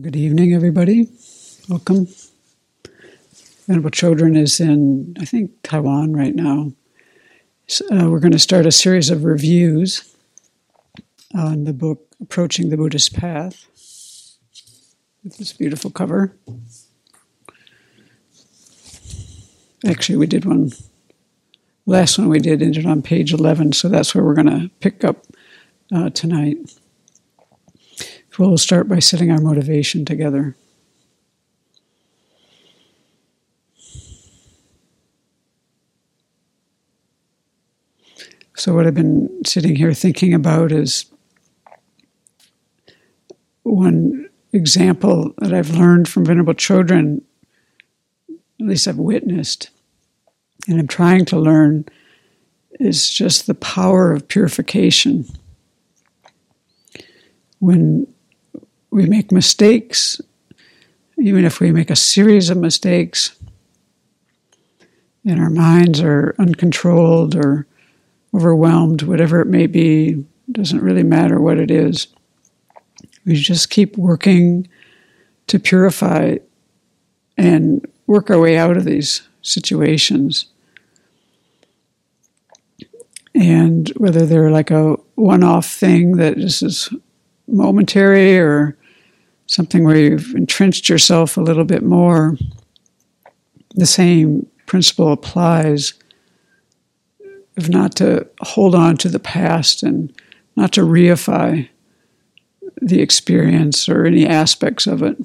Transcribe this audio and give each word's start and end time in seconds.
Good 0.00 0.16
evening, 0.16 0.52
everybody. 0.54 1.08
Welcome. 1.68 2.08
Venerable 3.68 3.92
Chodron 3.92 4.36
is 4.36 4.58
in, 4.58 5.14
I 5.20 5.24
think, 5.24 5.52
Taiwan 5.62 6.12
right 6.12 6.34
now. 6.34 6.72
So, 7.68 7.84
uh, 7.92 8.10
we're 8.10 8.18
going 8.18 8.32
to 8.32 8.40
start 8.40 8.66
a 8.66 8.72
series 8.72 9.08
of 9.08 9.22
reviews 9.22 10.12
on 11.32 11.62
the 11.62 11.72
book 11.72 12.08
Approaching 12.20 12.70
the 12.70 12.76
Buddhist 12.76 13.14
Path 13.14 13.68
with 15.22 15.36
this 15.36 15.52
beautiful 15.52 15.92
cover. 15.92 16.36
Actually, 19.86 20.16
we 20.16 20.26
did 20.26 20.44
one, 20.44 20.72
last 21.86 22.18
one 22.18 22.28
we 22.28 22.40
did 22.40 22.62
ended 22.62 22.84
on 22.84 23.00
page 23.00 23.32
11, 23.32 23.74
so 23.74 23.88
that's 23.88 24.12
where 24.12 24.24
we're 24.24 24.34
going 24.34 24.50
to 24.50 24.70
pick 24.80 25.04
up 25.04 25.24
uh, 25.94 26.10
tonight. 26.10 26.56
We'll 28.36 28.58
start 28.58 28.88
by 28.88 28.98
setting 28.98 29.30
our 29.30 29.40
motivation 29.40 30.04
together. 30.04 30.56
So, 38.56 38.74
what 38.74 38.86
I've 38.86 38.94
been 38.94 39.42
sitting 39.46 39.76
here 39.76 39.94
thinking 39.94 40.34
about 40.34 40.72
is 40.72 41.06
one 43.62 44.28
example 44.52 45.32
that 45.38 45.52
I've 45.52 45.76
learned 45.76 46.08
from 46.08 46.24
Venerable 46.24 46.54
Chodron, 46.54 47.20
at 48.28 48.66
least 48.66 48.88
I've 48.88 48.98
witnessed, 48.98 49.70
and 50.66 50.80
I'm 50.80 50.88
trying 50.88 51.24
to 51.26 51.38
learn, 51.38 51.84
is 52.80 53.10
just 53.10 53.46
the 53.46 53.54
power 53.54 54.12
of 54.12 54.26
purification. 54.26 55.26
When 57.60 58.08
we 58.94 59.06
make 59.06 59.32
mistakes, 59.32 60.20
even 61.18 61.44
if 61.44 61.58
we 61.58 61.72
make 61.72 61.90
a 61.90 61.96
series 61.96 62.48
of 62.48 62.56
mistakes, 62.56 63.34
and 65.24 65.40
our 65.40 65.50
minds 65.50 66.00
are 66.00 66.36
uncontrolled 66.38 67.34
or 67.34 67.66
overwhelmed, 68.32 69.02
whatever 69.02 69.40
it 69.40 69.48
may 69.48 69.66
be, 69.66 70.24
doesn't 70.52 70.80
really 70.80 71.02
matter 71.02 71.40
what 71.40 71.58
it 71.58 71.72
is. 71.72 72.06
We 73.26 73.34
just 73.34 73.68
keep 73.68 73.98
working 73.98 74.68
to 75.48 75.58
purify 75.58 76.36
and 77.36 77.84
work 78.06 78.30
our 78.30 78.38
way 78.38 78.56
out 78.56 78.76
of 78.76 78.84
these 78.84 79.22
situations. 79.42 80.46
And 83.34 83.88
whether 83.96 84.24
they're 84.24 84.52
like 84.52 84.70
a 84.70 84.92
one 85.16 85.42
off 85.42 85.66
thing 85.66 86.12
that 86.18 86.36
just 86.36 86.62
is 86.62 86.90
momentary 87.48 88.38
or 88.38 88.78
something 89.46 89.84
where 89.84 89.96
you've 89.96 90.34
entrenched 90.34 90.88
yourself 90.88 91.36
a 91.36 91.42
little 91.42 91.64
bit 91.64 91.82
more, 91.82 92.36
the 93.74 93.86
same 93.86 94.46
principle 94.66 95.12
applies 95.12 95.94
of 97.56 97.68
not 97.68 97.94
to 97.96 98.26
hold 98.40 98.74
on 98.74 98.96
to 98.96 99.08
the 99.08 99.20
past 99.20 99.82
and 99.82 100.12
not 100.56 100.72
to 100.72 100.80
reify 100.80 101.68
the 102.80 103.00
experience 103.00 103.88
or 103.88 104.04
any 104.04 104.26
aspects 104.26 104.86
of 104.86 105.02
it, 105.02 105.16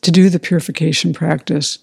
to 0.00 0.10
do 0.10 0.28
the 0.28 0.40
purification 0.40 1.12
practice 1.12 1.78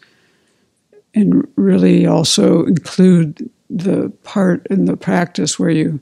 and 1.14 1.48
really 1.56 2.06
also 2.06 2.66
include 2.66 3.50
the 3.70 4.10
part 4.24 4.66
in 4.70 4.86
the 4.86 4.98
practice 4.98 5.58
where 5.58 5.70
you 5.70 6.00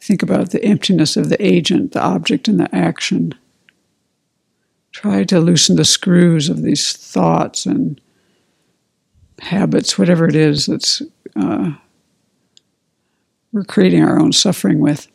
think 0.00 0.22
about 0.22 0.50
the 0.50 0.64
emptiness 0.64 1.16
of 1.16 1.28
the 1.28 1.44
agent, 1.44 1.92
the 1.92 2.02
object, 2.02 2.48
and 2.48 2.60
the 2.60 2.74
action. 2.74 3.34
Try 4.96 5.24
to 5.24 5.40
loosen 5.40 5.76
the 5.76 5.84
screws 5.84 6.48
of 6.48 6.62
these 6.62 6.90
thoughts 6.96 7.66
and 7.66 8.00
habits, 9.40 9.98
whatever 9.98 10.26
it 10.26 10.34
is 10.34 10.64
that's 10.64 11.02
uh, 11.38 11.72
we're 13.52 13.64
creating 13.64 14.02
our 14.02 14.18
own 14.18 14.32
suffering 14.32 14.80
with. 14.80 15.06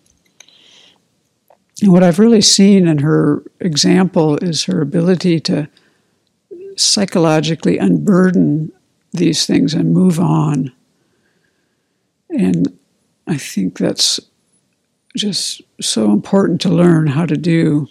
And 1.82 1.92
what 1.92 2.04
I've 2.04 2.20
really 2.20 2.42
seen 2.42 2.88
in 2.88 3.00
her 3.00 3.42
example 3.60 4.38
is 4.38 4.66
her 4.66 4.82
ability 4.82 5.40
to 5.40 5.68
psychologically 6.78 7.80
unburden 7.80 8.72
these 9.14 9.48
things 9.48 9.74
and 9.74 9.96
move 9.96 10.20
on. 10.20 10.72
And 12.30 12.78
I 13.26 13.38
think 13.38 13.80
that's 13.80 14.20
just 15.18 15.64
so 15.82 16.12
important 16.12 16.62
to 16.62 16.70
learn 16.70 17.08
how 17.08 17.26
to 17.26 17.36
do. 17.36 17.88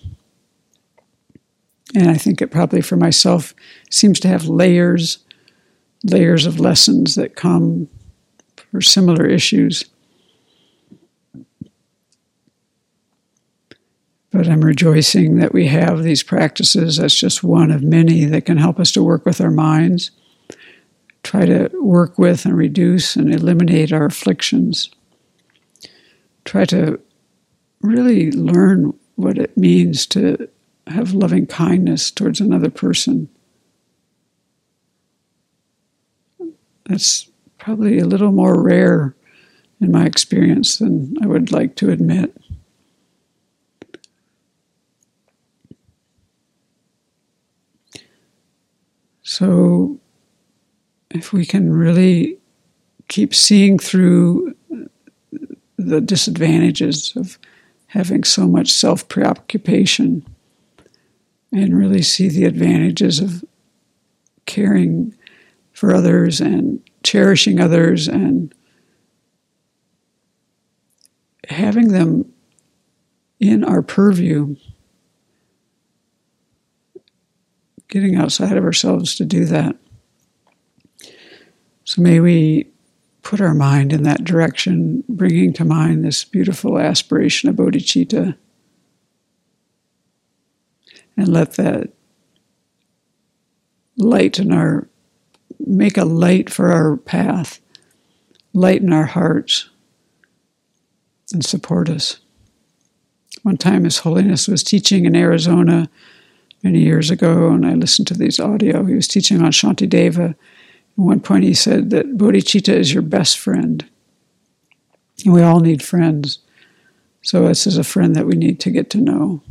And 1.95 2.09
I 2.09 2.15
think 2.15 2.41
it 2.41 2.51
probably 2.51 2.81
for 2.81 2.97
myself 2.97 3.55
seems 3.91 4.21
to 4.21 4.29
have 4.29 4.47
layers, 4.47 5.19
layers 6.05 6.47
of 6.47 6.61
lessons 6.61 7.17
that 7.17 7.37
come 7.37 7.89
for 8.71 8.81
similar 8.81 9.27
issues. 9.27 9.85
But 14.31 14.49
I'm 14.49 14.61
rejoicing 14.61 15.39
that 15.39 15.53
we 15.53 15.67
have 15.67 16.03
these 16.03 16.23
practices. 16.23 16.99
That's 16.99 17.19
just 17.19 17.43
one 17.43 17.73
of 17.73 17.83
many 17.83 18.25
that 18.27 18.47
can 18.47 18.59
help 18.59 18.79
us 18.79 18.93
to 18.93 19.03
work 19.03 19.27
with 19.27 19.41
our 19.41 19.51
minds, 19.51 20.13
try 21.25 21.45
to 21.47 21.69
work 21.75 22.17
with 22.17 22.45
and 22.45 22.57
reduce 22.57 23.17
and 23.17 23.35
eliminate 23.35 23.93
our 23.93 24.05
afflictions, 24.05 24.91
try 26.45 26.65
to 26.67 27.01
really 27.83 28.31
learn 28.31 28.95
what 29.17 29.37
it 29.37 29.57
means 29.57 30.07
to 30.07 30.49
have 30.93 31.13
loving 31.13 31.47
kindness 31.47 32.11
towards 32.11 32.41
another 32.41 32.71
person. 32.71 33.29
That's 36.87 37.31
probably 37.59 37.99
a 37.99 38.07
little 38.07 38.33
more 38.33 38.61
rare 38.61 39.15
in 39.81 39.93
my 39.93 40.05
experience 40.05 40.79
than 40.79 41.17
I 41.23 41.27
would 41.27 41.53
like 41.53 41.77
to 41.77 41.91
admit. 41.91 42.37
So, 49.23 50.01
if 51.11 51.33
we 51.33 51.47
can 51.47 51.73
really 51.73 52.39
keep 53.07 53.35
seeing 53.35 53.79
through 53.79 54.57
the 55.77 56.01
disadvantages 56.01 57.13
of 57.15 57.39
having 57.89 58.25
so 58.25 58.49
much 58.49 58.73
self 58.73 59.09
preoccupation 59.09 60.25
and 61.53 61.77
really 61.77 62.03
see 62.03 62.29
the 62.29 62.45
advantages 62.45 63.21
of 63.21 63.45
caring 64.47 65.15
for 65.73 65.95
others 65.95 66.41
and 66.41 66.81
cherishing 67.03 67.61
others 67.61 68.09
and 68.09 68.55
having 71.49 71.89
them 71.89 72.31
in 73.41 73.65
our 73.65 73.83
purview 73.83 74.55
getting 77.91 78.17
outside 78.17 78.57
of 78.57 78.65
ourselves 78.65 79.17
to 79.17 79.25
do 79.25 79.45
that. 79.45 79.77
So 81.85 82.01
may 82.01 82.21
we 82.21 82.71
put 83.23 83.41
our 83.41 83.55
mind 83.55 83.93
in 83.93 84.05
that 84.05 84.25
direction, 84.25 85.05
bringing 85.09 85.53
to 85.55 85.65
mind 85.65 86.05
this 86.05 86.25
beautiful 86.25 86.79
aspiration 86.79 87.49
of 87.49 87.57
bodhicitta, 87.57 88.37
and 91.17 91.29
let 91.29 91.53
that 91.53 91.91
light 93.97 94.39
in 94.39 94.53
our 94.53 94.89
make 95.59 95.97
a 95.97 96.05
light 96.05 96.51
for 96.51 96.73
our 96.73 96.97
path, 96.97 97.61
lighten 98.53 98.93
our 98.93 99.05
hearts, 99.05 99.69
and 101.33 101.45
support 101.45 101.89
us. 101.89 102.19
One 103.43 103.57
time, 103.57 103.85
His 103.85 103.99
Holiness 103.99 104.49
was 104.49 104.63
teaching 104.63 105.05
in 105.05 105.15
Arizona 105.15 105.89
many 106.63 106.81
years 106.81 107.11
ago, 107.11 107.51
and 107.51 107.65
I 107.65 107.75
listened 107.75 108.09
to 108.09 108.15
these 108.15 108.41
audio. 108.41 108.85
He 108.85 108.95
was 108.95 109.09
teaching 109.09 109.41
on 109.43 109.53
Shantideva. 109.53 110.31
At 110.31 110.37
one 110.95 111.21
point, 111.21 111.45
he 111.45 111.55
said 111.55 111.91
that 111.91 112.19
bodhicitta 112.19 112.75
is 112.75 112.93
your 112.93 113.03
best 113.03 113.39
friend. 113.39 113.89
And 115.25 115.33
we 115.35 115.43
all 115.43 115.61
need 115.61 115.83
friends. 115.83 116.41
So, 117.23 117.49
this 117.49 117.67
is 117.67 117.79
a 117.79 117.85
friend 117.85 118.17
that 118.17 118.27
we 118.27 118.35
need 118.35 118.61
to 118.61 118.71
get 118.71 118.91
to 118.91 118.99
know. 118.99 119.43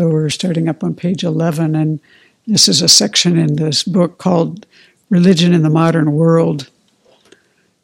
So 0.00 0.08
we're 0.08 0.30
starting 0.30 0.66
up 0.66 0.82
on 0.82 0.94
page 0.94 1.24
11, 1.24 1.74
and 1.76 2.00
this 2.46 2.68
is 2.68 2.80
a 2.80 2.88
section 2.88 3.36
in 3.36 3.56
this 3.56 3.82
book 3.82 4.16
called 4.16 4.64
Religion 5.10 5.52
in 5.52 5.62
the 5.62 5.68
Modern 5.68 6.12
World. 6.12 6.70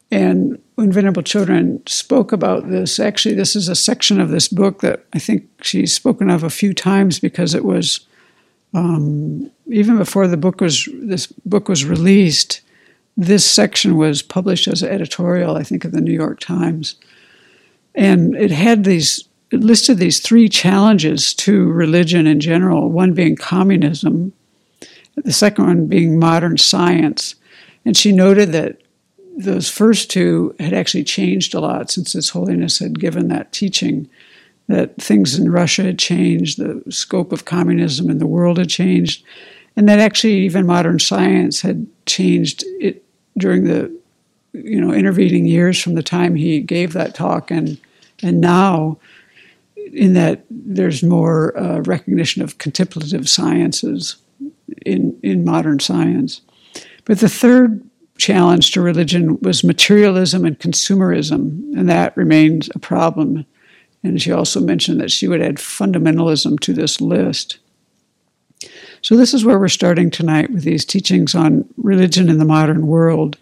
And 0.09 0.59
when 0.73 0.91
Venerable 0.91 1.21
Chodron 1.21 1.87
spoke 1.87 2.31
about 2.31 2.71
this, 2.71 2.99
actually, 2.99 3.35
this 3.35 3.55
is 3.55 3.69
a 3.69 3.75
section 3.75 4.19
of 4.19 4.29
this 4.29 4.47
book 4.47 4.81
that 4.81 5.05
I 5.13 5.19
think 5.19 5.47
she's 5.61 5.93
spoken 5.93 6.31
of 6.31 6.41
a 6.41 6.49
few 6.49 6.73
times 6.73 7.19
because 7.19 7.53
it 7.53 7.63
was 7.63 7.99
um, 8.73 9.51
even 9.67 9.99
before 9.99 10.27
the 10.27 10.37
book 10.37 10.59
was 10.59 10.89
this 10.93 11.27
book 11.27 11.69
was 11.69 11.85
released. 11.85 12.61
This 13.15 13.45
section 13.45 13.95
was 13.95 14.23
published 14.23 14.67
as 14.67 14.81
an 14.81 14.89
editorial, 14.89 15.55
I 15.55 15.61
think, 15.61 15.85
of 15.85 15.91
the 15.91 16.01
New 16.01 16.13
York 16.13 16.39
Times, 16.39 16.95
and 17.93 18.35
it 18.35 18.49
had 18.49 18.85
these 18.85 19.23
listed 19.51 19.97
these 19.97 20.19
three 20.19 20.49
challenges 20.49 21.33
to 21.33 21.71
religion 21.71 22.27
in 22.27 22.39
general. 22.39 22.89
One 22.89 23.13
being 23.13 23.35
communism, 23.35 24.33
the 25.15 25.33
second 25.33 25.65
one 25.65 25.87
being 25.87 26.19
modern 26.19 26.57
science, 26.57 27.35
and 27.85 27.95
she 27.95 28.11
noted 28.11 28.51
that 28.51 28.81
those 29.37 29.69
first 29.69 30.09
two 30.09 30.55
had 30.59 30.73
actually 30.73 31.03
changed 31.03 31.53
a 31.53 31.59
lot 31.59 31.91
since 31.91 32.13
His 32.13 32.29
Holiness 32.29 32.79
had 32.79 32.99
given 32.99 33.27
that 33.29 33.51
teaching. 33.51 34.09
That 34.67 35.01
things 35.01 35.39
in 35.39 35.49
Russia 35.49 35.83
had 35.83 35.97
changed, 35.97 36.57
the 36.57 36.83
scope 36.91 37.31
of 37.31 37.45
communism 37.45 38.09
in 38.09 38.17
the 38.17 38.27
world 38.27 38.57
had 38.57 38.67
changed, 38.67 39.23
and 39.77 39.87
that 39.87 39.99
actually 39.99 40.33
even 40.39 40.65
modern 40.65 40.99
science 40.99 41.61
had 41.61 41.87
changed 42.05 42.65
it 42.81 43.05
during 43.37 43.63
the 43.63 43.95
you 44.51 44.81
know 44.81 44.91
intervening 44.91 45.45
years 45.45 45.81
from 45.81 45.95
the 45.95 46.03
time 46.03 46.35
he 46.35 46.59
gave 46.59 46.93
that 46.93 47.15
talk 47.15 47.51
and 47.51 47.79
and 48.23 48.41
now 48.41 48.97
in 49.93 50.13
that 50.13 50.45
there's 50.49 51.03
more 51.03 51.57
uh, 51.57 51.79
recognition 51.81 52.41
of 52.41 52.57
contemplative 52.57 53.27
sciences 53.29 54.17
in 54.85 55.17
in 55.23 55.43
modern 55.43 55.79
science 55.79 56.41
but 57.05 57.19
the 57.19 57.29
third 57.29 57.87
challenge 58.17 58.71
to 58.71 58.81
religion 58.81 59.39
was 59.41 59.63
materialism 59.63 60.45
and 60.45 60.59
consumerism, 60.59 61.73
and 61.77 61.89
that 61.89 62.15
remains 62.17 62.69
a 62.75 62.79
problem. 62.79 63.45
And 64.03 64.21
she 64.21 64.31
also 64.31 64.59
mentioned 64.59 64.99
that 64.99 65.11
she 65.11 65.27
would 65.27 65.41
add 65.41 65.55
fundamentalism 65.55 66.59
to 66.59 66.73
this 66.73 66.99
list. 66.99 67.59
So, 69.01 69.15
this 69.15 69.33
is 69.33 69.45
where 69.45 69.59
we're 69.59 69.69
starting 69.69 70.09
tonight 70.09 70.51
with 70.51 70.63
these 70.63 70.83
teachings 70.83 71.35
on 71.35 71.65
religion 71.77 72.29
in 72.29 72.39
the 72.39 72.45
modern 72.45 72.87
world. 72.87 73.37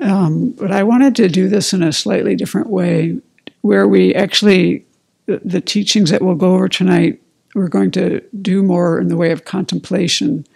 Um, 0.00 0.50
but 0.50 0.70
I 0.70 0.82
wanted 0.82 1.16
to 1.16 1.28
do 1.28 1.48
this 1.48 1.72
in 1.72 1.82
a 1.82 1.92
slightly 1.92 2.36
different 2.36 2.68
way, 2.68 3.18
where 3.62 3.88
we 3.88 4.14
actually, 4.14 4.84
the, 5.28 5.60
teachings 5.60 6.10
that 6.10 6.22
we'll 6.22 6.34
go 6.34 6.54
over 6.54 6.68
tonight, 6.68 7.22
we're 7.54 7.68
going 7.68 7.90
to 7.92 8.20
do 8.40 8.62
more 8.62 8.98
in 8.98 9.08
the 9.08 9.16
way 9.16 9.30
of 9.30 9.44
contemplation 9.44 10.46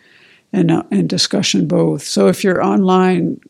and, 0.52 0.70
uh, 0.70 0.82
and 0.90 1.08
discussion 1.08 1.68
both. 1.68 2.02
So 2.02 2.28
if 2.28 2.42
you're 2.42 2.64
online, 2.64 3.40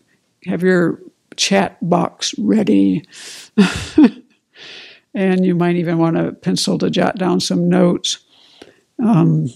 have 0.47 0.63
your 0.63 1.01
chat 1.37 1.79
box 1.89 2.35
ready. 2.39 3.05
and 5.15 5.47
you 5.47 5.55
might 5.55 5.77
even 5.77 5.99
want 5.99 6.19
a 6.19 6.33
pencil 6.33 6.79
to 6.79 6.91
jot 6.91 7.17
down 7.17 7.41
some 7.41 7.69
notes. 7.69 8.19
Um, 9.03 9.49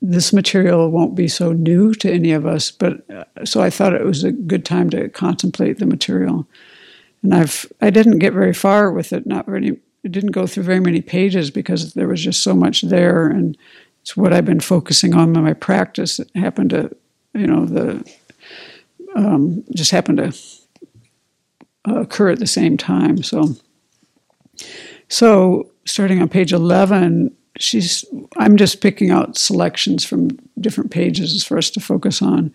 this 0.00 0.32
material 0.32 0.90
won't 0.90 1.14
be 1.14 1.28
so 1.28 1.52
new 1.52 1.94
to 1.94 2.12
any 2.12 2.32
of 2.32 2.46
us, 2.46 2.70
but 2.70 3.08
uh, 3.10 3.24
so 3.44 3.62
I 3.62 3.70
thought 3.70 3.94
it 3.94 4.04
was 4.04 4.22
a 4.22 4.32
good 4.32 4.64
time 4.64 4.90
to 4.90 5.08
contemplate 5.08 5.78
the 5.78 5.86
material. 5.86 6.46
And 7.22 7.34
I've 7.34 7.66
I 7.80 7.88
didn't 7.88 8.18
get 8.18 8.34
very 8.34 8.52
far 8.52 8.92
with 8.92 9.14
it, 9.14 9.26
not 9.26 9.46
very 9.46 9.80
it 10.04 10.12
didn't 10.12 10.32
go 10.32 10.46
through 10.46 10.62
very 10.62 10.80
many 10.80 11.00
pages 11.00 11.50
because 11.50 11.94
there 11.94 12.06
was 12.06 12.22
just 12.22 12.42
so 12.42 12.54
much 12.54 12.82
there 12.82 13.26
and 13.26 13.56
it's 14.02 14.14
what 14.14 14.34
I've 14.34 14.44
been 14.44 14.60
focusing 14.60 15.14
on 15.14 15.34
in 15.34 15.42
my 15.42 15.54
practice. 15.54 16.20
It 16.20 16.30
happened 16.34 16.70
to, 16.70 16.94
you 17.32 17.46
know, 17.46 17.64
the 17.64 18.04
um, 19.16 19.64
just 19.74 19.90
happened 19.92 20.18
to 20.18 20.34
occur 21.86 22.28
at 22.28 22.38
the 22.38 22.46
same 22.46 22.76
time. 22.76 23.22
So, 23.22 23.54
so 25.08 25.70
starting 25.86 26.20
on 26.20 26.28
page 26.28 26.52
eleven, 26.52 27.34
she's. 27.58 28.04
I'm 28.36 28.58
just 28.58 28.82
picking 28.82 29.10
out 29.10 29.38
selections 29.38 30.04
from 30.04 30.38
different 30.60 30.90
pages 30.90 31.42
for 31.42 31.56
us 31.56 31.70
to 31.70 31.80
focus 31.80 32.20
on. 32.20 32.52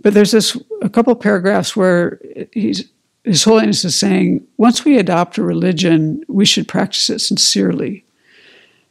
But 0.00 0.14
there's 0.14 0.30
this 0.30 0.56
a 0.80 0.88
couple 0.88 1.14
paragraphs 1.16 1.74
where 1.74 2.20
he's 2.52 2.88
His 3.24 3.44
Holiness 3.44 3.84
is 3.84 3.98
saying 3.98 4.46
once 4.56 4.84
we 4.84 4.98
adopt 4.98 5.38
a 5.38 5.42
religion, 5.42 6.22
we 6.28 6.44
should 6.44 6.68
practice 6.68 7.10
it 7.10 7.20
sincerely 7.20 8.04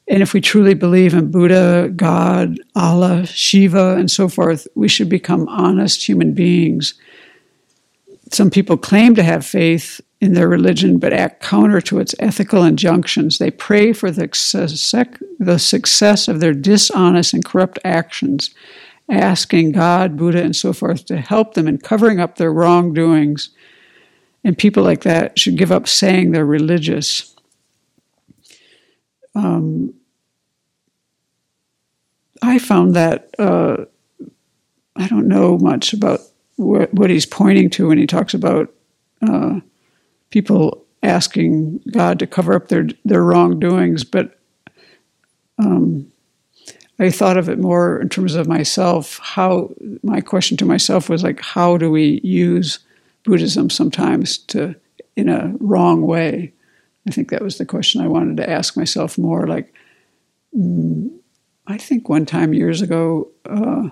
and 0.07 0.24
if 0.24 0.33
we 0.33 0.39
truly 0.39 0.74
believe 0.74 1.13
in 1.13 1.31
Buddha, 1.31 1.91
God, 1.95 2.59
Allah, 2.75 3.25
Shiva, 3.25 3.95
and 3.97 4.09
so 4.09 4.29
forth, 4.29 4.68
we 4.74 4.88
should 4.88 5.09
become 5.09 5.47
honest 5.50 6.07
human 6.07 6.33
beings. 6.33 6.94
Some 8.31 8.50
people 8.50 8.77
claim 8.77 9.15
to 9.15 9.24
have 9.24 9.45
faith 9.45 10.00
in 10.21 10.33
their 10.33 10.47
religion 10.47 10.97
but 10.97 11.13
act 11.13 11.41
counter 11.41 11.81
to 11.81 12.00
its 12.00 12.15
ethical 12.19 12.63
injunctions. 12.63 13.38
They 13.38 13.51
pray 13.51 13.91
for 13.91 14.09
the 14.09 15.59
success 15.59 16.27
of 16.27 16.39
their 16.39 16.53
dishonest 16.53 17.33
and 17.33 17.44
corrupt 17.44 17.79
actions, 17.83 18.51
asking 19.09 19.74
God, 19.74 20.15
Buddha, 20.15 20.41
and 20.41 20.56
so 20.56 20.71
forth 20.71 21.06
to 21.06 21.18
help 21.18 21.53
them 21.53 21.68
in 21.68 21.79
covering 21.79 22.19
up 22.21 22.38
their 22.38 22.51
wrongdoings. 22.53 23.50
And 24.48 24.58
people 24.58 24.82
like 24.82 25.02
that 25.02 25.38
should 25.38 25.58
give 25.58 25.74
up 25.74 25.90
saying 25.90 26.32
they're 26.32 26.46
religious. 26.46 27.36
Um, 29.36 29.94
I 32.42 32.58
found 32.58 32.96
that 32.96 33.30
uh, 33.38 33.84
I 34.96 35.08
don't 35.10 35.28
know 35.28 35.58
much 35.58 35.92
about 35.92 36.22
what, 36.56 37.10
he's 37.10 37.26
pointing 37.26 37.70
to 37.72 37.90
when 37.90 37.98
he 37.98 38.08
talks 38.08 38.34
about 38.34 38.74
uh, 39.22 39.60
people 40.30 40.86
asking 41.04 41.82
God 41.92 42.18
to 42.20 42.26
cover 42.26 42.54
up 42.54 42.70
their 42.70 42.88
their 43.04 43.24
wrongdoings, 43.24 44.06
but 44.06 44.40
um, 45.60 46.10
I 47.00 47.10
thought 47.10 47.36
of 47.36 47.50
it 47.50 47.60
more 47.60 48.00
in 48.00 48.08
terms 48.08 48.36
of 48.36 48.48
myself. 48.48 49.20
How 49.22 49.74
my 50.04 50.22
question 50.22 50.56
to 50.56 50.66
myself 50.66 51.10
was 51.10 51.22
like, 51.22 51.42
how 51.42 51.76
do 51.76 51.92
we 51.92 52.22
use 52.24 52.80
Buddhism 53.27 53.69
sometimes 53.69 54.38
to 54.38 54.74
in 55.18 55.27
a 55.27 55.53
wrong 55.59 56.03
way? 56.03 56.53
I 57.06 57.12
think 57.12 57.29
that 57.29 57.41
was 57.41 57.57
the 57.57 57.65
question 57.65 58.00
I 58.00 58.07
wanted 58.07 58.38
to 58.38 58.50
ask 58.50 58.77
myself 58.77 59.17
more. 59.17 59.46
Like, 59.46 59.74
mm, 60.57 61.10
I 61.67 61.77
think 61.77 62.07
one 62.07 62.25
time 62.25 62.53
years 62.53 62.81
ago, 62.81 63.27
uh, 63.46 63.89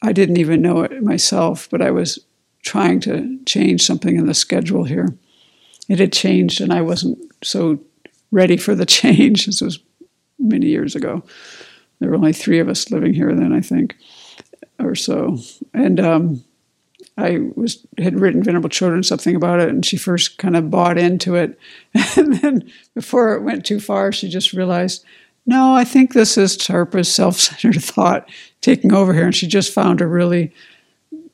I 0.00 0.12
didn't 0.12 0.38
even 0.38 0.62
know 0.62 0.80
it 0.80 1.02
myself, 1.02 1.68
but 1.70 1.82
I 1.82 1.90
was 1.90 2.18
trying 2.62 3.00
to 3.00 3.38
change 3.44 3.82
something 3.82 4.16
in 4.16 4.26
the 4.26 4.34
schedule 4.34 4.84
here. 4.84 5.14
It 5.90 5.98
had 5.98 6.12
changed, 6.14 6.62
and 6.62 6.72
I 6.72 6.80
wasn't 6.80 7.18
so 7.44 7.78
ready 8.30 8.56
for 8.56 8.74
the 8.74 8.86
change. 9.00 9.44
This 9.44 9.60
was 9.60 9.78
many 10.38 10.68
years 10.68 10.96
ago. 10.96 11.22
There 11.98 12.08
were 12.08 12.16
only 12.16 12.32
three 12.32 12.60
of 12.60 12.68
us 12.70 12.90
living 12.90 13.12
here 13.12 13.34
then, 13.34 13.52
I 13.52 13.60
think, 13.60 13.94
or 14.78 14.94
so. 14.94 15.36
And 15.74 16.00
um, 16.00 16.44
I 17.18 17.38
was 17.54 17.86
had 17.98 18.18
written 18.18 18.42
Venerable 18.42 18.70
Chodron 18.70 19.04
something 19.04 19.36
about 19.36 19.60
it, 19.60 19.68
and 19.68 19.84
she 19.84 19.96
first 19.96 20.38
kind 20.38 20.56
of 20.56 20.70
bought 20.70 20.98
into 20.98 21.34
it, 21.34 21.58
and 22.16 22.34
then 22.34 22.70
before 22.94 23.34
it 23.34 23.42
went 23.42 23.66
too 23.66 23.80
far, 23.80 24.12
she 24.12 24.28
just 24.28 24.52
realized, 24.52 25.04
no, 25.44 25.74
I 25.74 25.84
think 25.84 26.12
this 26.12 26.38
is 26.38 26.56
Tarpa's 26.56 27.12
self-centered 27.12 27.82
thought 27.82 28.28
taking 28.60 28.92
over 28.92 29.12
here, 29.12 29.26
and 29.26 29.34
she 29.34 29.46
just 29.46 29.72
found 29.72 30.00
a 30.00 30.06
really 30.06 30.52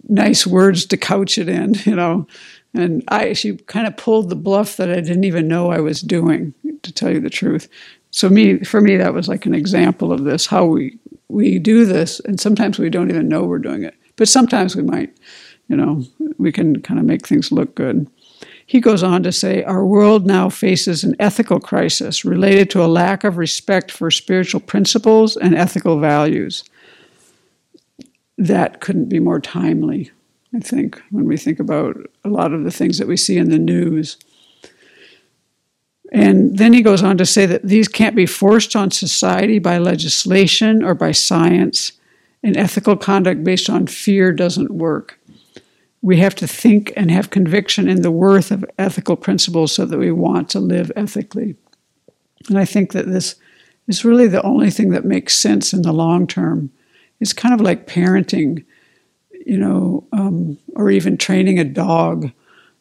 nice 0.08 0.47
words 0.47 0.87
to 0.87 0.97
couch 0.97 1.38
it 1.38 1.49
in, 1.49 1.75
you 1.85 1.94
know. 1.94 2.26
And 2.75 3.02
I, 3.08 3.32
she 3.32 3.56
kind 3.56 3.87
of 3.87 3.97
pulled 3.97 4.28
the 4.28 4.37
bluff 4.37 4.76
that 4.76 4.90
I 4.90 5.00
didn't 5.00 5.25
even 5.25 5.49
know 5.49 5.70
I 5.70 5.80
was 5.80 6.00
doing, 6.00 6.54
to 6.82 6.92
tell 6.92 7.11
you 7.11 7.20
the 7.20 7.30
truth. 7.30 7.68
So 8.11 8.28
me, 8.28 8.58
for 8.61 8.80
me, 8.80 8.97
that 8.97 9.14
was 9.14 9.28
like 9.28 9.47
an 9.47 9.54
example 9.54 10.12
of 10.12 10.25
this, 10.25 10.47
how 10.47 10.64
we 10.64 10.99
we 11.28 11.58
do 11.58 11.85
this, 11.85 12.20
and 12.20 12.40
sometimes 12.40 12.78
we 12.78 12.88
don't 12.88 13.11
even 13.11 13.28
know 13.28 13.44
we're 13.44 13.58
doing 13.58 13.85
it, 13.85 13.94
but 14.16 14.28
sometimes 14.28 14.75
we 14.75 14.82
might 14.82 15.14
you 15.68 15.76
know, 15.76 16.02
we 16.38 16.50
can 16.50 16.80
kind 16.82 16.98
of 16.98 17.06
make 17.06 17.26
things 17.26 17.52
look 17.52 17.75
good. 17.75 18.08
He 18.66 18.80
goes 18.80 19.02
on 19.02 19.22
to 19.22 19.32
say, 19.32 19.62
Our 19.62 19.84
world 19.84 20.26
now 20.26 20.48
faces 20.48 21.04
an 21.04 21.14
ethical 21.18 21.60
crisis 21.60 22.25
related 22.25 22.70
to 22.70 22.84
a 22.84 22.87
lack 22.87 23.25
of 23.25 23.37
respect 23.37 23.90
for 23.90 24.10
spiritual 24.10 24.60
principles 24.60 25.37
and 25.37 25.54
ethical 25.54 25.98
values. 25.98 26.64
That 28.37 28.80
couldn't 28.80 29.08
be 29.08 29.20
more 29.20 29.40
timely, 29.40 30.10
I 30.54 30.60
think, 30.60 31.00
when 31.10 31.25
we 31.25 31.37
think 31.37 31.60
about 31.60 31.96
a 32.25 32.28
lot 32.28 32.52
of 32.52 32.64
the 32.64 32.70
things 32.70 32.98
that 32.98 33.08
we 33.08 33.16
see 33.16 33.37
in 33.37 33.50
the 33.50 33.58
news. 33.58 34.16
And 36.12 36.56
then 36.56 36.72
he 36.72 36.82
goes 36.82 37.02
on 37.02 37.18
to 37.18 37.26
say 37.26 37.44
that 37.46 37.62
these 37.62 37.88
can't 37.88 38.16
be 38.16 38.26
forced 38.26 38.75
on 38.75 38.90
society 38.90 39.58
by 39.58 39.76
legislation 39.78 40.82
or 40.82 40.94
by 40.94 41.12
science, 41.12 41.92
and 42.42 42.56
ethical 42.56 42.96
conduct 42.96 43.44
based 43.44 43.68
on 43.68 43.87
fear 43.87 44.32
doesn't 44.32 44.70
work 44.70 45.17
we 46.02 46.19
have 46.19 46.35
to 46.37 46.47
think 46.47 46.93
and 46.97 47.11
have 47.11 47.31
conviction 47.31 47.88
in 47.88 48.02
the 48.02 48.11
worth 48.11 48.50
of 48.50 48.64
ethical 48.78 49.17
principles 49.17 49.73
so 49.73 49.85
that 49.85 49.99
we 49.99 50.12
want 50.12 50.49
to 50.50 50.61
live 50.61 50.93
ethically. 50.95 51.57
And 52.49 52.59
I 52.59 52.64
think 52.64 52.93
that 52.93 53.07
this 53.07 53.35
is 53.88 54.05
really 54.05 54.28
the 54.28 54.43
only 54.43 54.71
thing 54.71 54.90
that 54.90 55.05
makes 55.05 55.37
sense 55.37 55.73
in 55.73 55.83
the 55.83 55.93
long 55.93 56.26
term. 56.26 56.71
It's 57.21 57.33
kind 57.33 57.55
of 57.55 57.61
like 57.61 57.88
parenting, 57.88 58.64
you 59.45 59.59
know, 59.59 60.07
um, 60.12 60.59
or 60.76 60.90
even 60.90 61.17
training 61.17 61.59
a 61.59 61.64
dog. 61.64 62.31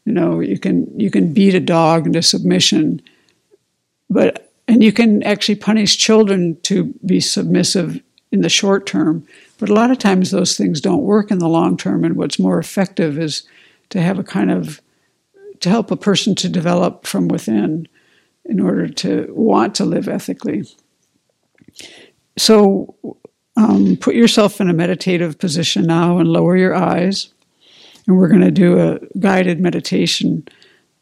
You 0.06 0.14
know, 0.14 0.40
you 0.40 0.60
can 0.60 0.88
you 1.00 1.10
can 1.10 1.34
beat 1.34 1.56
a 1.56 1.60
dog 1.60 2.06
into 2.06 2.22
submission, 2.22 3.02
but 4.10 4.54
and 4.68 4.84
you 4.84 4.92
can 4.92 5.24
actually 5.24 5.56
punish 5.56 5.98
children 5.98 6.58
to 6.64 6.94
be 7.06 7.20
submissive 7.20 8.02
in 8.32 8.42
the 8.42 8.50
short 8.50 8.86
term. 8.86 9.26
But 9.58 9.70
a 9.70 9.74
lot 9.74 9.92
of 9.92 9.98
times 9.98 10.32
those 10.32 10.58
things 10.58 10.82
don't 10.82 11.04
work 11.04 11.32
in 11.32 11.40
the 11.40 11.48
long 11.48 11.78
term, 11.78 12.04
and 12.04 12.16
what's 12.16 12.40
more 12.40 12.60
effective 12.60 13.18
is 13.18 13.44
to 13.90 14.02
have 14.02 14.20
a 14.20 14.24
kind 14.24 14.52
of 14.52 14.82
to 15.60 15.70
help 15.70 15.90
a 15.90 15.98
person 15.98 16.36
to 16.36 16.50
develop 16.50 17.08
from 17.08 17.28
within 17.28 17.88
in 18.46 18.60
order 18.60 18.88
to 18.88 19.28
want 19.36 19.76
to 19.76 19.86
live 19.86 20.08
ethically. 20.08 20.64
So 22.38 22.96
um, 23.56 23.98
put 23.98 24.14
yourself 24.14 24.62
in 24.62 24.70
a 24.70 24.74
meditative 24.74 25.40
position 25.40 25.86
now 25.86 26.20
and 26.20 26.30
lower 26.30 26.56
your 26.56 26.76
eyes. 26.76 27.34
And 28.06 28.18
we're 28.18 28.30
going 28.30 28.42
to 28.42 28.52
do 28.52 28.80
a 28.80 29.00
guided 29.20 29.60
meditation, 29.60 30.48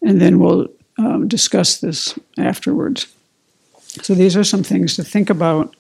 and 0.02 0.20
then 0.20 0.40
we'll 0.40 0.68
um, 0.98 1.28
discuss 1.28 1.78
this 1.78 2.18
afterwards. 2.38 3.08
So 4.02 4.16
these 4.16 4.36
are 4.36 4.44
some 4.44 4.64
things 4.64 4.96
to 4.96 5.04
think 5.04 5.30
about 5.30 5.76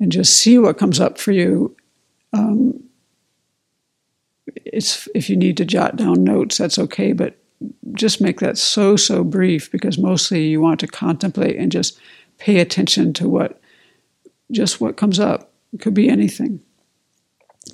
and 0.00 0.10
just 0.12 0.38
see 0.38 0.58
what 0.58 0.78
comes 0.78 1.00
up 1.00 1.18
for 1.18 1.32
you. 1.32 1.76
Um, 2.32 2.82
it's 4.64 5.08
if 5.14 5.30
you 5.30 5.36
need 5.36 5.56
to 5.58 5.64
jot 5.64 5.96
down 5.96 6.24
notes, 6.24 6.58
that's 6.58 6.78
okay, 6.78 7.12
but 7.12 7.38
just 7.92 8.20
make 8.20 8.40
that 8.40 8.58
so 8.58 8.96
so 8.96 9.22
brief 9.22 9.70
because 9.70 9.98
mostly 9.98 10.46
you 10.46 10.60
want 10.60 10.80
to 10.80 10.86
contemplate 10.86 11.56
and 11.56 11.70
just 11.70 11.98
pay 12.38 12.58
attention 12.58 13.12
to 13.14 13.28
what 13.28 13.60
just 14.50 14.80
what 14.80 14.96
comes 14.96 15.20
up. 15.20 15.52
It 15.72 15.80
could 15.80 15.94
be 15.94 16.08
anything. 16.08 16.60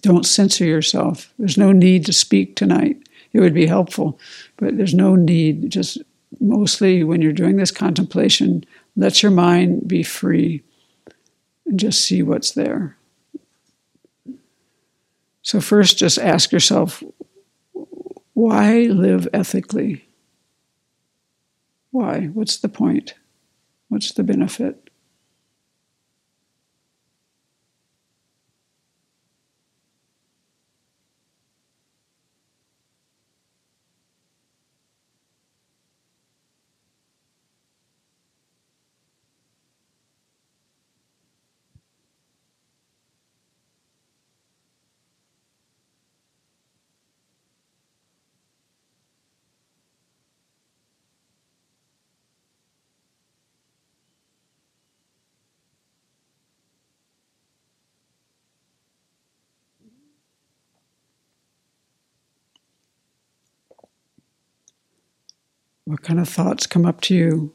Don't 0.02 0.26
censor 0.26 0.64
yourself. 0.64 1.32
There's 1.38 1.58
no 1.58 1.72
need 1.72 2.06
to 2.06 2.12
speak 2.12 2.54
tonight. 2.54 2.98
It 3.32 3.40
would 3.40 3.54
be 3.54 3.66
helpful, 3.66 4.18
but 4.56 4.76
there's 4.76 4.94
no 4.94 5.16
need. 5.16 5.70
Just 5.70 5.98
mostly 6.40 7.02
when 7.02 7.22
you're 7.22 7.32
doing 7.32 7.56
this 7.56 7.70
contemplation, 7.70 8.64
let 8.96 9.22
your 9.22 9.32
mind 9.32 9.88
be 9.88 10.02
free 10.02 10.62
just 11.74 12.02
see 12.02 12.22
what's 12.22 12.52
there. 12.52 12.96
So, 15.42 15.60
first, 15.60 15.98
just 15.98 16.18
ask 16.18 16.52
yourself 16.52 17.02
why 18.34 18.82
live 18.82 19.26
ethically? 19.32 20.08
Why? 21.90 22.26
What's 22.26 22.58
the 22.58 22.68
point? 22.68 23.14
What's 23.88 24.12
the 24.12 24.22
benefit? 24.22 24.87
What 65.88 66.02
kind 66.02 66.20
of 66.20 66.28
thoughts 66.28 66.66
come 66.66 66.84
up 66.84 67.00
to 67.00 67.14
you 67.14 67.54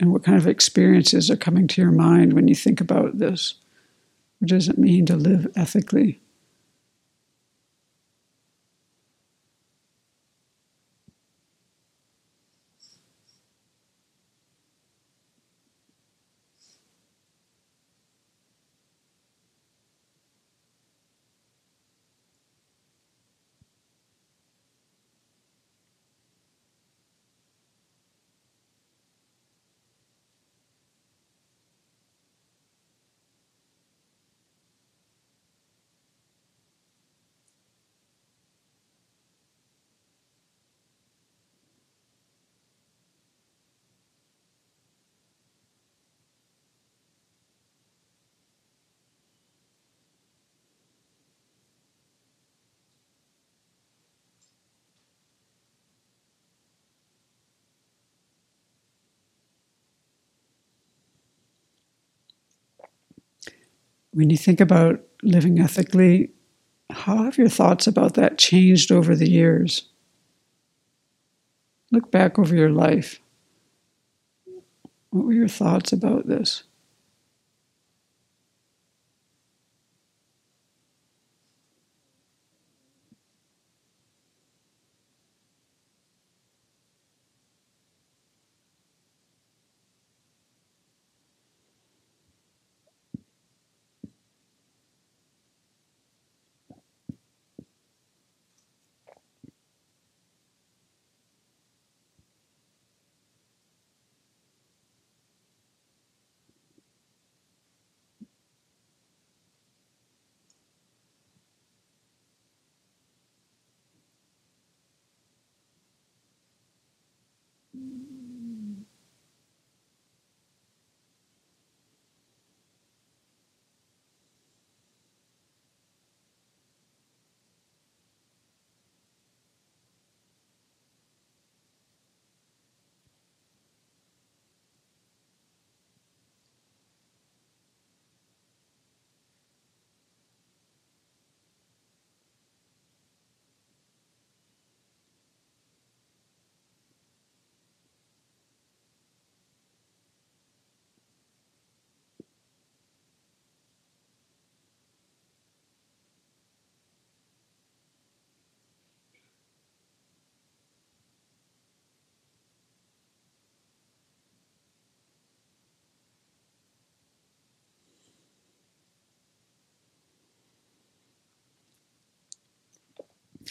and 0.00 0.10
what 0.10 0.24
kind 0.24 0.38
of 0.38 0.46
experiences 0.46 1.30
are 1.30 1.36
coming 1.36 1.68
to 1.68 1.82
your 1.82 1.90
mind 1.90 2.32
when 2.32 2.48
you 2.48 2.54
think 2.54 2.80
about 2.80 3.18
this. 3.18 3.56
What 4.38 4.48
does 4.48 4.68
it 4.68 4.78
mean 4.78 5.04
to 5.06 5.16
live 5.16 5.46
ethically? 5.54 6.22
When 64.14 64.30
you 64.30 64.36
think 64.36 64.60
about 64.60 65.00
living 65.22 65.58
ethically, 65.58 66.30
how 66.90 67.24
have 67.24 67.36
your 67.36 67.48
thoughts 67.48 67.86
about 67.86 68.14
that 68.14 68.38
changed 68.38 68.92
over 68.92 69.16
the 69.16 69.28
years? 69.28 69.88
Look 71.90 72.10
back 72.12 72.38
over 72.38 72.54
your 72.54 72.70
life. 72.70 73.20
What 75.10 75.26
were 75.26 75.32
your 75.32 75.48
thoughts 75.48 75.92
about 75.92 76.28
this? 76.28 76.62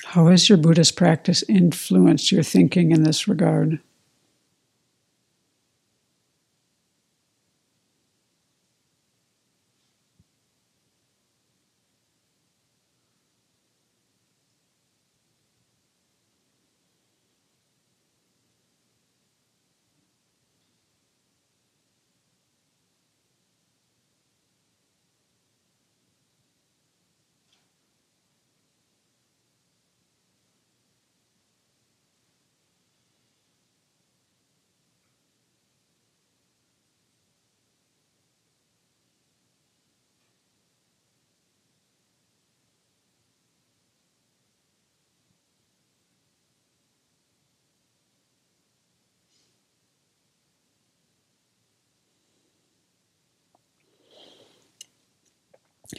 How 0.05 0.27
has 0.27 0.49
your 0.49 0.57
Buddhist 0.57 0.95
practice 0.95 1.43
influenced 1.47 2.31
your 2.31 2.43
thinking 2.43 2.91
in 2.91 3.03
this 3.03 3.27
regard? 3.27 3.79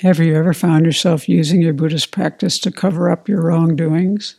Have 0.03 0.19
you 0.19 0.35
ever 0.35 0.53
found 0.53 0.87
yourself 0.87 1.29
using 1.29 1.63
your 1.63 1.73
Buddhist 1.73 2.11
practice 2.11 2.59
to 2.61 2.71
cover 2.71 3.11
up 3.11 3.29
your 3.29 3.43
wrongdoings? 3.43 4.37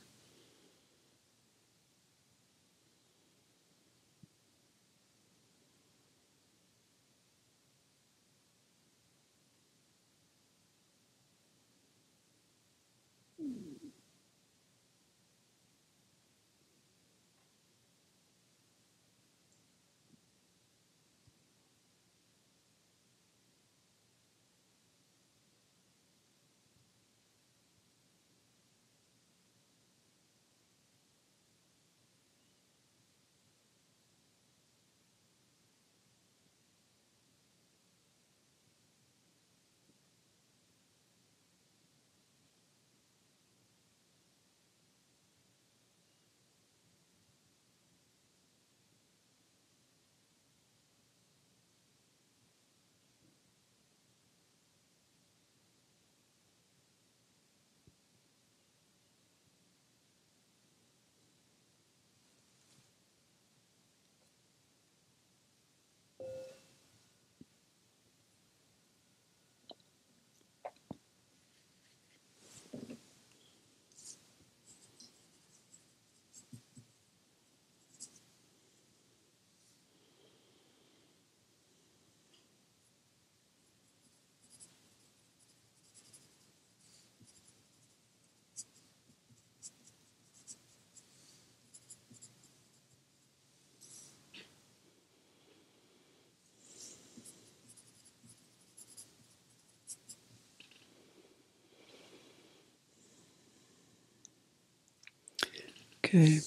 Okay. 106.16 106.40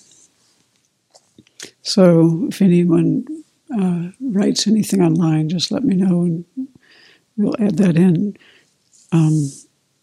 So 1.83 2.47
if 2.49 2.63
anyone 2.63 3.27
uh, 3.79 4.09
writes 4.21 4.67
anything 4.67 5.03
online, 5.03 5.49
just 5.49 5.71
let 5.71 5.85
me 5.85 5.95
know 5.95 6.23
and 6.23 6.45
we'll 7.37 7.57
add 7.59 7.77
that 7.77 7.97
in. 7.97 8.37
Um, 9.13 9.51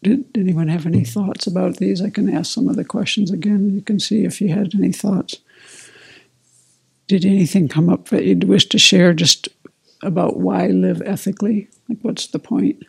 did, 0.04 0.32
did, 0.34 0.42
anyone 0.42 0.68
have 0.68 0.86
any 0.86 1.04
thoughts 1.04 1.48
about 1.48 1.78
these? 1.78 2.02
I 2.02 2.12
can 2.12 2.30
ask 2.30 2.54
some 2.54 2.68
of 2.68 2.76
the 2.76 2.86
questions 2.86 3.32
again. 3.32 3.74
You 3.74 3.82
can 3.82 4.00
see 4.00 4.24
if 4.24 4.40
you 4.40 4.50
had 4.50 4.76
any 4.76 4.92
thoughts. 4.92 5.38
Did 7.08 7.26
anything 7.26 7.68
come 7.68 7.90
up 7.90 8.10
that 8.10 8.26
you'd 8.26 8.44
wish 8.44 8.68
to 8.68 8.80
share 8.80 9.14
just 9.14 9.48
about 10.04 10.38
why 10.38 10.68
live 10.68 11.02
ethically? 11.04 11.70
Like, 11.90 12.00
what's 12.02 12.28
the 12.28 12.40
point? 12.40 12.84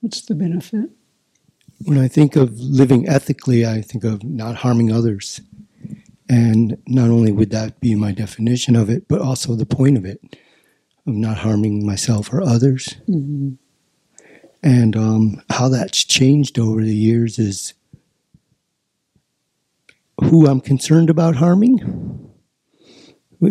What's 0.00 0.22
the 0.22 0.34
benefit? 0.34 0.90
When 1.84 1.98
I 1.98 2.08
think 2.08 2.36
of 2.36 2.58
living 2.58 3.06
ethically, 3.08 3.66
I 3.66 3.82
think 3.82 4.04
of 4.04 4.22
not 4.24 4.56
harming 4.56 4.92
others. 4.92 5.40
And 6.28 6.78
not 6.86 7.10
only 7.10 7.32
would 7.32 7.50
that 7.50 7.80
be 7.80 7.94
my 7.94 8.12
definition 8.12 8.76
of 8.76 8.88
it, 8.88 9.08
but 9.08 9.20
also 9.20 9.54
the 9.54 9.66
point 9.66 9.98
of 9.98 10.04
it, 10.04 10.20
of 11.06 11.14
not 11.14 11.38
harming 11.38 11.84
myself 11.84 12.32
or 12.32 12.42
others. 12.42 12.94
Mm-hmm. 13.08 13.54
And 14.62 14.96
um, 14.96 15.42
how 15.50 15.68
that's 15.68 16.02
changed 16.02 16.58
over 16.58 16.80
the 16.80 16.96
years 16.96 17.38
is 17.38 17.74
who 20.22 20.46
I'm 20.46 20.62
concerned 20.62 21.10
about 21.10 21.36
harming, 21.36 22.30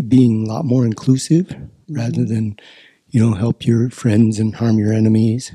being 0.08 0.46
a 0.46 0.48
lot 0.48 0.66
more 0.66 0.86
inclusive 0.86 1.48
mm-hmm. 1.48 1.94
rather 1.94 2.26
than, 2.26 2.58
you 3.10 3.20
know, 3.20 3.36
help 3.36 3.68
your 3.68 3.92
friends 3.92 4.40
and 4.40 4.56
harm 4.56 4.80
your 4.80 4.92
enemies, 4.92 5.52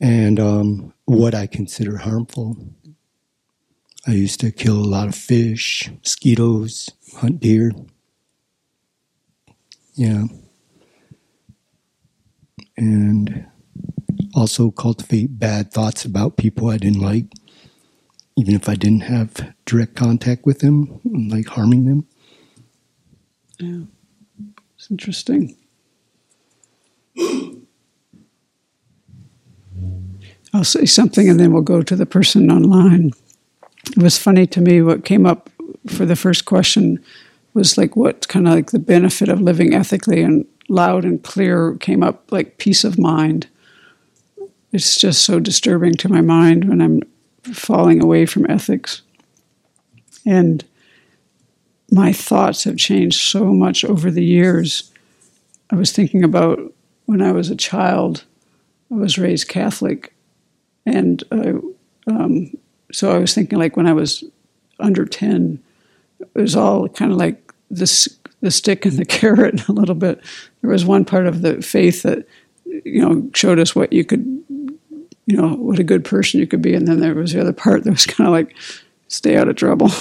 and 0.00 0.38
um, 0.38 0.94
what 1.06 1.34
I 1.34 1.48
consider 1.48 1.96
harmful. 1.96 2.56
I 4.06 4.12
used 4.12 4.40
to 4.40 4.50
kill 4.50 4.76
a 4.76 4.84
lot 4.84 5.08
of 5.08 5.14
fish, 5.14 5.90
mosquitoes, 6.02 6.90
hunt 7.16 7.40
deer. 7.40 7.72
Yeah. 9.94 10.24
And 12.76 13.46
also 14.34 14.70
cultivate 14.70 15.38
bad 15.38 15.72
thoughts 15.72 16.04
about 16.04 16.36
people 16.36 16.68
I 16.68 16.76
didn't 16.76 17.00
like, 17.00 17.26
even 18.36 18.54
if 18.54 18.68
I 18.68 18.74
didn't 18.74 19.04
have 19.04 19.54
direct 19.64 19.94
contact 19.94 20.44
with 20.44 20.58
them, 20.58 21.00
like 21.04 21.48
harming 21.48 21.86
them. 21.86 22.06
Yeah. 23.58 23.84
It's 24.76 24.90
interesting. 24.90 25.56
I'll 30.52 30.64
say 30.64 30.84
something 30.84 31.28
and 31.28 31.40
then 31.40 31.52
we'll 31.52 31.62
go 31.62 31.82
to 31.82 31.96
the 31.96 32.06
person 32.06 32.50
online 32.50 33.12
it 33.96 34.02
was 34.02 34.18
funny 34.18 34.46
to 34.46 34.60
me 34.60 34.82
what 34.82 35.04
came 35.04 35.26
up 35.26 35.50
for 35.86 36.04
the 36.04 36.16
first 36.16 36.44
question 36.44 37.02
was 37.52 37.78
like 37.78 37.94
what 37.94 38.26
kind 38.28 38.48
of 38.48 38.54
like 38.54 38.70
the 38.70 38.78
benefit 38.78 39.28
of 39.28 39.40
living 39.40 39.74
ethically 39.74 40.22
and 40.22 40.44
loud 40.68 41.04
and 41.04 41.22
clear 41.22 41.76
came 41.76 42.02
up 42.02 42.32
like 42.32 42.58
peace 42.58 42.84
of 42.84 42.98
mind. 42.98 43.46
It's 44.72 44.96
just 44.96 45.24
so 45.24 45.38
disturbing 45.38 45.94
to 45.94 46.08
my 46.08 46.20
mind 46.20 46.68
when 46.68 46.80
i'm 46.80 47.02
falling 47.44 48.02
away 48.02 48.26
from 48.26 48.50
ethics. 48.50 49.02
And 50.26 50.64
my 51.92 52.12
thoughts 52.12 52.64
have 52.64 52.78
changed 52.78 53.20
so 53.20 53.44
much 53.44 53.84
over 53.84 54.10
the 54.10 54.24
years. 54.24 54.90
I 55.70 55.76
was 55.76 55.92
thinking 55.92 56.24
about 56.24 56.58
when 57.06 57.20
i 57.20 57.32
was 57.32 57.50
a 57.50 57.56
child 57.56 58.24
i 58.90 58.94
was 58.94 59.18
raised 59.18 59.48
catholic 59.48 60.14
and 60.86 61.22
I, 61.30 61.54
um, 62.06 62.50
so 62.94 63.10
I 63.10 63.18
was 63.18 63.34
thinking 63.34 63.58
like 63.58 63.76
when 63.76 63.88
I 63.88 63.92
was 63.92 64.22
under 64.78 65.04
10, 65.04 65.60
it 66.20 66.28
was 66.34 66.54
all 66.54 66.88
kind 66.88 67.10
of 67.10 67.18
like 67.18 67.52
this 67.70 68.08
the 68.40 68.50
stick 68.50 68.86
and 68.86 68.96
the 68.96 69.04
carrot 69.18 69.68
a 69.68 69.72
little 69.72 69.94
bit. 69.94 70.20
There 70.60 70.70
was 70.70 70.84
one 70.84 71.04
part 71.04 71.26
of 71.26 71.42
the 71.42 71.60
faith 71.60 72.02
that 72.02 72.26
you 72.66 73.02
know 73.02 73.28
showed 73.34 73.58
us 73.58 73.74
what 73.74 73.92
you 73.92 74.04
could 74.04 74.24
you 75.26 75.36
know 75.36 75.54
what 75.54 75.78
a 75.78 75.84
good 75.84 76.04
person 76.04 76.38
you 76.38 76.46
could 76.46 76.62
be 76.62 76.74
and 76.74 76.86
then 76.86 77.00
there 77.00 77.14
was 77.14 77.32
the 77.32 77.40
other 77.40 77.52
part 77.52 77.84
that 77.84 77.90
was 77.90 78.06
kind 78.14 78.28
of 78.28 78.32
like 78.32 78.56
stay 79.08 79.36
out 79.36 79.48
of 79.48 79.56
trouble. 79.56 79.90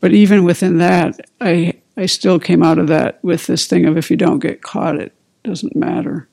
But 0.00 0.12
even 0.12 0.44
within 0.44 0.76
that, 0.78 1.18
I 1.40 1.80
I 1.96 2.04
still 2.04 2.38
came 2.38 2.62
out 2.62 2.78
of 2.78 2.88
that 2.88 3.24
with 3.24 3.46
this 3.46 3.66
thing 3.66 3.86
of 3.86 3.96
if 3.96 4.10
you 4.10 4.18
don't 4.18 4.38
get 4.38 4.60
caught, 4.60 5.00
it 5.00 5.14
doesn't 5.44 5.74
matter. 5.74 6.28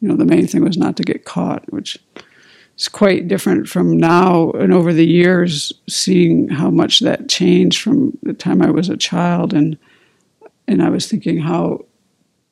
You 0.00 0.08
know, 0.08 0.16
the 0.16 0.24
main 0.24 0.48
thing 0.48 0.64
was 0.64 0.76
not 0.76 0.96
to 0.96 1.04
get 1.04 1.24
caught, 1.24 1.72
which 1.72 1.96
is 2.76 2.88
quite 2.88 3.28
different 3.28 3.68
from 3.68 3.96
now 3.96 4.50
and 4.52 4.72
over 4.72 4.92
the 4.92 5.06
years, 5.06 5.72
seeing 5.88 6.48
how 6.48 6.70
much 6.70 7.00
that 7.00 7.28
changed 7.28 7.82
from 7.82 8.16
the 8.22 8.32
time 8.32 8.62
I 8.62 8.70
was 8.70 8.88
a 8.88 8.96
child 8.96 9.52
and 9.52 9.78
and 10.68 10.82
I 10.82 10.90
was 10.90 11.08
thinking 11.08 11.38
how 11.38 11.84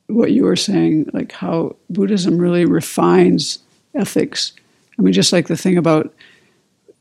what 0.07 0.31
you 0.31 0.43
were 0.43 0.57
saying, 0.57 1.09
like 1.13 1.31
how 1.31 1.75
Buddhism 1.89 2.37
really 2.37 2.65
refines 2.65 3.59
ethics. 3.95 4.53
I 4.99 5.01
mean, 5.01 5.13
just 5.13 5.31
like 5.31 5.47
the 5.47 5.57
thing 5.57 5.77
about 5.77 6.13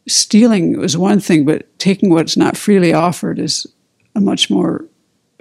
stealing 0.07 0.79
was 0.79 0.97
one 0.97 1.21
thing, 1.21 1.45
but 1.45 1.67
taking 1.79 2.11
what's 2.11 2.37
not 2.37 2.57
freely 2.57 2.93
offered 2.93 3.39
is 3.39 3.67
a 4.15 4.21
much 4.21 4.51
more 4.51 4.85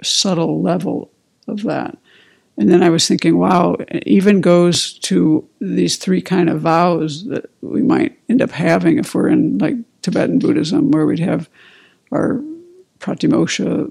subtle 0.02 0.60
level 0.60 1.10
of 1.46 1.62
that. 1.62 1.96
And 2.60 2.70
then 2.70 2.82
I 2.82 2.90
was 2.90 3.08
thinking, 3.08 3.38
wow, 3.38 3.76
it 3.88 4.06
even 4.06 4.42
goes 4.42 4.92
to 4.98 5.48
these 5.62 5.96
three 5.96 6.20
kind 6.20 6.50
of 6.50 6.60
vows 6.60 7.24
that 7.28 7.46
we 7.62 7.82
might 7.82 8.18
end 8.28 8.42
up 8.42 8.50
having 8.50 8.98
if 8.98 9.14
we're 9.14 9.30
in 9.30 9.56
like 9.56 9.76
Tibetan 10.02 10.38
Buddhism, 10.38 10.90
where 10.90 11.06
we'd 11.06 11.20
have 11.20 11.48
our 12.12 12.44
pratimoksha 12.98 13.90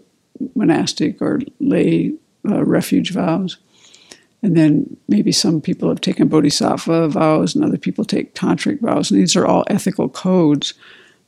monastic 0.53 1.19
or 1.19 1.39
lay 1.59 2.13
uh, 2.47 2.63
refuge 2.63 3.11
vows. 3.11 3.57
And 4.43 4.55
then 4.55 4.97
maybe 5.07 5.31
some 5.31 5.61
people 5.61 5.89
have 5.89 5.99
taken 5.99 6.27
bodhisattva 6.27 7.07
vows 7.09 7.55
and 7.55 7.65
other 7.65 7.79
people 7.79 8.05
take 8.05 8.35
tantric 8.35 8.81
vows. 8.81 9.09
And 9.09 9.19
these 9.19 9.35
are 9.35 9.47
all 9.47 9.63
ethical 9.65 10.09
codes. 10.09 10.75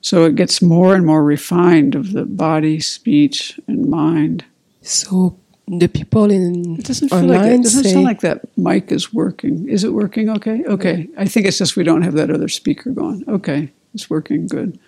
So 0.01 0.25
it 0.25 0.35
gets 0.35 0.61
more 0.61 0.93
and 0.93 1.07
more 1.07 1.23
refined 1.23 1.95
of 1.95 2.11
the 2.11 2.25
body, 2.25 2.79
speech, 2.79 3.59
and 3.67 3.89
mind. 3.89 4.45
So 4.83 5.39
the 5.67 5.87
people 5.87 6.29
in 6.31 6.75
It 6.79 6.85
doesn't 6.85 7.09
feel 7.09 7.19
online 7.19 7.39
like 7.41 7.59
it 7.59 7.63
doesn't 7.63 7.83
say, 7.83 7.91
sound 7.93 8.05
like 8.05 8.21
that 8.21 8.41
mic 8.57 8.91
is 8.91 9.13
working. 9.13 9.69
Is 9.69 9.83
it 9.83 9.93
working 9.93 10.29
okay? 10.29 10.63
Okay. 10.65 11.07
I 11.17 11.25
think 11.25 11.45
it's 11.45 11.57
just 11.57 11.75
we 11.77 11.83
don't 11.83 12.01
have 12.01 12.13
that 12.15 12.29
other 12.29 12.49
speaker 12.49 12.91
going. 12.91 13.23
Okay. 13.27 13.71
It's 13.93 14.09
working 14.09 14.47
good. 14.47 14.79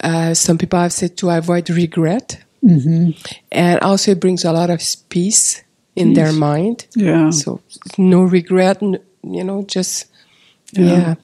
uh, 0.00 0.34
some 0.34 0.58
people 0.58 0.78
have 0.78 0.92
said 0.92 1.16
to 1.18 1.30
avoid 1.30 1.70
regret, 1.70 2.44
Mm-hmm. 2.64 3.10
and 3.52 3.78
also 3.80 4.10
it 4.12 4.20
brings 4.20 4.44
a 4.44 4.50
lot 4.52 4.68
of 4.68 4.80
peace 5.10 5.62
in 5.94 6.14
their 6.14 6.32
mind. 6.32 6.86
Yeah. 6.96 7.30
So 7.30 7.60
no 7.96 8.22
regret, 8.22 8.82
you 8.82 9.44
know, 9.44 9.62
just 9.62 10.06
Yeah. 10.72 10.84
yeah. 10.84 11.14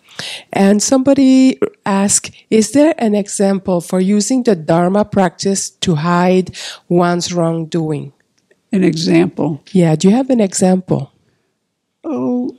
And 0.52 0.82
somebody 0.82 1.58
asked, 1.84 2.30
is 2.50 2.72
there 2.72 2.94
an 2.98 3.14
example 3.14 3.80
for 3.80 4.00
using 4.00 4.42
the 4.42 4.56
Dharma 4.56 5.04
practice 5.04 5.70
to 5.70 5.96
hide 5.96 6.56
one's 6.88 7.32
wrongdoing? 7.32 8.12
An 8.72 8.84
example. 8.84 9.62
Yeah, 9.72 9.96
do 9.96 10.08
you 10.08 10.14
have 10.14 10.30
an 10.30 10.40
example? 10.40 11.12
Oh, 12.02 12.56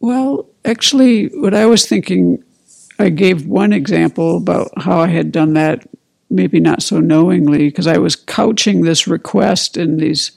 well, 0.00 0.48
actually, 0.64 1.26
what 1.28 1.54
I 1.54 1.66
was 1.66 1.86
thinking, 1.86 2.42
I 2.98 3.10
gave 3.10 3.46
one 3.46 3.72
example 3.72 4.36
about 4.36 4.70
how 4.78 5.00
I 5.00 5.08
had 5.08 5.32
done 5.32 5.54
that, 5.54 5.88
maybe 6.30 6.60
not 6.60 6.82
so 6.82 7.00
knowingly, 7.00 7.68
because 7.68 7.86
I 7.86 7.98
was 7.98 8.16
couching 8.16 8.82
this 8.82 9.06
request 9.06 9.76
in 9.76 9.96
these 9.96 10.32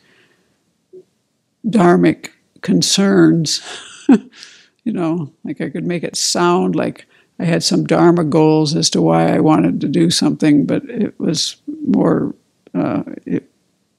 dharmic 1.66 2.30
concerns. 2.62 3.62
you 4.90 4.94
know, 4.94 5.32
like 5.44 5.62
I 5.62 5.70
could 5.70 5.86
make 5.86 6.04
it 6.04 6.16
sound 6.16 6.76
like 6.76 7.06
I 7.38 7.44
had 7.44 7.62
some 7.62 7.86
dharma 7.86 8.24
goals 8.24 8.76
as 8.76 8.90
to 8.90 9.04
why 9.04 9.32
I 9.32 9.40
wanted 9.40 9.80
to 9.82 9.88
do 9.88 10.10
something, 10.10 10.66
but 10.66 10.84
it 10.86 11.14
was 11.20 11.58
more, 11.86 12.34
uh, 12.74 13.04
it, 13.24 13.48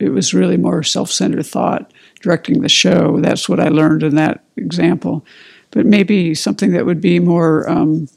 it 0.01 0.09
was 0.09 0.35
really 0.35 0.57
more 0.57 0.83
self-centered 0.83 1.47
thought 1.47 1.93
directing 2.21 2.61
the 2.61 2.69
show. 2.69 3.21
That's 3.21 3.49
what 3.49 3.61
I 3.61 3.69
learned 3.69 4.03
in 4.03 4.17
that 4.17 4.43
example. 4.57 5.25
But 5.71 5.87
maybe 5.87 6.35
something 6.35 6.73
that 6.73 6.87
would 6.87 7.01
be 7.01 7.21
more 7.21 7.71
um, 7.71 8.09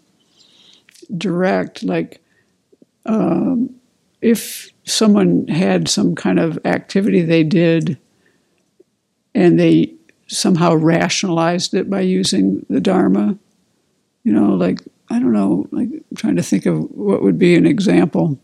direct, 1.15 1.83
like 1.83 2.23
um, 3.05 3.69
if 4.19 4.71
someone 4.83 5.47
had 5.47 5.87
some 5.87 6.15
kind 6.15 6.39
of 6.39 6.57
activity 6.65 7.21
they 7.21 7.43
did 7.43 7.99
and 9.35 9.59
they 9.59 9.93
somehow 10.27 10.73
rationalized 10.73 11.73
it 11.73 11.89
by 11.89 12.01
using 12.01 12.65
the 12.69 12.79
Dharma, 12.79 13.37
you 14.23 14.31
know, 14.31 14.53
like, 14.53 14.79
I 15.09 15.19
don't 15.19 15.33
know, 15.33 15.67
like 15.71 15.89
I'm 15.89 16.15
trying 16.15 16.35
to 16.37 16.43
think 16.43 16.65
of 16.65 16.79
what 16.91 17.21
would 17.21 17.37
be 17.37 17.55
an 17.55 17.65
example. 17.65 18.39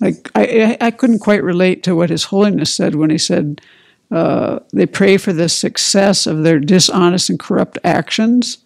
Like, 0.00 0.30
I, 0.34 0.76
I 0.80 0.90
couldn't 0.90 1.18
quite 1.18 1.42
relate 1.42 1.82
to 1.84 1.94
what 1.94 2.10
His 2.10 2.24
Holiness 2.24 2.74
said 2.74 2.94
when 2.94 3.10
he 3.10 3.18
said, 3.18 3.60
uh, 4.10 4.58
they 4.72 4.86
pray 4.86 5.16
for 5.16 5.32
the 5.32 5.48
success 5.48 6.26
of 6.26 6.42
their 6.42 6.58
dishonest 6.58 7.30
and 7.30 7.38
corrupt 7.38 7.78
actions. 7.84 8.58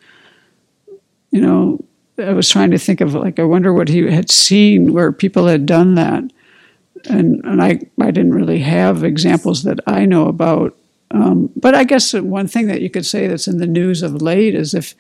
You 1.30 1.40
know, 1.40 1.84
I 2.18 2.32
was 2.32 2.48
trying 2.48 2.70
to 2.70 2.78
think 2.78 3.00
of 3.00 3.14
like 3.14 3.38
I 3.38 3.44
wonder 3.44 3.72
what 3.72 3.88
he 3.88 4.10
had 4.10 4.30
seen 4.30 4.92
where 4.92 5.12
people 5.12 5.46
had 5.46 5.66
done 5.66 5.96
that, 5.96 6.24
and 7.10 7.44
and 7.44 7.62
I 7.62 7.80
I 8.00 8.10
didn't 8.10 8.34
really 8.34 8.60
have 8.60 9.04
examples 9.04 9.64
that 9.64 9.80
I 9.86 10.06
know 10.06 10.28
about. 10.28 10.76
Um, 11.10 11.50
but 11.54 11.74
I 11.74 11.84
guess 11.84 12.12
one 12.12 12.48
thing 12.48 12.66
that 12.68 12.82
you 12.82 12.90
could 12.90 13.06
say 13.06 13.26
that's 13.26 13.46
in 13.46 13.58
the 13.58 13.66
news 13.66 14.02
of 14.02 14.20
late 14.20 14.54
is 14.54 14.74
if 14.74 14.94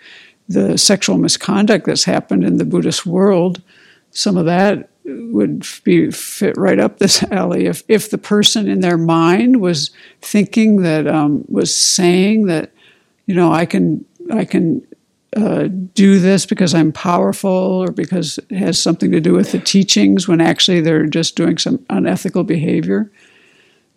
the 0.48 0.76
sexual 0.76 1.18
misconduct 1.18 1.86
that's 1.86 2.04
happened 2.04 2.44
in 2.44 2.58
the 2.58 2.64
Buddhist 2.64 3.06
world, 3.06 3.62
some 4.10 4.36
of 4.36 4.44
that 4.46 4.90
would 5.04 5.66
be 5.84 6.10
fit 6.10 6.56
right 6.56 6.78
up 6.78 6.98
this 6.98 7.22
alley. 7.30 7.66
If 7.66 7.82
if 7.88 8.10
the 8.10 8.18
person 8.18 8.68
in 8.68 8.80
their 8.80 8.98
mind 8.98 9.60
was 9.60 9.90
thinking 10.22 10.82
that 10.82 11.06
um, 11.06 11.44
was 11.48 11.74
saying 11.76 12.46
that, 12.46 12.72
you 13.26 13.34
know, 13.34 13.52
I 13.52 13.66
can 13.66 14.04
I 14.30 14.44
can 14.44 14.86
uh, 15.36 15.68
do 15.94 16.18
this 16.20 16.46
because 16.46 16.74
I'm 16.74 16.92
powerful 16.92 17.50
or 17.50 17.90
because 17.90 18.38
it 18.50 18.56
has 18.56 18.80
something 18.80 19.10
to 19.10 19.20
do 19.20 19.32
with 19.32 19.52
the 19.52 19.58
teachings, 19.58 20.28
when 20.28 20.40
actually 20.40 20.80
they're 20.80 21.06
just 21.06 21.36
doing 21.36 21.58
some 21.58 21.84
unethical 21.90 22.44
behavior. 22.44 23.10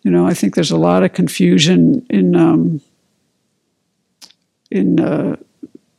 You 0.08 0.14
know, 0.14 0.26
I 0.26 0.32
think 0.32 0.54
there's 0.54 0.70
a 0.70 0.78
lot 0.78 1.02
of 1.02 1.12
confusion 1.12 2.06
in 2.08 2.34
um, 2.34 2.80
in 4.70 4.98
uh, 4.98 5.36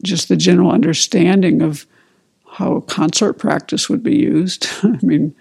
just 0.03 0.29
the 0.29 0.35
general 0.35 0.71
understanding 0.71 1.61
of 1.61 1.85
how 2.53 2.79
consort 2.79 3.37
practice 3.37 3.87
would 3.87 4.01
be 4.01 4.17
used. 4.17 4.65
I 4.83 4.97
mean, 5.03 5.35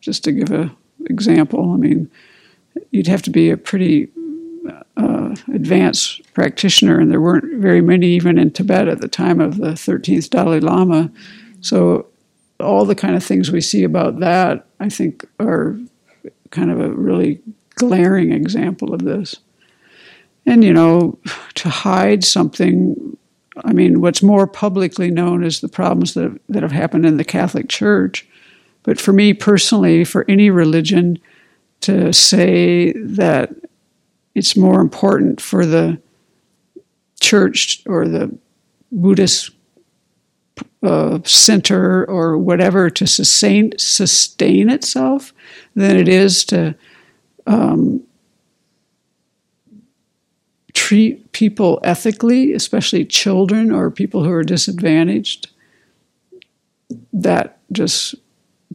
just 0.00 0.24
to 0.24 0.32
give 0.32 0.50
an 0.50 0.74
example, 1.04 1.74
I 1.74 1.76
mean, 1.76 2.10
you'd 2.90 3.06
have 3.06 3.20
to 3.20 3.30
be 3.30 3.50
a 3.50 3.56
pretty 3.58 4.08
uh, 4.96 5.36
advanced 5.52 6.22
practitioner, 6.32 6.98
and 6.98 7.12
there 7.12 7.20
weren't 7.20 7.60
very 7.60 7.82
many 7.82 8.06
even 8.06 8.38
in 8.38 8.50
Tibet 8.50 8.88
at 8.88 9.02
the 9.02 9.08
time 9.08 9.42
of 9.42 9.58
the 9.58 9.72
13th 9.72 10.30
Dalai 10.30 10.60
Lama. 10.60 11.10
So, 11.60 12.06
all 12.60 12.86
the 12.86 12.94
kind 12.94 13.14
of 13.14 13.22
things 13.22 13.52
we 13.52 13.60
see 13.60 13.84
about 13.84 14.20
that, 14.20 14.64
I 14.80 14.88
think, 14.88 15.26
are 15.38 15.78
kind 16.48 16.70
of 16.70 16.80
a 16.80 16.88
really 16.88 17.42
glaring 17.76 18.32
example 18.32 18.92
of 18.92 19.04
this. 19.04 19.36
And, 20.44 20.62
you 20.62 20.72
know, 20.72 21.18
to 21.54 21.68
hide 21.68 22.24
something 22.24 23.16
I 23.64 23.72
mean, 23.72 24.00
what's 24.00 24.22
more 24.22 24.46
publicly 24.46 25.10
known 25.10 25.42
is 25.42 25.60
the 25.60 25.68
problems 25.68 26.14
that 26.14 26.24
have, 26.24 26.38
that 26.48 26.62
have 26.62 26.72
happened 26.72 27.06
in 27.06 27.16
the 27.16 27.24
Catholic 27.24 27.68
Church. 27.68 28.26
But 28.82 29.00
for 29.00 29.12
me 29.12 29.32
personally, 29.32 30.04
for 30.04 30.24
any 30.28 30.50
religion 30.50 31.18
to 31.80 32.12
say 32.12 32.92
that 32.92 33.54
it's 34.34 34.56
more 34.56 34.80
important 34.80 35.40
for 35.40 35.64
the 35.64 36.00
church 37.20 37.82
or 37.86 38.06
the 38.06 38.36
Buddhist 38.92 39.50
uh, 40.82 41.18
center 41.24 42.04
or 42.04 42.38
whatever 42.38 42.88
to 42.90 43.06
sustain 43.06 43.72
sustain 43.78 44.70
itself 44.70 45.32
than 45.74 45.96
it 45.96 46.08
is 46.08 46.44
to 46.44 46.74
um, 47.46 48.02
treat 50.74 51.32
people 51.32 51.80
ethically, 51.82 52.52
especially 52.52 53.04
children 53.04 53.70
or 53.70 53.90
people 53.90 54.24
who 54.24 54.30
are 54.30 54.44
disadvantaged, 54.44 55.48
that 57.12 57.58
just 57.72 58.14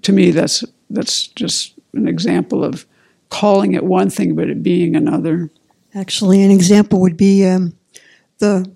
to 0.02 0.12
me 0.12 0.32
that's 0.32 0.66
that's 0.90 1.28
just 1.28 1.74
an 1.94 2.08
example 2.08 2.64
of 2.64 2.86
calling 3.30 3.74
it 3.74 3.84
one 3.84 4.10
thing 4.10 4.36
but 4.36 4.50
it 4.50 4.62
being 4.62 4.96
another. 4.96 5.50
Actually, 5.94 6.42
an 6.42 6.52
example 6.52 7.02
would 7.02 7.18
be 7.18 7.46
um, 7.46 7.74
the 8.40 8.70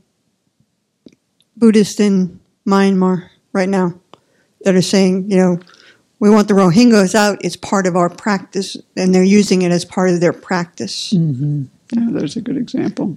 Buddhists 1.58 2.00
in 2.00 2.40
Myanmar 2.68 3.30
right 3.54 3.70
now 3.70 3.94
that 4.62 4.76
are 4.76 4.82
saying, 4.82 5.30
you 5.32 5.38
know, 5.38 5.60
we 6.26 6.32
want 6.32 6.48
the 6.48 6.56
Rohingyas 6.56 7.14
out. 7.14 7.38
It's 7.42 7.56
part 7.56 7.86
of 7.86 7.96
our 7.96 8.10
practice, 8.10 8.76
and 8.98 9.14
they're 9.14 9.24
using 9.24 9.62
it 9.62 9.72
as 9.72 9.86
part 9.86 10.10
of 10.10 10.22
their 10.22 10.34
practice. 10.34 11.14
Yeah, 11.14 12.08
there's 12.10 12.36
a 12.36 12.42
good 12.42 12.58
example. 12.58 13.16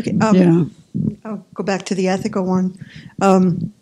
Okay, 0.00 0.16
um, 0.22 0.34
Yeah. 0.34 0.64
I'll 1.26 1.44
go 1.52 1.62
back 1.62 1.84
to 1.86 1.94
the 1.94 2.08
ethical 2.08 2.46
one. 2.46 2.78
Um, 3.20 3.74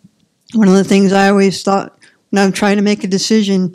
one 0.53 0.67
of 0.67 0.73
the 0.73 0.83
things 0.83 1.13
I 1.13 1.29
always 1.29 1.63
thought 1.63 1.97
when 2.31 2.43
I'm 2.43 2.51
trying 2.51 2.75
to 2.75 2.81
make 2.81 3.05
a 3.05 3.07
decision. 3.07 3.73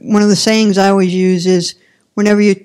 One 0.00 0.22
of 0.22 0.28
the 0.28 0.34
sayings 0.34 0.76
I 0.76 0.88
always 0.88 1.14
use 1.14 1.46
is 1.46 1.76
whenever 2.14 2.40
you 2.40 2.56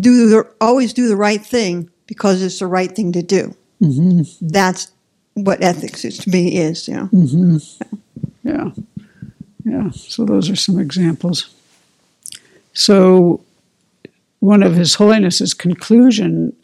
do 0.00 0.30
the, 0.30 0.50
always 0.58 0.94
do 0.94 1.06
the 1.06 1.16
right 1.16 1.44
thing 1.44 1.90
because 2.06 2.42
it's 2.42 2.60
the 2.60 2.66
right 2.66 2.90
thing 2.90 3.12
to 3.12 3.22
do. 3.22 3.54
Mm-hmm. 3.82 4.22
That's 4.48 4.90
what 5.34 5.62
ethics 5.62 6.02
is 6.06 6.16
to 6.18 6.30
me 6.30 6.56
is, 6.56 6.88
you 6.88 6.94
know. 6.94 7.08
Mm-hmm. 7.12 7.56
Yeah. 8.48 8.54
Yeah. 8.54 8.70
Yeah, 9.64 9.90
so 9.90 10.24
those 10.24 10.50
are 10.50 10.56
some 10.56 10.78
examples. 10.78 11.54
So 12.72 13.42
one 14.40 14.62
of 14.62 14.74
His 14.74 14.94
Holiness's 14.94 15.54
conclusion, 15.54 16.54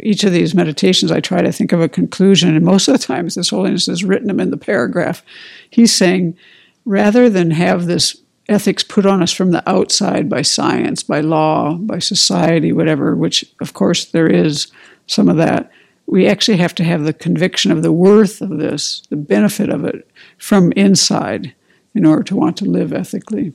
each 0.00 0.22
of 0.22 0.32
these 0.32 0.54
meditations, 0.54 1.10
I 1.10 1.20
try 1.20 1.42
to 1.42 1.50
think 1.50 1.72
of 1.72 1.80
a 1.80 1.88
conclusion, 1.88 2.54
and 2.54 2.64
most 2.64 2.86
of 2.86 2.92
the 2.92 3.04
times 3.04 3.34
His 3.34 3.50
Holiness 3.50 3.86
has 3.86 4.04
written 4.04 4.28
them 4.28 4.40
in 4.40 4.50
the 4.50 4.56
paragraph. 4.56 5.24
He's 5.68 5.92
saying, 5.92 6.36
rather 6.84 7.28
than 7.28 7.50
have 7.50 7.86
this 7.86 8.16
ethics 8.48 8.84
put 8.84 9.06
on 9.06 9.22
us 9.22 9.32
from 9.32 9.50
the 9.50 9.68
outside 9.68 10.28
by 10.28 10.42
science, 10.42 11.02
by 11.02 11.20
law, 11.20 11.74
by 11.74 11.98
society, 11.98 12.72
whatever, 12.72 13.16
which 13.16 13.44
of 13.60 13.74
course 13.74 14.04
there 14.04 14.28
is 14.28 14.68
some 15.08 15.28
of 15.28 15.36
that, 15.36 15.70
we 16.06 16.28
actually 16.28 16.56
have 16.56 16.74
to 16.76 16.84
have 16.84 17.02
the 17.02 17.12
conviction 17.12 17.72
of 17.72 17.82
the 17.82 17.92
worth 17.92 18.40
of 18.40 18.58
this, 18.58 19.02
the 19.10 19.16
benefit 19.16 19.68
of 19.68 19.84
it 19.84 20.08
from 20.38 20.70
inside 20.72 21.52
in 21.96 22.04
order 22.04 22.22
to 22.22 22.36
want 22.36 22.56
to 22.58 22.64
live 22.66 22.92
ethically. 22.92 23.52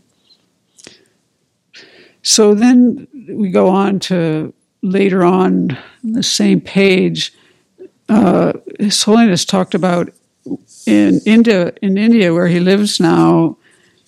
So 2.23 2.53
then 2.53 3.07
we 3.29 3.49
go 3.49 3.69
on 3.69 3.99
to 3.99 4.53
later 4.81 5.23
on 5.23 5.77
the 6.03 6.23
same 6.23 6.59
page. 6.59 7.33
Uh, 8.09 8.53
His 8.79 9.03
Holiness 9.03 9.45
talked 9.45 9.75
about 9.75 10.09
in 10.87 11.21
India, 11.25 11.73
in 11.81 11.97
India, 11.97 12.33
where 12.33 12.47
he 12.47 12.59
lives 12.59 12.99
now, 12.99 13.57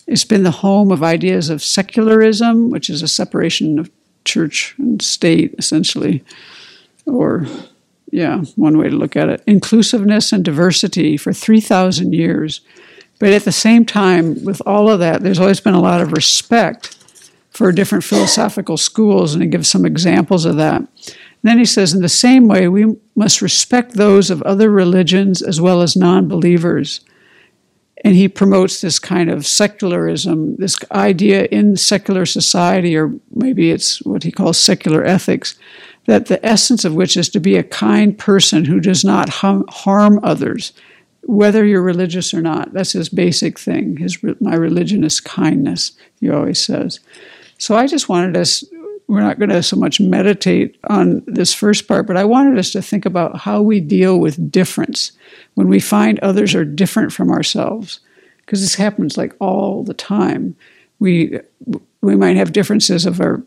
it's 0.08 0.26
been 0.26 0.44
the 0.44 0.52
home 0.52 0.92
of 0.92 1.04
ideas 1.04 1.50
of 1.50 1.64
secularism, 1.64 2.72
which 2.72 2.90
is 2.90 3.04
a 3.04 3.08
separation 3.08 3.80
of 3.80 3.92
church 4.26 4.76
and 4.80 5.02
state, 5.02 5.54
essentially, 5.58 6.24
or 7.06 7.46
yeah, 8.12 8.44
one 8.56 8.78
way 8.78 8.90
to 8.90 8.96
look 8.96 9.16
at 9.16 9.30
it. 9.30 9.44
Inclusiveness 9.48 10.32
and 10.32 10.44
diversity 10.44 11.18
for 11.18 11.34
3,000 11.34 12.14
years. 12.14 12.62
But 13.24 13.32
at 13.32 13.46
the 13.46 13.54
same 13.54 13.86
time, 13.86 14.44
with 14.44 14.62
all 14.66 14.90
of 14.90 15.00
that, 15.00 15.24
there's 15.24 15.40
always 15.40 15.62
been 15.62 15.74
a 15.74 15.80
lot 15.80 16.02
of 16.02 16.12
respect 16.12 16.98
for 17.52 17.72
different 17.72 18.04
philosophical 18.04 18.76
schools, 18.76 19.34
and 19.34 19.42
he 19.42 19.48
gives 19.48 19.70
some 19.70 19.86
examples 19.86 20.44
of 20.44 20.58
that. 20.58 20.82
And 20.82 20.90
then 21.42 21.58
he 21.58 21.64
says, 21.64 21.94
in 21.94 22.02
the 22.02 22.10
same 22.10 22.50
way, 22.50 22.68
we 22.68 22.98
must 23.16 23.42
respect 23.42 23.94
those 23.94 24.30
of 24.30 24.42
other 24.42 24.70
religions 24.70 25.42
as 25.42 25.62
well 25.62 25.82
as 25.82 25.96
non 25.96 26.28
believers. 26.28 27.00
And 28.04 28.14
he 28.14 28.28
promotes 28.28 28.82
this 28.82 29.00
kind 29.00 29.30
of 29.30 29.48
secularism, 29.48 30.58
this 30.58 30.76
idea 30.92 31.46
in 31.46 31.78
secular 31.78 32.26
society, 32.26 32.94
or 32.98 33.14
maybe 33.34 33.72
it's 33.72 34.02
what 34.02 34.24
he 34.24 34.34
calls 34.34 34.58
secular 34.58 35.02
ethics, 35.02 35.58
that 36.08 36.26
the 36.26 36.46
essence 36.46 36.84
of 36.84 36.94
which 36.94 37.16
is 37.16 37.30
to 37.30 37.40
be 37.40 37.56
a 37.56 37.64
kind 37.64 38.18
person 38.18 38.66
who 38.66 38.82
does 38.82 39.06
not 39.06 39.30
harm 39.30 40.20
others, 40.24 40.74
whether 41.26 41.66
you're 41.66 41.82
religious 41.82 42.34
or 42.34 42.42
not. 42.42 42.74
That's 42.74 42.94
his 42.94 43.10
basic 43.10 43.60
thing. 43.60 43.98
His 43.98 44.18
my 44.42 44.56
religion 44.56 45.04
is 45.04 45.20
kindness. 45.20 45.94
He 46.20 46.30
always 46.30 46.64
says. 46.64 47.00
So 47.58 47.76
I 47.76 47.88
just 47.88 48.10
wanted 48.10 48.36
us. 48.38 48.64
We're 49.08 49.22
not 49.22 49.38
going 49.38 49.50
to 49.50 49.62
so 49.62 49.76
much 49.76 50.00
meditate 50.00 50.78
on 50.90 51.24
this 51.28 51.54
first 51.54 51.88
part, 51.88 52.08
but 52.08 52.18
I 52.18 52.24
wanted 52.24 52.58
us 52.58 52.72
to 52.72 52.82
think 52.82 53.06
about 53.06 53.40
how 53.40 53.62
we 53.62 53.80
deal 53.80 54.18
with 54.20 54.52
difference 54.52 55.12
when 55.56 55.68
we 55.68 55.80
find 55.80 56.20
others 56.20 56.56
are 56.56 56.66
different 56.66 57.12
from 57.12 57.30
ourselves, 57.30 58.00
because 58.38 58.62
this 58.62 58.76
happens 58.76 59.18
like 59.18 59.36
all 59.40 59.84
the 59.84 59.94
time. 59.94 60.56
We 61.00 61.40
we 62.02 62.16
might 62.16 62.38
have 62.38 62.54
differences 62.54 63.06
of 63.06 63.22
our 63.22 63.44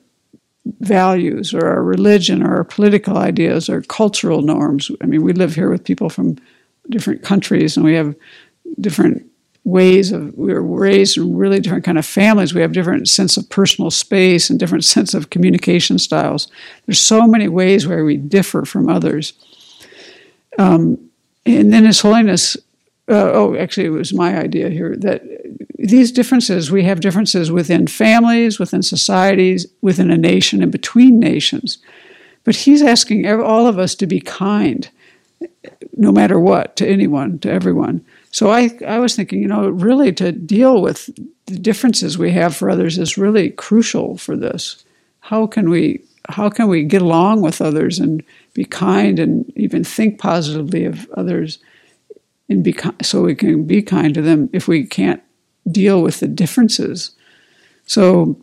values 0.81 1.55
or 1.55 1.67
our 1.67 1.83
religion 1.83 2.43
or 2.43 2.57
our 2.57 2.65
political 2.65 3.17
ideas 3.17 3.69
or 3.69 3.83
cultural 3.83 4.43
norms. 4.43 4.91
I 5.01 5.07
mean, 5.07 5.23
we 5.23 5.33
live 5.33 5.55
here 5.55 5.71
with 5.71 5.85
people 5.85 6.11
from 6.11 6.37
different 6.91 7.23
countries 7.23 7.77
and 7.77 7.85
we 7.85 7.95
have 7.95 8.15
different 8.81 9.27
ways 9.67 10.13
of 10.13 10.33
we 10.39 10.55
were 10.55 10.63
raised 10.63 11.17
in 11.17 11.37
really 11.37 11.59
different 11.59 11.85
kind 11.85 11.99
of 11.99 12.07
families. 12.07 12.55
We 12.55 12.61
have 12.61 12.73
different 12.73 13.09
sense 13.09 13.37
of 13.37 13.51
personal 13.51 13.91
space 13.91 14.49
and 14.49 14.61
different 14.61 14.85
sense 14.95 15.13
of 15.13 15.31
communication 15.31 15.99
styles. 15.99 16.49
There's 16.87 17.01
so 17.01 17.27
many 17.27 17.49
ways 17.49 17.87
where 17.87 18.05
we 18.05 18.17
differ 18.17 18.65
from 18.65 18.89
others. 18.89 19.33
Um, 20.59 21.11
and 21.45 21.73
then 21.73 21.85
his 21.85 22.01
holiness 22.01 22.57
uh, 23.09 23.31
oh 23.35 23.57
actually 23.57 23.87
it 23.87 23.91
was 23.91 24.13
my 24.13 24.37
idea 24.37 24.69
here 24.69 24.97
that 24.97 25.23
these 25.79 26.11
differences 26.11 26.73
we 26.73 26.83
have 26.83 27.01
differences 27.01 27.53
within 27.53 27.87
families 27.87 28.59
within 28.59 28.83
societies 28.83 29.67
within 29.81 30.11
a 30.11 30.17
nation 30.17 30.63
and 30.63 30.73
between 30.73 31.21
nations. 31.21 31.79
But 32.45 32.57
he's 32.57 32.83
asking 32.83 33.29
all 33.29 33.67
of 33.67 33.79
us 33.79 33.97
to 33.97 34.07
be 34.07 34.21
kind 34.21 34.89
no 35.97 36.13
matter 36.13 36.39
what 36.39 36.77
to 36.77 36.87
anyone 36.87 37.39
to 37.39 37.51
everyone 37.51 38.05
so 38.37 38.51
I, 38.51 38.71
I 38.87 38.99
was 38.99 39.17
thinking, 39.17 39.41
you 39.41 39.49
know, 39.49 39.67
really 39.71 40.13
to 40.13 40.31
deal 40.31 40.83
with 40.83 41.09
the 41.47 41.59
differences 41.59 42.19
we 42.19 42.33
have 42.33 42.55
for 42.55 42.69
others 42.69 42.99
is 42.99 43.17
really 43.17 43.49
crucial 43.49 44.19
for 44.19 44.37
this. 44.37 44.85
How 45.21 45.47
can 45.47 45.71
we 45.71 46.03
how 46.29 46.51
can 46.51 46.69
we 46.69 46.85
get 46.85 47.01
along 47.01 47.41
with 47.41 47.63
others 47.63 47.99
and 47.99 48.23
be 48.53 48.67
kind 48.67 49.19
and 49.19 49.51
even 49.57 49.85
think 49.85 50.19
positively 50.19 50.85
of 50.85 51.11
others 51.13 51.59
and 52.51 52.63
be 52.63 52.77
so 53.01 53.23
we 53.23 53.35
can 53.35 53.65
be 53.65 53.81
kind 53.81 54.13
to 54.13 54.21
them 54.21 54.51
if 54.53 54.69
we 54.69 54.85
can't 54.85 55.23
deal 55.71 56.03
with 56.03 56.21
the 56.21 56.29
differences. 56.29 57.13
So 57.87 58.37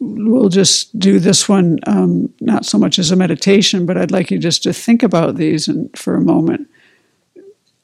we'll 0.00 0.48
just 0.48 0.98
do 0.98 1.18
this 1.18 1.48
one 1.48 1.78
um, 1.86 2.32
not 2.40 2.64
so 2.64 2.78
much 2.78 2.98
as 2.98 3.10
a 3.10 3.16
meditation, 3.16 3.86
but 3.86 3.96
I'd 3.96 4.10
like 4.10 4.30
you 4.30 4.38
just 4.38 4.62
to 4.64 4.72
think 4.72 5.02
about 5.02 5.36
these 5.36 5.68
and 5.68 5.96
for 5.96 6.14
a 6.14 6.20
moment. 6.20 6.68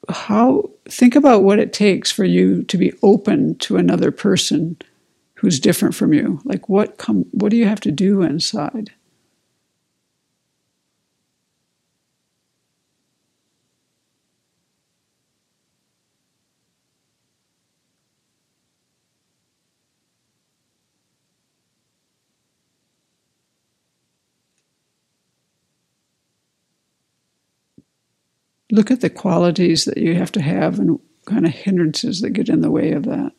How 0.08 0.70
think 0.88 1.14
about 1.14 1.42
what 1.42 1.58
it 1.58 1.72
takes 1.72 2.10
for 2.10 2.24
you 2.24 2.62
to 2.64 2.78
be 2.78 2.92
open 3.02 3.56
to 3.58 3.76
another 3.76 4.10
person 4.10 4.76
who's 5.34 5.60
different 5.60 5.94
from 5.94 6.12
you. 6.12 6.40
Like 6.44 6.68
what 6.68 6.96
come 6.96 7.26
what 7.32 7.50
do 7.50 7.56
you 7.56 7.66
have 7.66 7.80
to 7.80 7.92
do 7.92 8.22
inside 8.22 8.92
look 28.76 28.90
at 28.90 29.00
the 29.00 29.10
qualities 29.10 29.86
that 29.86 29.96
you 29.96 30.14
have 30.14 30.30
to 30.32 30.42
have 30.42 30.78
and 30.78 31.00
kind 31.26 31.46
of 31.46 31.52
hindrances 31.52 32.20
that 32.20 32.30
get 32.30 32.48
in 32.48 32.60
the 32.60 32.70
way 32.70 32.92
of 32.92 33.04
that. 33.04 33.32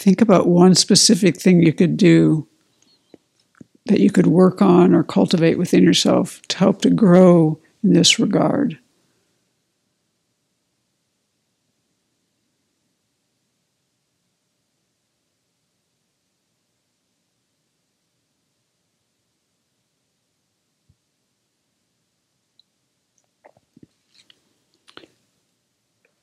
Think 0.00 0.22
about 0.22 0.46
one 0.46 0.74
specific 0.74 1.36
thing 1.38 1.60
you 1.60 1.74
could 1.74 1.98
do 1.98 2.48
that 3.84 4.00
you 4.00 4.10
could 4.10 4.26
work 4.26 4.62
on 4.62 4.94
or 4.94 5.02
cultivate 5.02 5.58
within 5.58 5.84
yourself 5.84 6.40
to 6.48 6.56
help 6.56 6.80
to 6.80 6.88
grow 6.88 7.60
in 7.84 7.92
this 7.92 8.18
regard. 8.18 8.78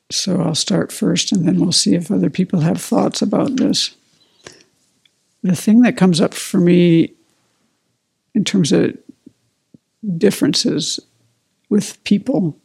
So 0.09 0.41
I'll 0.41 0.55
start 0.55 0.91
first 0.91 1.31
and 1.31 1.47
then 1.47 1.59
we'll 1.59 1.71
see 1.71 1.95
if 1.95 2.09
other 2.09 2.29
people 2.29 2.61
have 2.61 2.81
thoughts 2.81 3.21
about 3.21 3.57
this. 3.57 3.95
The 5.43 5.55
thing 5.55 5.81
that 5.81 5.97
comes 5.97 6.21
up 6.21 6.33
for 6.33 6.59
me 6.59 7.13
in 8.33 8.43
terms 8.43 8.71
of 8.71 8.97
differences 10.17 10.99
with 11.69 12.01
people, 12.03 12.57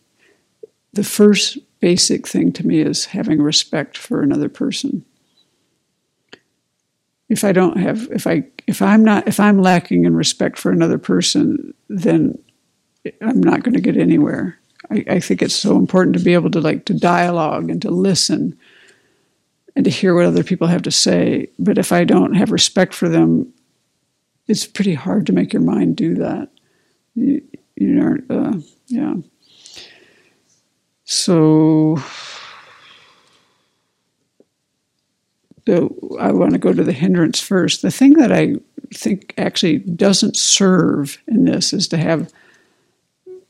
the 0.92 1.04
first 1.04 1.58
basic 1.80 2.28
thing 2.28 2.52
to 2.52 2.66
me 2.66 2.80
is 2.80 3.06
having 3.06 3.42
respect 3.42 3.98
for 3.98 4.22
another 4.22 4.48
person. 4.48 5.04
If 7.28 7.44
I 7.44 7.52
don't 7.52 7.78
have, 7.78 8.08
if 8.12 8.26
I, 8.26 8.44
if 8.66 8.80
I'm 8.82 9.02
not, 9.02 9.26
if 9.26 9.40
I'm 9.40 9.60
lacking 9.60 10.04
in 10.04 10.14
respect 10.14 10.58
for 10.58 10.70
another 10.70 10.98
person, 10.98 11.74
then 11.88 12.38
I'm 13.20 13.40
not 13.40 13.62
going 13.62 13.74
to 13.74 13.80
get 13.80 13.96
anywhere. 13.96 14.58
I, 14.90 15.04
I 15.08 15.20
think 15.20 15.42
it's 15.42 15.54
so 15.54 15.76
important 15.76 16.16
to 16.16 16.24
be 16.24 16.34
able 16.34 16.50
to 16.50 16.60
like 16.60 16.84
to 16.86 16.94
dialogue 16.94 17.70
and 17.70 17.80
to 17.82 17.90
listen 17.90 18.58
and 19.74 19.84
to 19.84 19.90
hear 19.90 20.14
what 20.14 20.26
other 20.26 20.44
people 20.44 20.66
have 20.66 20.82
to 20.82 20.90
say. 20.90 21.48
But 21.58 21.78
if 21.78 21.92
I 21.92 22.04
don't 22.04 22.34
have 22.34 22.52
respect 22.52 22.94
for 22.94 23.08
them, 23.08 23.52
it's 24.48 24.66
pretty 24.66 24.94
hard 24.94 25.26
to 25.26 25.32
make 25.32 25.52
your 25.52 25.62
mind 25.62 25.96
do 25.96 26.14
that. 26.16 26.50
You, 27.14 27.42
you 27.76 27.88
know, 27.88 28.16
uh, 28.28 28.58
yeah. 28.88 29.14
So, 31.04 31.96
so 35.66 36.16
I 36.18 36.32
want 36.32 36.52
to 36.52 36.58
go 36.58 36.72
to 36.72 36.84
the 36.84 36.92
hindrance 36.92 37.40
first. 37.40 37.82
The 37.82 37.90
thing 37.90 38.14
that 38.14 38.32
I 38.32 38.56
think 38.94 39.32
actually 39.38 39.78
doesn't 39.78 40.36
serve 40.36 41.18
in 41.28 41.44
this 41.44 41.72
is 41.72 41.88
to 41.88 41.96
have 41.96 42.32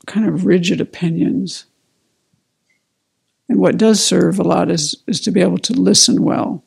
kind 0.05 0.27
of 0.27 0.45
rigid 0.45 0.81
opinions. 0.81 1.65
And 3.49 3.59
what 3.59 3.77
does 3.77 4.03
serve 4.03 4.39
a 4.39 4.43
lot 4.43 4.71
is, 4.71 4.95
is 5.07 5.21
to 5.21 5.31
be 5.31 5.41
able 5.41 5.59
to 5.59 5.73
listen 5.73 6.23
well. 6.23 6.63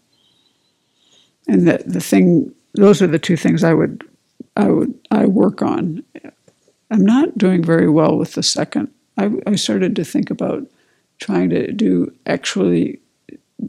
And 1.48 1.66
that 1.66 1.90
the 1.90 2.00
thing, 2.00 2.54
those 2.74 3.00
are 3.00 3.06
the 3.06 3.18
two 3.18 3.36
things 3.36 3.64
I 3.64 3.74
would, 3.74 4.04
I 4.56 4.68
would, 4.68 4.94
I 5.10 5.26
work 5.26 5.62
on. 5.62 6.02
I'm 6.90 7.04
not 7.04 7.38
doing 7.38 7.62
very 7.62 7.88
well 7.88 8.16
with 8.16 8.34
the 8.34 8.42
second. 8.42 8.88
I, 9.16 9.30
I 9.46 9.56
started 9.56 9.96
to 9.96 10.04
think 10.04 10.30
about 10.30 10.66
trying 11.18 11.50
to 11.50 11.72
do 11.72 12.12
actually 12.26 13.00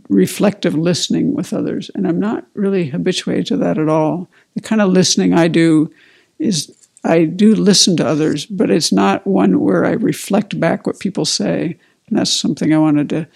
reflective 0.10 0.76
listening 0.76 1.34
with 1.34 1.54
others, 1.54 1.90
and 1.96 2.08
I'm 2.08 2.20
not 2.20 2.46
really 2.54 2.88
habituated 2.88 3.48
to 3.48 3.58
that 3.58 3.78
at 3.78 3.88
all. 3.88 4.28
The 4.56 4.62
kind 4.62 4.82
of 4.82 4.90
listening 4.90 5.34
I 5.34 5.48
do 5.48 5.92
is 6.40 6.76
I 7.08 7.26
do 7.26 7.56
listen 7.56 7.96
to 7.98 8.06
others, 8.06 8.46
but 8.46 8.70
it's 8.70 8.92
not 8.92 9.26
one 9.26 9.62
where 9.62 9.86
I 9.86 9.92
reflect 9.92 10.60
back 10.60 10.86
what 10.86 11.00
people 11.00 11.26
say. 11.26 11.78
And 12.08 12.20
that's 12.20 12.32
something 12.32 12.74
I 12.74 12.78
wanted 12.78 13.10
to 13.10 13.28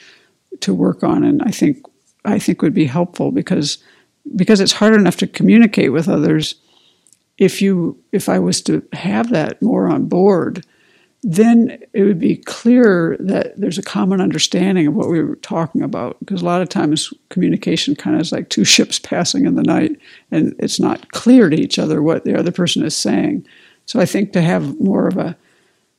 to 0.60 0.74
work 0.74 1.04
on, 1.04 1.24
and 1.24 1.42
I 1.44 1.52
think 1.52 1.86
I 2.26 2.38
think 2.38 2.62
would 2.62 2.74
be 2.74 2.86
helpful 2.86 3.32
because 3.32 3.78
because 4.36 4.60
it's 4.60 4.74
hard 4.74 4.94
enough 4.94 5.18
to 5.18 5.28
communicate 5.28 5.92
with 5.92 6.08
others. 6.08 6.56
If 7.38 7.62
you 7.62 7.98
if 8.12 8.30
I 8.30 8.40
was 8.40 8.62
to 8.64 8.86
have 8.94 9.30
that 9.32 9.62
more 9.62 9.88
on 9.88 10.06
board, 10.06 10.66
then 11.24 11.78
it 11.94 12.04
would 12.04 12.20
be 12.20 12.38
clear 12.38 13.16
that 13.20 13.60
there's 13.60 13.78
a 13.78 13.84
common 13.84 14.22
understanding 14.22 14.88
of 14.88 14.96
what 14.96 15.10
we 15.10 15.24
were 15.24 15.36
talking 15.38 15.82
about. 15.82 16.18
Because 16.20 16.42
a 16.42 16.46
lot 16.46 16.62
of 16.62 16.70
times 16.70 17.14
communication 17.30 17.96
kind 17.96 18.16
of 18.16 18.22
is 18.22 18.32
like 18.32 18.50
two 18.50 18.66
ships 18.76 19.00
passing 19.00 19.46
in 19.46 19.56
the 19.56 19.64
night, 19.64 19.98
and 20.32 20.56
it's 20.60 20.80
not 20.80 21.12
clear 21.12 21.50
to 21.50 21.60
each 21.60 21.80
other 21.80 22.02
what 22.02 22.26
the 22.26 22.38
other 22.38 22.52
person 22.52 22.84
is 22.84 22.96
saying. 22.96 23.46
So 23.86 24.00
I 24.00 24.06
think 24.06 24.34
to 24.34 24.42
have 24.42 24.80
more 24.80 25.08
of 25.08 25.18
a 25.18 25.36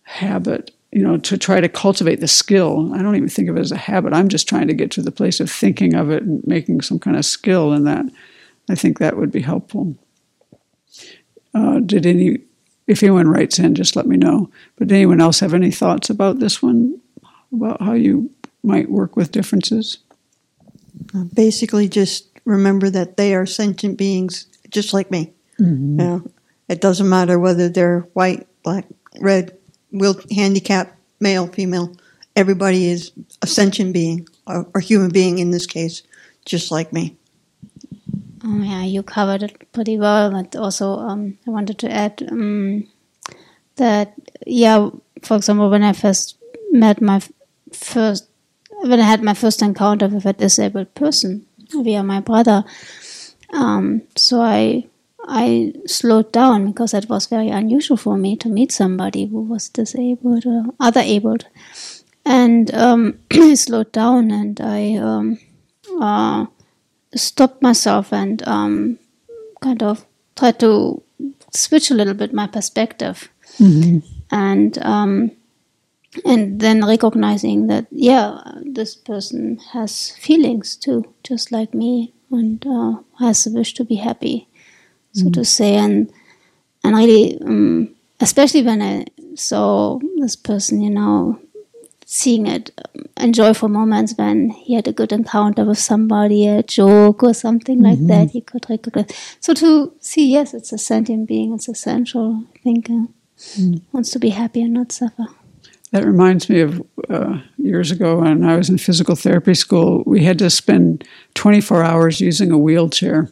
habit 0.03 0.71
you 0.93 1.03
know, 1.03 1.17
to 1.17 1.39
try 1.39 1.59
to 1.59 1.69
cultivate 1.71 2.21
the 2.21 2.29
skill. 2.29 2.93
I 2.95 3.01
don't 3.03 3.17
even 3.17 3.29
think 3.29 3.49
of 3.49 3.57
it 3.57 3.61
as 3.61 3.73
a 3.73 3.77
habit. 3.77 4.13
I'm 4.13 4.29
just 4.29 4.47
trying 4.47 4.69
to 4.69 4.75
get 4.75 4.91
to 4.93 5.03
the 5.03 5.11
place 5.11 5.41
of 5.41 5.51
thinking 5.51 5.95
of 5.95 6.11
it 6.11 6.23
and 6.23 6.47
making 6.47 6.83
some 6.83 6.99
kind 6.99 7.17
of 7.17 7.25
skill 7.25 7.73
in 7.73 7.85
that. 7.85 8.05
I 8.69 8.75
think 8.75 8.99
that 8.99 9.17
would 9.17 9.33
be 9.33 9.41
helpful. 9.41 9.97
Uh, 11.55 11.81
did 11.81 12.05
any, 12.05 12.41
if 12.87 13.03
anyone 13.03 13.27
writes 13.27 13.59
in, 13.59 13.75
just 13.75 13.97
let 13.97 14.07
me 14.07 14.19
know. 14.19 14.51
But 14.77 14.89
did 14.89 14.97
anyone 14.97 15.21
else 15.21 15.41
have 15.41 15.55
any 15.55 15.71
thoughts 15.71 16.11
about 16.11 16.41
this 16.41 16.63
one, 16.63 17.01
about 17.53 17.81
how 17.81 17.95
you 17.95 18.31
might 18.63 18.91
work 18.91 19.17
with 19.17 19.33
differences? 19.33 19.99
Uh, 21.15 21.25
basically, 21.35 21.89
just 21.89 22.29
remember 22.45 22.91
that 22.91 23.17
they 23.17 23.35
are 23.35 23.47
sentient 23.47 23.97
beings 23.97 24.47
just 24.69 24.93
like 24.93 25.11
me. 25.11 25.33
Mm-hmm. 25.59 26.01
You 26.01 26.07
know, 26.07 26.31
it 26.69 26.81
doesn't 26.81 27.09
matter 27.09 27.39
whether 27.39 27.69
they're 27.69 28.01
white, 28.13 28.47
black, 28.63 28.87
red, 29.21 29.57
wheel 29.91 30.17
handicap, 30.35 30.97
male, 31.21 31.47
female. 31.47 31.95
Everybody 32.35 32.89
is 32.89 33.13
a 33.43 33.47
sentient 33.47 33.93
being, 33.93 34.27
or, 34.47 34.67
or 34.75 34.81
human 34.81 35.11
being 35.11 35.39
in 35.39 35.51
this 35.51 35.67
case, 35.67 36.03
just 36.45 36.71
like 36.71 36.93
me. 36.93 37.17
Oh, 38.45 38.61
yeah, 38.63 38.83
you 38.83 39.03
covered 39.03 39.43
it 39.43 39.73
pretty 39.73 39.99
well. 39.99 40.31
But 40.31 40.57
also, 40.57 40.99
um, 40.99 41.39
I 41.47 41.51
wanted 41.51 41.79
to 41.81 41.93
add 41.93 42.27
um, 42.31 42.89
that, 43.77 44.15
yeah, 44.47 44.91
for 45.23 45.37
example, 45.37 45.71
when 45.71 45.83
I 45.83 45.93
first 45.93 46.37
met 46.73 47.01
my 47.01 47.21
first, 47.73 48.29
when 48.81 48.99
I 48.99 49.05
had 49.05 49.23
my 49.23 49.35
first 49.35 49.63
encounter 49.63 50.09
with 50.09 50.27
a 50.27 50.33
disabled 50.33 50.95
person 50.95 51.47
via 51.71 52.03
my 52.03 52.21
brother, 52.21 52.65
um, 53.53 54.03
so 54.17 54.41
I 54.41 54.89
I 55.29 55.73
slowed 55.87 56.33
down 56.33 56.67
because 56.67 56.95
it 56.95 57.09
was 57.09 57.27
very 57.27 57.49
unusual 57.49 57.97
for 57.97 58.17
me 58.17 58.37
to 58.37 58.49
meet 58.49 58.73
somebody 58.73 59.27
who 59.27 59.43
was 59.43 59.69
disabled 59.69 60.47
or 60.47 60.65
other 60.81 61.01
abled. 61.01 61.47
And 62.25 62.73
um, 62.75 63.19
I 63.33 63.55
slowed 63.55 63.93
down 63.93 64.31
and 64.31 64.61
I 64.61 64.97
um, 64.97 65.39
uh, 66.01 66.47
stopped 67.15 67.63
myself 67.63 68.13
and 68.13 68.47
um, 68.49 68.99
kind 69.61 69.83
of 69.83 70.05
tried 70.37 70.59
to 70.61 71.03
switch 71.53 71.91
a 71.91 71.95
little 71.95 72.15
bit 72.15 72.33
my 72.33 72.47
perspective. 72.47 73.29
Mm-hmm. 73.59 73.99
And 74.31 74.79
um, 74.79 75.31
and 76.25 76.61
then 76.61 76.85
recognizing 76.85 77.69
that 77.69 77.87
yeah, 77.91 78.41
this 78.65 78.95
person 78.95 79.59
has 79.73 80.11
feelings 80.13 80.75
too, 80.77 81.13
just 81.23 81.53
like 81.53 81.75
me, 81.75 82.15
and 82.31 82.65
uh, 82.67 82.95
has 83.19 83.47
a 83.47 83.51
wish 83.51 83.75
to 83.75 83.85
be 83.85 83.97
happy 83.97 84.49
so 85.13 85.31
to 85.31 85.45
say, 85.45 85.77
and 85.77 86.13
and 86.85 86.97
really, 86.97 87.41
um, 87.43 87.95
especially 88.21 88.63
when 88.63 88.83
I 88.83 89.07
saw 89.35 89.99
this 90.17 90.37
person, 90.37 90.81
you 90.81 90.91
know, 90.91 91.39
seeing 92.07 92.47
it, 92.47 92.71
um, 92.79 93.05
enjoyful 93.17 93.69
moments 93.69 94.15
when 94.17 94.51
he 94.51 94.75
had 94.75 94.89
a 94.89 94.93
good 94.93 95.13
encounter 95.13 95.65
with 95.65 95.79
somebody, 95.79 96.47
a 96.47 96.63
joke 96.63 97.23
or 97.23 97.35
something 97.35 97.81
like 97.81 98.07
that, 98.07 98.31
he 98.31 98.41
could 98.41 98.67
recognize. 98.69 99.07
So 99.41 99.55
to 99.55 99.95
see, 100.01 100.31
yes, 100.31 100.55
it's 100.55 100.73
a 100.73 100.79
sentient 100.79 101.29
being, 101.29 101.55
it's 101.55 101.69
essential. 101.69 102.45
I 102.55 102.59
think 102.59 102.91
uh, 102.91 103.07
wants 103.93 104.11
to 104.11 104.19
be 104.19 104.31
happy 104.31 104.63
and 104.63 104.75
not 104.75 104.93
suffer. 104.93 105.27
That 105.93 106.05
reminds 106.05 106.49
me 106.49 106.61
of 106.61 106.83
uh, 107.11 107.39
years 107.59 107.91
ago 107.91 108.21
when 108.21 108.45
I 108.45 108.57
was 108.57 108.71
in 108.71 108.79
physical 108.79 109.15
therapy 109.15 109.55
school. 109.55 110.03
We 110.07 110.25
had 110.25 110.39
to 110.39 110.49
spend 110.49 111.07
24 111.35 111.83
hours 111.83 112.21
using 112.21 112.51
a 112.51 112.59
wheelchair 112.59 113.31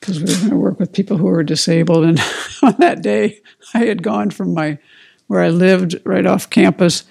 because 0.00 0.22
we 0.22 0.32
were 0.32 0.38
going 0.38 0.50
to 0.50 0.56
work 0.56 0.80
with 0.80 0.92
people 0.92 1.16
who 1.16 1.26
were 1.26 1.42
disabled. 1.42 2.04
And 2.04 2.20
on 2.62 2.76
that 2.78 3.02
day, 3.02 3.40
I 3.74 3.80
had 3.80 4.02
gone 4.02 4.30
from 4.30 4.54
my 4.54 4.78
where 5.26 5.42
I 5.42 5.50
lived 5.50 5.94
right 6.04 6.26
off 6.26 6.50
campus, 6.50 7.04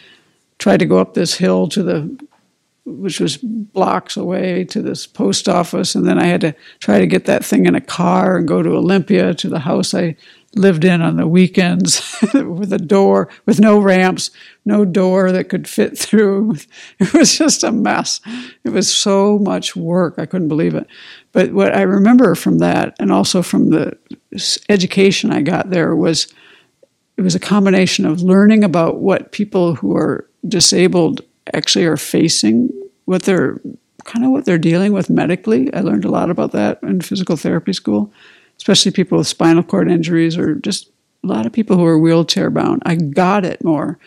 tried 0.58 0.80
to 0.80 0.86
go 0.86 0.98
up 0.98 1.14
this 1.14 1.36
hill 1.36 1.68
to 1.70 1.84
the 1.84 2.28
which 2.86 3.20
was 3.20 3.38
blocks 3.38 4.18
away 4.18 4.64
to 4.66 4.82
this 4.82 5.06
post 5.06 5.48
office, 5.48 5.94
and 5.94 6.08
then 6.08 6.18
I 6.18 6.26
had 6.26 6.42
to 6.42 6.56
try 6.80 7.00
to 7.00 7.06
get 7.06 7.26
that 7.26 7.46
thing 7.46 7.68
in 7.68 7.76
a 7.76 7.82
car 7.82 8.38
and 8.38 8.48
go 8.48 8.64
to 8.64 8.76
Olympia 8.76 9.34
to 9.36 9.48
the 9.48 9.60
house 9.60 9.94
I 9.94 10.16
lived 10.56 10.84
in 10.84 11.02
on 11.02 11.16
the 11.18 11.28
weekends 11.28 12.18
with 12.34 12.74
a 12.74 12.80
door 12.80 13.30
with 13.46 13.60
no 13.60 13.80
ramps, 13.80 14.32
no 14.66 14.84
door 14.84 15.32
that 15.32 15.50
could 15.50 15.68
fit 15.68 15.98
through. 15.98 16.56
It 17.00 17.14
was 17.14 17.38
just 17.38 17.64
a 17.64 17.72
mess. 17.72 18.20
It 18.64 18.70
was 18.70 18.94
so 18.94 19.40
much 19.40 19.76
work. 19.76 20.16
I 20.18 20.26
couldn't 20.26 20.48
believe 20.48 20.76
it. 20.76 20.88
But 21.32 21.54
what 21.54 21.76
I 21.76 21.84
remember 21.84 22.36
from 22.36 22.58
that, 22.60 22.96
and 23.00 23.12
also 23.12 23.42
from 23.42 23.70
the 23.70 23.98
education 24.68 25.32
I 25.32 25.42
got 25.42 25.70
there, 25.70 25.96
was 25.96 26.34
it 27.18 27.22
was 27.22 27.36
a 27.36 27.40
combination 27.40 28.06
of 28.06 28.22
learning 28.22 28.64
about 28.64 29.00
what 29.00 29.32
people 29.32 29.76
who 29.76 29.96
are 29.96 30.28
disabled 30.48 31.22
actually 31.54 31.86
are 31.86 31.98
facing, 31.98 32.70
what 33.06 33.24
they're 33.24 33.60
kind 34.06 34.26
of 34.26 34.32
what 34.32 34.46
they're 34.46 34.58
dealing 34.58 34.94
with 34.94 35.10
medically. 35.10 35.74
I 35.74 35.82
learned 35.82 36.06
a 36.06 36.12
lot 36.12 36.30
about 36.30 36.52
that 36.54 36.80
in 36.82 37.02
physical 37.02 37.36
therapy 37.36 37.74
school, 37.74 38.12
especially 38.60 38.92
people 38.92 39.18
with 39.18 39.28
spinal 39.28 39.64
cord 39.64 39.90
injuries 39.90 40.38
or 40.38 40.56
just 40.56 40.90
a 41.24 41.28
lot 41.28 41.46
of 41.46 41.52
people 41.52 41.78
who 41.78 41.86
are 41.86 41.98
wheelchair 41.98 42.50
bound. 42.52 42.84
I 42.86 42.96
got 42.96 43.44
it 43.44 43.64
more. 43.64 43.98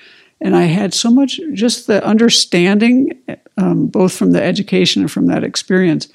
And 0.40 0.54
I 0.56 0.62
had 0.62 0.92
so 0.92 1.10
much 1.10 1.40
just 1.52 1.86
the 1.86 2.04
understanding, 2.04 3.12
um, 3.56 3.86
both 3.86 4.12
from 4.12 4.32
the 4.32 4.42
education 4.42 5.02
and 5.02 5.10
from 5.10 5.26
that 5.26 5.44
experience. 5.44 6.08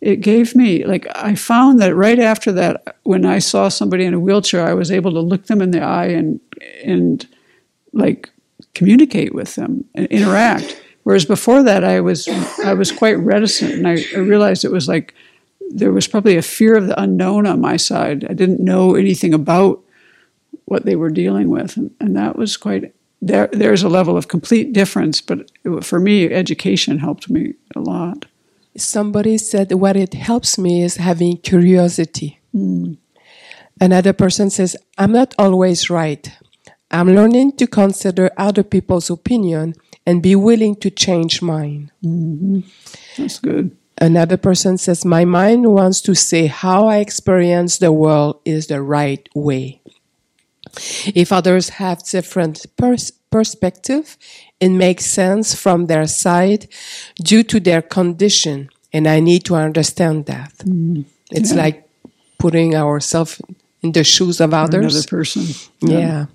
It 0.00 0.16
gave 0.16 0.54
me, 0.54 0.84
like, 0.84 1.06
I 1.14 1.34
found 1.34 1.80
that 1.80 1.94
right 1.94 2.18
after 2.18 2.52
that, 2.52 2.96
when 3.02 3.24
I 3.24 3.40
saw 3.40 3.68
somebody 3.68 4.04
in 4.04 4.14
a 4.14 4.20
wheelchair, 4.20 4.64
I 4.64 4.74
was 4.74 4.90
able 4.90 5.12
to 5.12 5.20
look 5.20 5.46
them 5.46 5.60
in 5.60 5.72
the 5.72 5.80
eye 5.80 6.06
and, 6.06 6.40
and 6.84 7.26
like, 7.92 8.30
communicate 8.74 9.34
with 9.34 9.54
them 9.54 9.84
and 9.94 10.06
interact. 10.06 10.80
Whereas 11.02 11.24
before 11.24 11.62
that, 11.62 11.84
I 11.84 12.00
was 12.00 12.28
I 12.64 12.74
was 12.74 12.92
quite 12.92 13.18
reticent, 13.18 13.72
and 13.72 13.88
I, 13.88 13.96
I, 14.14 14.18
realized 14.18 14.64
it 14.64 14.70
was 14.70 14.88
like 14.88 15.14
there 15.70 15.92
was 15.92 16.08
probably 16.08 16.36
a 16.36 16.42
fear 16.42 16.76
of 16.76 16.86
the 16.86 17.00
unknown 17.00 17.46
on 17.46 17.60
my 17.60 17.76
side. 17.76 18.24
I 18.28 18.34
didn't 18.34 18.60
know 18.60 18.94
anything 18.94 19.34
about 19.34 19.82
what 20.64 20.84
they 20.84 20.96
were 20.96 21.10
dealing 21.10 21.48
with, 21.48 21.76
and, 21.76 21.90
and 22.00 22.16
that 22.16 22.36
was 22.36 22.56
quite. 22.56 22.94
There, 23.20 23.48
there's 23.52 23.82
a 23.82 23.88
level 23.88 24.16
of 24.16 24.28
complete 24.28 24.72
difference, 24.72 25.20
but 25.20 25.50
it, 25.64 25.84
for 25.84 25.98
me, 25.98 26.32
education 26.32 26.98
helped 26.98 27.28
me 27.28 27.54
a 27.74 27.80
lot. 27.80 28.26
Somebody 28.76 29.38
said 29.38 29.72
what 29.72 29.96
it 29.96 30.14
helps 30.14 30.56
me 30.56 30.82
is 30.82 30.96
having 30.96 31.38
curiosity. 31.38 32.38
Hmm. 32.52 32.94
Another 33.80 34.12
person 34.12 34.50
says, 34.50 34.76
I'm 34.96 35.12
not 35.12 35.34
always 35.38 35.90
right. 35.90 36.30
I'm 36.90 37.14
learning 37.14 37.56
to 37.56 37.66
consider 37.66 38.30
other 38.36 38.62
people's 38.62 39.10
opinion 39.10 39.74
and 40.06 40.22
be 40.22 40.34
willing 40.34 40.74
to 40.76 40.90
change 40.90 41.42
mine. 41.42 41.90
Mm-hmm. 42.02 42.60
That's 43.16 43.38
good. 43.38 43.76
Another 44.00 44.36
person 44.36 44.78
says, 44.78 45.04
My 45.04 45.24
mind 45.24 45.72
wants 45.72 46.00
to 46.02 46.14
say 46.14 46.46
how 46.46 46.86
I 46.86 46.98
experience 46.98 47.78
the 47.78 47.92
world 47.92 48.40
is 48.44 48.68
the 48.68 48.80
right 48.82 49.28
way. 49.34 49.80
If 51.14 51.32
others 51.32 51.70
have 51.70 52.04
different 52.04 52.66
pers- 52.76 53.10
perspective, 53.30 54.16
it 54.60 54.68
makes 54.70 55.06
sense 55.06 55.54
from 55.54 55.86
their 55.86 56.06
side 56.06 56.68
due 57.22 57.42
to 57.44 57.58
their 57.60 57.82
condition, 57.82 58.68
and 58.92 59.06
I 59.08 59.20
need 59.20 59.44
to 59.46 59.54
understand 59.56 60.26
that. 60.26 60.52
Mm-hmm. 60.58 61.02
It's 61.32 61.52
Yeah. 61.52 61.62
like 61.62 61.88
putting 62.38 62.74
ourselves 62.74 63.40
in 63.82 63.92
the 63.92 64.04
shoes 64.04 64.40
of 64.40 64.54
others. 64.54 64.74
Another 64.74 64.86
others. 64.98 65.06
person. 65.06 65.44
Yeah. 65.80 66.26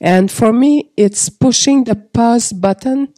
And 0.00 0.30
for 0.30 0.52
me, 0.52 0.90
it's 0.96 1.28
pushing 1.28 1.84
the 1.84 1.94
pause 1.96 2.52
button 2.52 3.08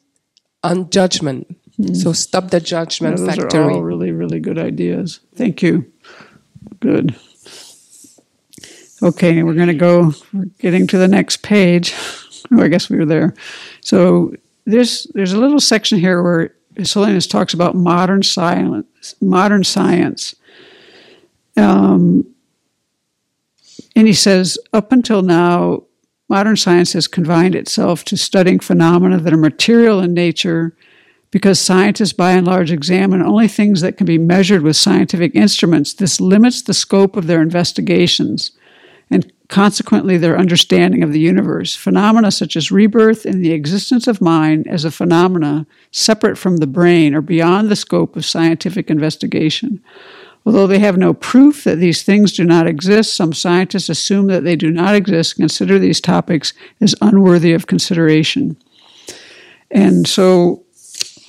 on 0.62 0.90
judgment. 0.90 1.46
So 1.92 2.12
stop 2.12 2.50
the 2.50 2.56
Yeah, 2.58 2.64
judgment 2.64 3.16
those 3.18 3.26
factory. 3.36 3.60
are 3.60 3.70
all 3.70 3.82
really, 3.82 4.10
really 4.10 4.40
good 4.40 4.58
ideas. 4.58 5.20
Thank 5.34 5.62
you. 5.62 5.90
Good. 6.80 7.14
Okay, 9.02 9.42
we're 9.42 9.54
going 9.54 9.66
to 9.68 9.74
go. 9.74 10.12
We're 10.32 10.46
getting 10.58 10.86
to 10.88 10.98
the 10.98 11.08
next 11.08 11.42
page. 11.42 11.94
Oh, 12.52 12.62
I 12.62 12.68
guess 12.68 12.88
we 12.88 12.96
were 12.96 13.04
there. 13.04 13.34
So 13.80 14.32
there's 14.66 15.08
there's 15.14 15.32
a 15.32 15.40
little 15.40 15.58
section 15.58 15.98
here 15.98 16.22
where 16.22 16.54
His 16.76 16.92
Holiness 16.92 17.26
talks 17.26 17.52
about 17.52 17.74
modern 17.74 18.22
science. 18.22 19.16
Modern 19.20 19.64
science. 19.64 20.36
Um, 21.56 22.24
and 23.96 24.06
he 24.06 24.12
says, 24.12 24.58
up 24.72 24.92
until 24.92 25.22
now, 25.22 25.82
modern 26.28 26.54
science 26.56 26.92
has 26.92 27.08
confined 27.08 27.56
itself 27.56 28.04
to 28.04 28.16
studying 28.16 28.60
phenomena 28.60 29.18
that 29.18 29.32
are 29.32 29.36
material 29.38 29.98
in 30.00 30.14
nature 30.14 30.76
because 31.36 31.60
scientists 31.60 32.14
by 32.14 32.32
and 32.32 32.46
large 32.46 32.72
examine 32.72 33.20
only 33.20 33.46
things 33.46 33.82
that 33.82 33.98
can 33.98 34.06
be 34.06 34.16
measured 34.16 34.62
with 34.62 34.74
scientific 34.74 35.34
instruments. 35.34 35.92
This 35.92 36.18
limits 36.18 36.62
the 36.62 36.72
scope 36.72 37.14
of 37.14 37.26
their 37.26 37.42
investigations 37.42 38.52
and 39.10 39.30
consequently 39.48 40.16
their 40.16 40.38
understanding 40.38 41.02
of 41.02 41.12
the 41.12 41.20
universe. 41.20 41.76
Phenomena 41.76 42.30
such 42.30 42.56
as 42.56 42.72
rebirth 42.72 43.26
and 43.26 43.44
the 43.44 43.52
existence 43.52 44.06
of 44.06 44.22
mind 44.22 44.66
as 44.66 44.86
a 44.86 44.90
phenomena 44.90 45.66
separate 45.90 46.38
from 46.38 46.56
the 46.56 46.66
brain 46.66 47.14
are 47.14 47.20
beyond 47.20 47.68
the 47.68 47.76
scope 47.76 48.16
of 48.16 48.24
scientific 48.24 48.88
investigation. 48.88 49.84
Although 50.46 50.66
they 50.66 50.78
have 50.78 50.96
no 50.96 51.12
proof 51.12 51.64
that 51.64 51.76
these 51.76 52.02
things 52.02 52.32
do 52.32 52.44
not 52.44 52.66
exist, 52.66 53.14
some 53.14 53.34
scientists 53.34 53.90
assume 53.90 54.28
that 54.28 54.44
they 54.44 54.56
do 54.56 54.70
not 54.70 54.94
exist 54.94 55.36
consider 55.36 55.78
these 55.78 56.00
topics 56.00 56.54
as 56.80 56.94
unworthy 57.02 57.52
of 57.52 57.66
consideration. 57.66 58.56
And 59.70 60.08
so, 60.08 60.62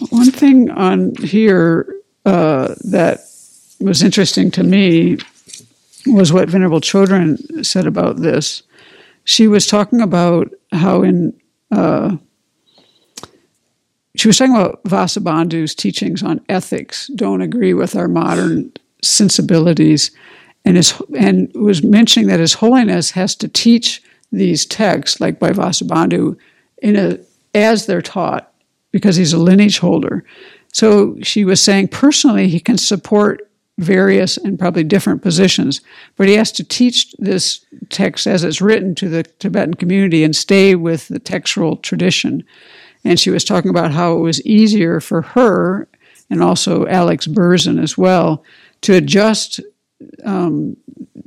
one 0.09 0.31
thing 0.31 0.69
on 0.71 1.15
here 1.15 1.93
uh, 2.25 2.75
that 2.85 3.19
was 3.79 4.03
interesting 4.03 4.51
to 4.51 4.63
me 4.63 5.17
was 6.05 6.31
what 6.31 6.49
Venerable 6.49 6.81
Chodron 6.81 7.65
said 7.65 7.85
about 7.85 8.17
this. 8.17 8.63
She 9.23 9.47
was 9.47 9.67
talking 9.67 10.01
about 10.01 10.53
how 10.71 11.03
in 11.03 11.33
uh, 11.71 12.17
she 14.15 14.27
was 14.27 14.37
talking 14.37 14.55
about 14.55 14.83
Vasubandhu's 14.83 15.75
teachings 15.75 16.23
on 16.23 16.41
ethics 16.49 17.07
don't 17.15 17.41
agree 17.41 17.73
with 17.73 17.95
our 17.95 18.07
modern 18.07 18.71
sensibilities, 19.03 20.11
and 20.65 20.77
his 20.77 20.99
and 21.17 21.51
was 21.53 21.83
mentioning 21.83 22.27
that 22.29 22.39
His 22.39 22.53
Holiness 22.53 23.11
has 23.11 23.35
to 23.35 23.47
teach 23.47 24.01
these 24.31 24.65
texts, 24.65 25.21
like 25.21 25.39
by 25.39 25.51
Vasubandhu, 25.51 26.37
in 26.81 26.95
a 26.95 27.19
as 27.53 27.85
they're 27.85 28.01
taught, 28.01 28.46
because 28.91 29.15
he's 29.15 29.33
a 29.33 29.38
lineage 29.38 29.79
holder. 29.79 30.23
So 30.73 31.17
she 31.21 31.45
was 31.45 31.61
saying 31.61 31.89
personally 31.89 32.47
he 32.47 32.59
can 32.59 32.77
support 32.77 33.49
various 33.77 34.38
and 34.38 34.57
probably 34.57 34.83
different 34.83 35.21
positions, 35.21 35.81
but 36.15 36.27
he 36.27 36.33
has 36.33 36.51
to 36.53 36.63
teach 36.63 37.13
this 37.19 37.63
text 37.89 38.25
as 38.25 38.43
it's 38.43 38.61
written 38.61 38.95
to 38.95 39.07
the 39.07 39.23
Tibetan 39.23 39.75
community 39.75 40.23
and 40.23 40.35
stay 40.35 40.75
with 40.75 41.07
the 41.09 41.19
textual 41.19 41.77
tradition. 41.77 42.43
And 43.03 43.19
she 43.19 43.29
was 43.29 43.43
talking 43.43 43.69
about 43.69 43.91
how 43.91 44.17
it 44.17 44.21
was 44.21 44.43
easier 44.45 44.99
for 44.99 45.21
her 45.21 45.88
and 46.29 46.41
also 46.41 46.88
Alex 46.88 47.27
Berzin 47.27 47.81
as 47.81 47.97
well 47.97 48.43
to 48.81 48.93
adjust 48.93 49.59
um, 50.25 50.75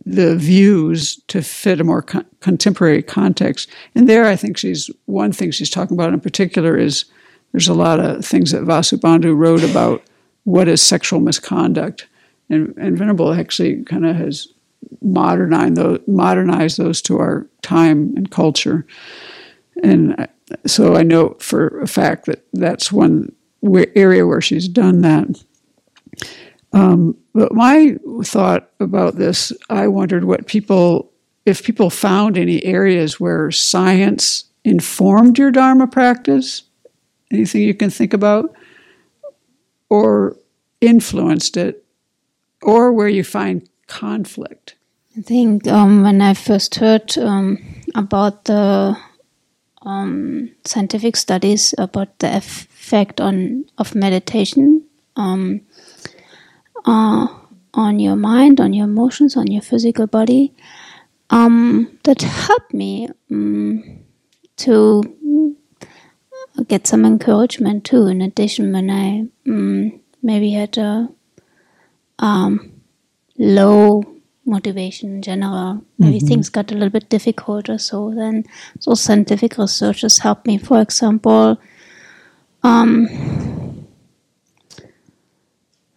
the 0.05 0.37
views 0.37 1.17
to 1.29 1.43
fit 1.43 1.81
a 1.81 1.85
more 1.85 2.03
con- 2.03 2.27
contemporary 2.41 3.03
context. 3.03 3.69
And 3.95 4.09
there, 4.09 4.27
I 4.27 4.37
think 4.37 4.57
she's 4.57 4.91
one 5.07 5.33
thing 5.33 5.51
she's 5.51 5.71
talking 5.71 5.97
about 5.97 6.13
in 6.13 6.21
particular 6.21 6.77
is 6.77 7.05
there's 7.53 7.69
a 7.69 7.75
lot 7.75 8.01
of 8.01 8.25
things 8.25 8.53
that 8.53 8.63
Vasubandhu 8.63 9.37
wrote 9.37 9.63
about 9.63 10.03
what 10.45 10.69
is 10.69 10.83
sexual 10.83 11.21
misconduct, 11.21 12.07
and, 12.49 12.75
and 12.77 12.97
Venerable 12.99 13.33
actually 13.33 13.83
kind 13.85 14.07
of 14.07 14.17
has 14.17 14.49
modernized 15.03 15.77
those, 15.77 16.01
modernized 16.07 16.79
those 16.79 17.03
to 17.03 17.19
our 17.19 17.47
time 17.63 18.15
and 18.17 18.31
culture. 18.31 18.87
And 19.83 20.29
so 20.67 20.97
I 20.97 21.03
know 21.03 21.37
for 21.39 21.81
a 21.81 21.87
fact 21.87 22.27
that 22.27 22.45
that's 22.53 22.91
one 22.91 23.33
area 23.95 24.27
where 24.27 24.41
she's 24.41 24.69
done 24.69 25.03
that. 25.03 25.45
Um, 26.73 27.17
but 27.35 27.53
my 27.53 27.97
thought 28.25 28.71
about 28.81 29.17
this, 29.17 29.53
I 29.69 29.89
wondered 29.89 30.25
what 30.25 30.47
people, 30.47 31.13
if 31.45 31.65
people 31.65 31.91
found 31.91 32.37
any 32.39 32.65
areas 32.65 33.21
where 33.21 33.51
science 33.51 34.45
informed 34.65 35.39
your 35.39 35.51
Dharma 35.51 35.87
practice, 35.87 36.63
anything 37.31 37.63
you 37.63 37.75
can 37.75 37.91
think 37.91 38.13
about, 38.13 38.55
or 39.89 40.37
influenced 40.81 41.57
it, 41.57 41.85
or 42.63 42.93
where 42.93 43.09
you 43.09 43.25
find 43.25 43.69
conflict. 43.87 44.77
I 45.19 45.23
think 45.23 45.67
um, 45.67 46.03
when 46.03 46.23
I 46.23 46.35
first 46.35 46.77
heard 46.77 47.19
um, 47.19 47.59
about 47.95 48.45
the 48.45 48.97
um, 49.83 50.51
scientific 50.65 51.17
studies 51.17 51.75
about 51.79 52.19
the 52.19 52.37
effect 52.37 53.21
on 53.21 53.65
of 53.79 53.95
meditation 53.95 54.85
um, 55.17 55.63
uh, 56.85 57.27
on 57.75 57.99
your 57.99 58.17
mind, 58.17 58.61
on 58.61 58.73
your 58.73 58.85
emotions, 58.85 59.37
on 59.37 59.47
your 59.47 59.63
physical 59.63 60.07
body, 60.07 60.55
um, 61.31 61.99
that 62.05 62.23
helped 62.23 62.75
me 62.75 63.09
um, 63.31 64.01
to 64.57 65.03
get 66.65 66.87
some 66.87 67.05
encouragement 67.05 67.85
too. 67.85 68.07
In 68.07 68.21
addition, 68.23 68.73
when 68.73 68.91
I 68.91 69.27
um, 69.51 70.01
maybe 70.23 70.53
had 70.53 70.77
a 70.79 71.09
um, 72.19 72.81
low 73.39 74.05
motivation 74.45 75.15
in 75.17 75.23
general. 75.23 75.83
Maybe 75.99 76.19
things 76.19 76.49
got 76.49 76.71
a 76.71 76.75
little 76.75 76.91
bit 76.91 77.09
difficult 77.09 77.69
or 77.69 77.79
so. 77.79 78.13
Then 78.15 78.45
those 78.85 79.01
scientific 79.01 79.57
researchers 79.59 80.19
helped 80.19 80.47
me. 80.47 80.59
For 80.59 80.81
example, 80.81 81.59
um, 82.63 83.87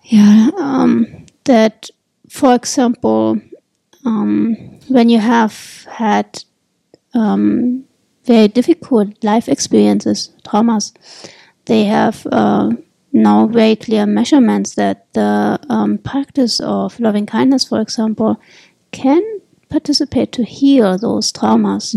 yeah, 0.04 0.50
um, 0.58 1.26
that 1.46 1.90
for 2.30 2.54
example, 2.54 3.42
um, 4.06 4.56
when 4.88 5.10
you 5.10 5.20
have 5.20 5.86
had 5.90 6.44
um, 7.14 7.86
very 8.26 8.48
difficult 8.48 9.24
life 9.24 9.50
experiences, 9.50 10.30
traumas, 10.44 10.94
they 11.66 11.86
have 11.86 12.26
uh, 12.32 12.70
now 13.12 13.48
very 13.48 13.76
clear 13.76 14.06
measurements 14.06 14.76
that 14.76 15.12
the 15.14 15.60
um, 15.70 15.98
practice 15.98 16.60
of 16.60 17.00
loving 17.00 17.26
kindness, 17.26 17.66
for 17.66 17.82
example, 17.82 18.40
can 18.92 19.22
participate 19.70 20.32
to 20.32 20.44
heal 20.44 20.98
those 20.98 21.32
traumas. 21.32 21.94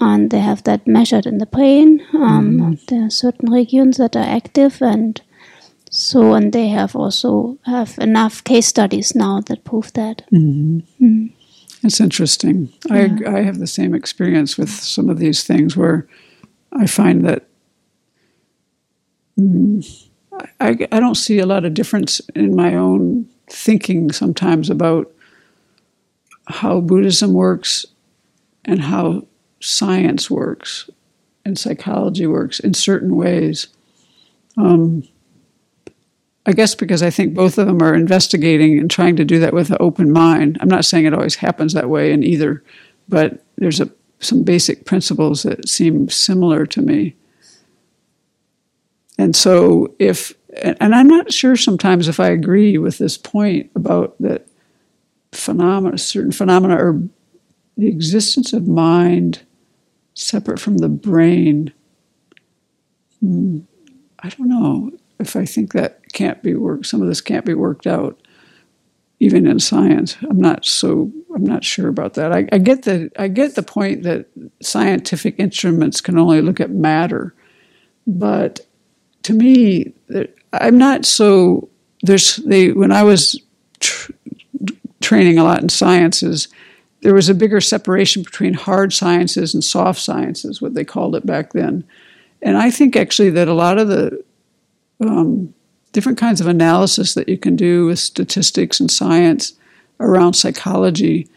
And 0.00 0.30
they 0.30 0.40
have 0.40 0.64
that 0.64 0.86
measured 0.86 1.26
in 1.26 1.38
the 1.38 1.46
brain. 1.46 2.00
Um, 2.14 2.58
There 2.88 3.04
are 3.06 3.10
certain 3.10 3.52
regions 3.52 3.96
that 3.98 4.16
are 4.16 4.24
active, 4.36 4.82
and 4.82 5.20
so 5.90 6.32
and 6.34 6.52
they 6.52 6.68
have 6.68 6.96
also 6.96 7.58
have 7.66 7.94
enough 8.00 8.42
case 8.42 8.66
studies 8.66 9.14
now 9.14 9.40
that 9.46 9.62
prove 9.64 9.92
that. 9.92 10.22
It's 11.82 12.00
interesting. 12.00 12.72
I 12.90 13.10
I 13.26 13.40
have 13.42 13.58
the 13.58 13.66
same 13.66 13.94
experience 13.94 14.56
with 14.56 14.70
some 14.70 15.08
of 15.08 15.18
these 15.18 15.44
things 15.44 15.76
where 15.76 16.06
I 16.72 16.86
find 16.86 17.24
that 17.26 17.46
mm, 19.38 20.08
I, 20.60 20.86
I 20.90 21.00
don't 21.00 21.16
see 21.16 21.38
a 21.38 21.46
lot 21.46 21.64
of 21.64 21.74
difference 21.74 22.20
in 22.34 22.54
my 22.54 22.74
own 22.74 23.28
thinking 23.50 24.12
sometimes 24.12 24.70
about 24.70 25.12
how 26.46 26.80
Buddhism 26.80 27.32
works 27.32 27.84
and 28.64 28.80
how 28.80 29.26
science 29.60 30.30
works 30.30 30.88
and 31.44 31.58
psychology 31.58 32.26
works 32.26 32.60
in 32.60 32.74
certain 32.74 33.16
ways. 33.16 33.68
Um, 34.56 35.02
I 36.44 36.52
guess 36.52 36.74
because 36.74 37.02
I 37.02 37.10
think 37.10 37.34
both 37.34 37.56
of 37.56 37.66
them 37.66 37.82
are 37.82 37.94
investigating 37.94 38.78
and 38.78 38.90
trying 38.90 39.16
to 39.16 39.24
do 39.24 39.38
that 39.38 39.54
with 39.54 39.70
an 39.70 39.76
open 39.78 40.10
mind. 40.10 40.58
I'm 40.60 40.68
not 40.68 40.84
saying 40.84 41.04
it 41.04 41.14
always 41.14 41.36
happens 41.36 41.72
that 41.72 41.88
way 41.88 42.12
in 42.12 42.24
either, 42.24 42.64
but 43.08 43.44
there's 43.56 43.80
a, 43.80 43.88
some 44.18 44.42
basic 44.42 44.84
principles 44.84 45.44
that 45.44 45.68
seem 45.68 46.08
similar 46.08 46.66
to 46.66 46.82
me. 46.82 47.14
And 49.18 49.36
so, 49.36 49.94
if, 50.00 50.34
and 50.62 50.94
I'm 50.94 51.06
not 51.06 51.32
sure 51.32 51.54
sometimes 51.54 52.08
if 52.08 52.18
I 52.18 52.30
agree 52.30 52.76
with 52.76 52.98
this 52.98 53.16
point 53.16 53.70
about 53.76 54.16
that 54.18 54.46
phenomena, 55.30 55.96
certain 55.96 56.32
phenomena 56.32 56.74
are 56.74 57.00
the 57.76 57.86
existence 57.86 58.52
of 58.52 58.66
mind 58.66 59.42
separate 60.14 60.58
from 60.58 60.78
the 60.78 60.88
brain. 60.88 61.72
Hmm, 63.20 63.60
I 64.18 64.28
don't 64.30 64.48
know 64.48 64.90
if 65.20 65.36
I 65.36 65.44
think 65.44 65.72
that 65.72 66.01
can't 66.12 66.42
be 66.42 66.54
worked. 66.54 66.86
Some 66.86 67.02
of 67.02 67.08
this 67.08 67.20
can't 67.20 67.44
be 67.44 67.54
worked 67.54 67.86
out, 67.86 68.20
even 69.20 69.46
in 69.46 69.58
science. 69.58 70.16
I'm 70.28 70.40
not 70.40 70.64
so. 70.64 71.10
I'm 71.34 71.44
not 71.44 71.64
sure 71.64 71.88
about 71.88 72.14
that. 72.14 72.32
I, 72.32 72.46
I 72.52 72.58
get 72.58 72.82
the. 72.82 73.10
I 73.18 73.28
get 73.28 73.54
the 73.54 73.62
point 73.62 74.02
that 74.02 74.26
scientific 74.60 75.38
instruments 75.38 76.00
can 76.00 76.18
only 76.18 76.42
look 76.42 76.60
at 76.60 76.70
matter, 76.70 77.34
but 78.06 78.60
to 79.24 79.32
me, 79.32 79.94
I'm 80.52 80.78
not 80.78 81.04
so. 81.04 81.68
There's 82.02 82.36
they 82.36 82.72
when 82.72 82.92
I 82.92 83.02
was 83.02 83.40
tr- 83.80 84.12
training 85.00 85.38
a 85.38 85.44
lot 85.44 85.62
in 85.62 85.68
sciences 85.68 86.48
there 87.02 87.14
was 87.14 87.28
a 87.28 87.34
bigger 87.34 87.60
separation 87.60 88.22
between 88.22 88.54
hard 88.54 88.92
sciences 88.92 89.54
and 89.54 89.62
soft 89.62 90.00
sciences, 90.00 90.62
what 90.62 90.74
they 90.74 90.84
called 90.84 91.16
it 91.16 91.26
back 91.26 91.52
then. 91.52 91.84
And 92.40 92.56
I 92.56 92.70
think 92.70 92.96
actually 92.96 93.30
that 93.30 93.48
a 93.48 93.54
lot 93.54 93.78
of 93.78 93.88
the 93.88 94.24
um, 95.00 95.52
different 95.92 96.18
kinds 96.18 96.40
of 96.40 96.46
analysis 96.46 97.14
that 97.14 97.28
you 97.28 97.38
can 97.38 97.56
do 97.56 97.86
with 97.86 97.98
statistics 97.98 98.80
and 98.80 98.90
science 98.90 99.54
around 100.00 100.34
psychology 100.34 101.28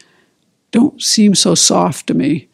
don't 0.72 1.00
seem 1.00 1.34
so 1.34 1.54
soft 1.54 2.06
to 2.06 2.14
me. 2.14 2.48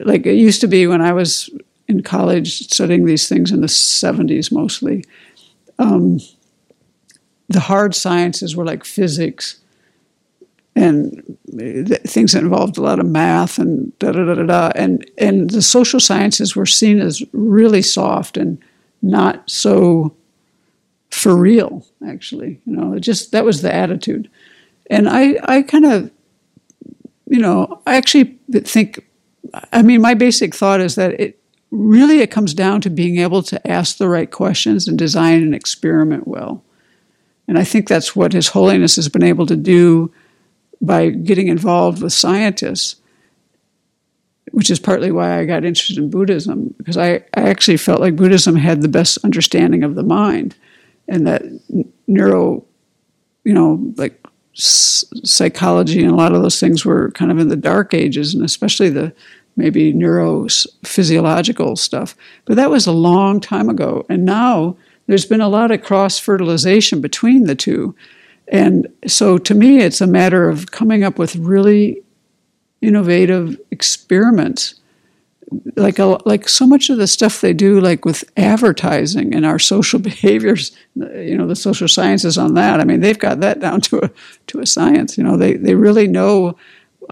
Like 0.00 0.26
it 0.26 0.34
used 0.34 0.60
to 0.60 0.68
be 0.68 0.86
when 0.86 1.00
I 1.00 1.12
was 1.12 1.50
in 1.88 2.02
college 2.02 2.68
studying 2.68 3.04
these 3.04 3.28
things 3.28 3.50
in 3.50 3.60
the 3.60 3.66
70s 3.66 4.52
mostly. 4.52 5.04
Um, 5.78 6.20
the 7.48 7.60
hard 7.60 7.94
sciences 7.94 8.54
were 8.54 8.64
like 8.64 8.84
physics 8.84 9.60
and 10.76 11.36
things 12.06 12.32
that 12.32 12.42
involved 12.42 12.78
a 12.78 12.82
lot 12.82 13.00
of 13.00 13.06
math 13.06 13.58
and 13.58 13.96
da 13.98 14.12
da 14.12 14.24
da 14.24 14.34
da 14.34 14.44
da. 14.44 14.72
And 14.76 15.10
and 15.18 15.50
the 15.50 15.62
social 15.62 15.98
sciences 15.98 16.54
were 16.54 16.66
seen 16.66 17.00
as 17.00 17.22
really 17.32 17.82
soft 17.82 18.36
and 18.36 18.62
not 19.02 19.50
so 19.50 20.14
for 21.10 21.36
real. 21.36 21.86
Actually, 22.06 22.60
you 22.64 22.76
know, 22.76 22.94
it 22.94 23.00
just 23.00 23.32
that 23.32 23.44
was 23.44 23.62
the 23.62 23.74
attitude. 23.74 24.30
And 24.90 25.08
I 25.08 25.38
I 25.44 25.62
kind 25.62 25.84
of, 25.84 26.10
you 27.26 27.38
know, 27.38 27.82
I 27.86 27.96
actually 27.96 28.38
think. 28.64 29.06
I 29.72 29.82
mean, 29.82 30.00
my 30.00 30.14
basic 30.14 30.54
thought 30.54 30.80
is 30.80 30.94
that 30.94 31.18
it 31.18 31.40
really 31.70 32.20
it 32.20 32.30
comes 32.30 32.54
down 32.54 32.80
to 32.82 32.90
being 32.90 33.18
able 33.18 33.42
to 33.44 33.66
ask 33.66 33.96
the 33.96 34.08
right 34.08 34.30
questions 34.30 34.86
and 34.86 34.98
design 34.98 35.42
an 35.42 35.54
experiment 35.54 36.28
well. 36.28 36.62
And 37.48 37.58
I 37.58 37.64
think 37.64 37.88
that's 37.88 38.14
what 38.14 38.32
His 38.32 38.48
Holiness 38.48 38.96
has 38.96 39.08
been 39.08 39.24
able 39.24 39.46
to 39.46 39.56
do 39.56 40.12
by 40.80 41.10
getting 41.10 41.48
involved 41.48 42.02
with 42.02 42.12
scientists, 42.12 42.96
which 44.52 44.70
is 44.70 44.78
partly 44.78 45.10
why 45.10 45.38
I 45.38 45.46
got 45.46 45.64
interested 45.64 45.98
in 45.98 46.10
Buddhism, 46.10 46.74
because 46.78 46.96
I, 46.96 47.14
I 47.34 47.48
actually 47.48 47.76
felt 47.76 48.00
like 48.00 48.14
Buddhism 48.14 48.56
had 48.56 48.82
the 48.82 48.88
best 48.88 49.18
understanding 49.24 49.82
of 49.82 49.94
the 49.94 50.04
mind 50.04 50.54
and 51.10 51.26
that 51.26 51.42
neuro, 52.06 52.64
you 53.44 53.52
know, 53.52 53.92
like 53.96 54.24
psychology 54.54 56.02
and 56.02 56.10
a 56.10 56.16
lot 56.16 56.32
of 56.34 56.40
those 56.42 56.58
things 56.58 56.84
were 56.84 57.10
kind 57.12 57.30
of 57.30 57.38
in 57.38 57.48
the 57.48 57.56
dark 57.56 57.92
ages, 57.92 58.32
and 58.32 58.44
especially 58.44 58.88
the 58.88 59.12
maybe 59.56 59.92
neurophysiological 59.92 61.76
stuff. 61.76 62.16
But 62.46 62.56
that 62.56 62.70
was 62.70 62.86
a 62.86 62.92
long 62.92 63.40
time 63.40 63.68
ago. 63.68 64.06
And 64.08 64.24
now 64.24 64.76
there's 65.06 65.26
been 65.26 65.40
a 65.40 65.48
lot 65.48 65.70
of 65.70 65.82
cross 65.82 66.18
fertilization 66.18 67.00
between 67.00 67.44
the 67.44 67.54
two. 67.54 67.94
And 68.48 68.88
so 69.06 69.38
to 69.38 69.54
me, 69.54 69.80
it's 69.80 70.00
a 70.00 70.06
matter 70.06 70.48
of 70.48 70.70
coming 70.70 71.04
up 71.04 71.18
with 71.18 71.36
really 71.36 72.02
innovative 72.80 73.58
experiments. 73.70 74.79
Like 75.76 75.98
a, 75.98 76.18
like 76.24 76.48
so 76.48 76.66
much 76.66 76.90
of 76.90 76.98
the 76.98 77.06
stuff 77.06 77.40
they 77.40 77.52
do, 77.52 77.80
like 77.80 78.04
with 78.04 78.24
advertising 78.36 79.34
and 79.34 79.44
our 79.44 79.58
social 79.58 79.98
behaviors, 80.10 80.72
you 80.94 81.36
know, 81.36 81.46
the 81.46 81.56
social 81.56 81.88
sciences 81.88 82.38
on 82.38 82.54
that. 82.54 82.80
I 82.80 82.84
mean, 82.84 83.00
they've 83.00 83.18
got 83.18 83.40
that 83.40 83.60
down 83.60 83.80
to 83.82 84.04
a 84.04 84.10
to 84.48 84.60
a 84.60 84.66
science. 84.66 85.18
You 85.18 85.24
know, 85.24 85.36
they 85.36 85.54
they 85.54 85.74
really 85.74 86.06
know 86.06 86.56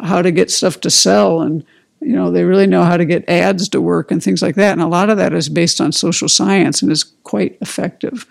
how 0.03 0.23
to 0.23 0.31
get 0.31 0.51
stuff 0.51 0.81
to 0.81 0.91
sell, 0.91 1.41
and 1.41 1.65
you 2.01 2.13
know, 2.13 2.31
they 2.31 2.45
really 2.45 2.67
know 2.67 2.85
how 2.85 2.97
to 2.97 3.05
get 3.05 3.29
ads 3.29 3.69
to 3.71 3.81
work 3.81 4.11
and 4.11 4.23
things 4.23 4.41
like 4.41 4.55
that. 4.55 4.73
And 4.73 4.83
a 4.83 4.87
lot 4.87 5.11
of 5.11 5.17
that 5.17 5.33
is 5.33 5.49
based 5.49 5.81
on 5.81 5.91
social 5.93 6.29
science 6.29 6.81
and 6.81 6.93
is 6.93 7.05
quite 7.25 7.59
effective. 7.61 8.27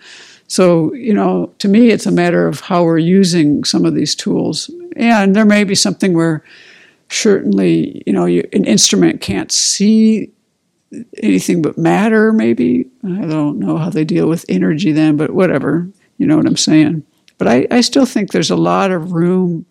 So, 0.46 0.94
you 0.94 1.12
know, 1.12 1.52
to 1.58 1.68
me, 1.68 1.90
it's 1.90 2.06
a 2.06 2.10
matter 2.10 2.48
of 2.48 2.60
how 2.60 2.82
we're 2.82 2.98
using 2.98 3.64
some 3.64 3.84
of 3.84 3.94
these 3.94 4.14
tools. 4.14 4.70
And 4.96 5.36
there 5.36 5.44
may 5.44 5.64
be 5.64 5.74
something 5.74 6.14
where 6.14 6.42
certainly, 7.10 8.02
you 8.06 8.12
know, 8.12 8.26
you, 8.26 8.48
an 8.52 8.64
instrument 8.64 9.20
can't 9.20 9.50
see 9.50 10.32
anything 11.18 11.62
but 11.62 11.78
matter, 11.78 12.32
maybe. 12.32 12.86
I 13.04 13.26
don't 13.26 13.58
know 13.58 13.76
how 13.76 13.90
they 13.90 14.04
deal 14.04 14.28
with 14.28 14.44
energy 14.48 14.92
then, 14.92 15.16
but 15.16 15.30
whatever. 15.30 15.88
You 16.16 16.26
know 16.26 16.36
what 16.36 16.46
I'm 16.46 16.56
saying? 16.56 17.04
But 17.36 17.48
I, 17.48 17.66
I 17.70 17.80
still 17.80 18.06
think 18.06 18.32
there's 18.32 18.50
a 18.50 18.56
lot 18.56 18.90
of 18.90 19.12
room 19.12 19.66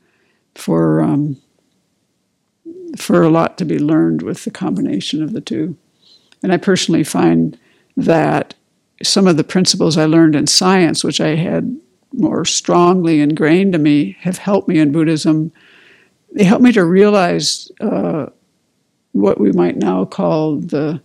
for 0.56 1.02
um, 1.02 1.38
for 2.98 3.22
a 3.22 3.30
lot 3.30 3.58
to 3.58 3.66
be 3.66 3.78
learned 3.78 4.22
with 4.22 4.44
the 4.44 4.52
combination 4.52 5.22
of 5.22 5.34
the 5.34 5.42
two. 5.42 5.78
And 6.42 6.54
I 6.54 6.58
personally 6.58 7.04
find 7.04 7.58
that 7.96 8.54
some 9.04 9.28
of 9.28 9.38
the 9.38 9.44
principles 9.44 9.98
I 9.98 10.06
learned 10.06 10.36
in 10.36 10.48
science, 10.48 11.04
which 11.04 11.20
I 11.22 11.36
had 11.36 11.80
more 12.14 12.46
strongly 12.46 13.20
ingrained 13.20 13.76
in 13.76 13.84
me, 13.84 14.18
have 14.22 14.38
helped 14.38 14.68
me 14.68 14.80
in 14.80 14.92
Buddhism. 14.92 15.52
They 16.38 16.44
helped 16.44 16.64
me 16.64 16.72
to 16.74 16.86
realize 16.86 17.72
uh, 17.82 18.28
what 19.12 19.40
we 19.40 19.52
might 19.54 19.76
now 19.76 20.06
call 20.06 20.58
the 20.58 21.02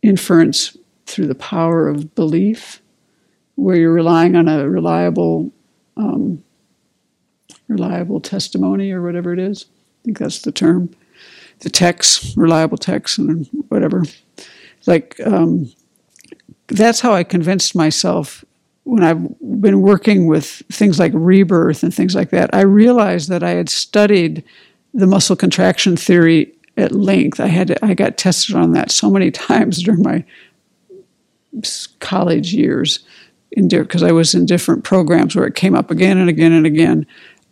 inference 0.00 0.74
through 1.04 1.26
the 1.26 1.34
power 1.34 1.86
of 1.86 2.14
belief, 2.14 2.80
where 3.56 3.76
you're 3.76 3.92
relying 3.92 4.34
on 4.34 4.48
a 4.48 4.70
reliable, 4.70 5.52
um, 5.98 6.42
reliable 7.68 8.18
testimony 8.18 8.90
or 8.90 9.02
whatever 9.02 9.34
it 9.34 9.38
is. 9.38 9.66
I 10.00 10.04
think 10.06 10.18
that's 10.18 10.40
the 10.40 10.52
term. 10.52 10.96
The 11.58 11.68
text, 11.68 12.38
reliable 12.38 12.78
text, 12.78 13.18
and 13.18 13.46
whatever. 13.68 14.04
Like 14.86 15.20
um, 15.26 15.70
that's 16.68 17.00
how 17.00 17.12
I 17.12 17.22
convinced 17.22 17.76
myself 17.76 18.45
when 18.86 19.02
I've 19.02 19.20
been 19.60 19.82
working 19.82 20.28
with 20.28 20.62
things 20.70 21.00
like 21.00 21.10
rebirth 21.12 21.82
and 21.82 21.92
things 21.92 22.14
like 22.14 22.30
that. 22.30 22.54
I 22.54 22.60
realized 22.60 23.28
that 23.30 23.42
I 23.42 23.50
had 23.50 23.68
studied 23.68 24.44
the 24.94 25.08
muscle 25.08 25.34
contraction 25.34 25.96
theory 25.96 26.54
at 26.76 26.92
length. 26.92 27.40
I 27.40 27.48
had 27.48 27.76
I 27.82 27.94
got 27.94 28.16
tested 28.16 28.54
on 28.54 28.72
that 28.72 28.92
so 28.92 29.10
many 29.10 29.30
times 29.32 29.82
during 29.82 30.02
my 30.02 30.24
college 31.98 32.54
years 32.54 33.00
because 33.50 34.04
I 34.04 34.12
was 34.12 34.34
in 34.34 34.46
different 34.46 34.84
programs 34.84 35.34
where 35.34 35.46
it 35.46 35.56
came 35.56 35.74
up 35.74 35.90
again 35.90 36.16
and 36.18 36.28
again 36.28 36.52
and 36.52 36.64
again. 36.64 37.06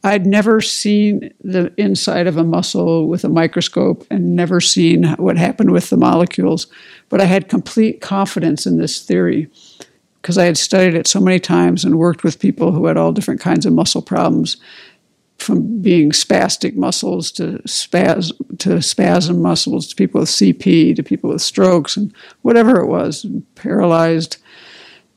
I'd 0.05 0.27
never 0.27 0.61
seen 0.61 1.35
the 1.43 1.75
inside 1.79 2.29
of 2.29 2.37
a 2.37 2.45
muscle 2.45 3.09
with 3.09 3.25
a 3.25 3.29
microscope 3.29 4.07
and 4.09 4.37
never 4.37 4.61
seen 4.61 5.05
what 5.15 5.37
happened 5.37 5.73
with 5.73 5.91
the 5.91 5.97
molecules, 5.97 6.69
but 7.09 7.21
I 7.21 7.25
had 7.25 7.49
complete 7.49 8.03
confidence 8.03 8.67
in 8.67 8.79
this 8.79 9.03
theory 9.03 9.51
because 10.25 10.39
I 10.39 10.47
had 10.47 10.57
studied 10.57 10.95
it 10.95 11.07
so 11.07 11.21
many 11.21 11.39
times 11.39 11.85
and 11.85 11.99
worked 11.99 12.25
with 12.25 12.41
people 12.41 12.73
who 12.73 12.87
had 12.87 12.97
all 12.97 13.13
different 13.13 13.43
kinds 13.43 13.67
of 13.67 13.75
muscle 13.75 14.01
problems, 14.01 14.57
from 15.37 15.83
being 15.83 16.13
spastic 16.13 16.77
muscles 16.77 17.31
to 17.33 17.61
spasm 17.69 18.39
to 18.57 18.81
spasm 18.81 19.43
muscles 19.43 19.87
to 19.87 19.95
people 19.95 20.21
with 20.21 20.31
CP 20.31 20.97
to 20.97 21.03
people 21.03 21.29
with 21.29 21.43
strokes 21.43 21.99
and 21.99 22.15
whatever 22.41 22.81
it 22.81 22.87
was, 22.87 23.27
paralyzed. 23.55 24.39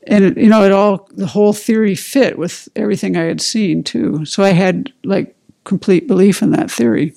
And 0.06 0.24
it, 0.24 0.36
you 0.36 0.50
know 0.50 0.62
it 0.62 0.72
all 0.72 1.08
the 1.14 1.26
whole 1.26 1.54
theory 1.54 1.94
fit 1.94 2.36
with 2.36 2.68
everything 2.76 3.16
i 3.16 3.22
had 3.22 3.40
seen 3.40 3.82
too. 3.82 4.26
So 4.26 4.42
i 4.42 4.50
had 4.50 4.92
like 5.04 5.34
complete 5.64 6.06
belief 6.06 6.42
in 6.42 6.50
that 6.50 6.70
theory. 6.70 7.14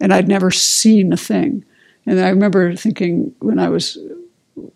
And 0.00 0.14
i'd 0.14 0.28
never 0.28 0.50
seen 0.50 1.12
a 1.12 1.18
thing. 1.18 1.66
And 2.06 2.18
i 2.18 2.30
remember 2.30 2.74
thinking 2.74 3.34
when 3.40 3.58
i 3.58 3.68
was 3.68 3.98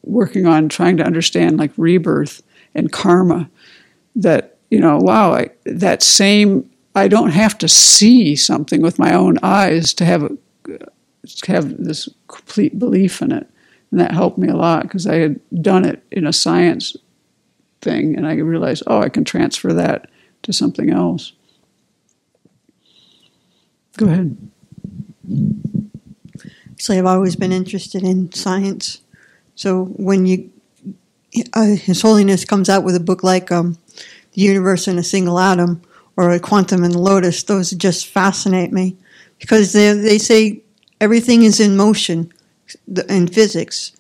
working 0.02 0.46
on 0.46 0.68
trying 0.68 0.98
to 0.98 1.06
understand 1.06 1.56
like 1.56 1.72
rebirth 1.78 2.42
and 2.74 2.92
karma 2.92 3.50
that 4.14 4.58
you 4.70 4.80
know 4.80 4.96
wow 4.96 5.32
I, 5.32 5.50
that 5.64 6.02
same 6.02 6.70
i 6.94 7.08
don't 7.08 7.30
have 7.30 7.56
to 7.58 7.68
see 7.68 8.36
something 8.36 8.82
with 8.82 8.98
my 8.98 9.14
own 9.14 9.38
eyes 9.42 9.94
to 9.94 10.04
have 10.04 10.22
a, 10.24 10.30
have 11.46 11.82
this 11.82 12.08
complete 12.28 12.78
belief 12.78 13.22
in 13.22 13.32
it. 13.32 13.48
And 13.90 14.00
that 14.00 14.12
helped 14.12 14.38
me 14.38 14.48
a 14.48 14.56
lot 14.56 14.82
because 14.82 15.06
I 15.06 15.16
had 15.16 15.40
done 15.62 15.84
it 15.84 16.02
in 16.10 16.26
a 16.26 16.32
science 16.32 16.96
thing 17.82 18.16
and 18.16 18.26
I 18.26 18.34
realized, 18.34 18.82
oh, 18.86 19.00
I 19.00 19.08
can 19.08 19.24
transfer 19.24 19.72
that 19.72 20.08
to 20.42 20.52
something 20.52 20.90
else. 20.90 21.32
Go 23.96 24.06
ahead. 24.06 24.36
Actually, 26.70 26.98
I've 26.98 27.06
always 27.06 27.36
been 27.36 27.52
interested 27.52 28.02
in 28.02 28.32
science. 28.32 29.00
So 29.54 29.86
when 29.96 30.24
you, 30.24 30.50
uh, 31.54 31.76
His 31.76 32.02
Holiness 32.02 32.44
comes 32.44 32.68
out 32.68 32.84
with 32.84 32.96
a 32.96 33.00
book 33.00 33.22
like 33.22 33.50
um, 33.52 33.78
The 34.32 34.42
Universe 34.42 34.88
in 34.88 34.98
a 34.98 35.02
Single 35.02 35.38
Atom 35.38 35.82
or 36.16 36.30
A 36.30 36.40
Quantum 36.40 36.84
in 36.84 36.92
the 36.92 36.98
Lotus, 36.98 37.42
those 37.44 37.70
just 37.70 38.06
fascinate 38.06 38.72
me 38.72 38.96
because 39.38 39.72
they, 39.72 39.92
they 39.92 40.18
say 40.18 40.62
everything 41.00 41.42
is 41.42 41.60
in 41.60 41.76
motion 41.76 42.32
in 43.08 43.26
physics. 43.26 43.92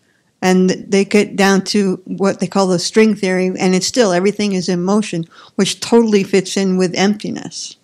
And 0.42 0.70
they 0.70 1.04
get 1.04 1.36
down 1.36 1.64
to 1.64 2.00
what 2.06 2.40
they 2.40 2.46
call 2.46 2.66
the 2.66 2.78
string 2.78 3.14
theory, 3.14 3.52
and 3.58 3.74
it's 3.74 3.86
still 3.86 4.10
everything 4.10 4.52
is 4.52 4.70
in 4.70 4.82
motion, 4.82 5.26
which 5.56 5.80
totally 5.80 6.22
fits 6.24 6.56
in 6.56 6.78
with 6.78 6.94
emptiness. 6.94 7.76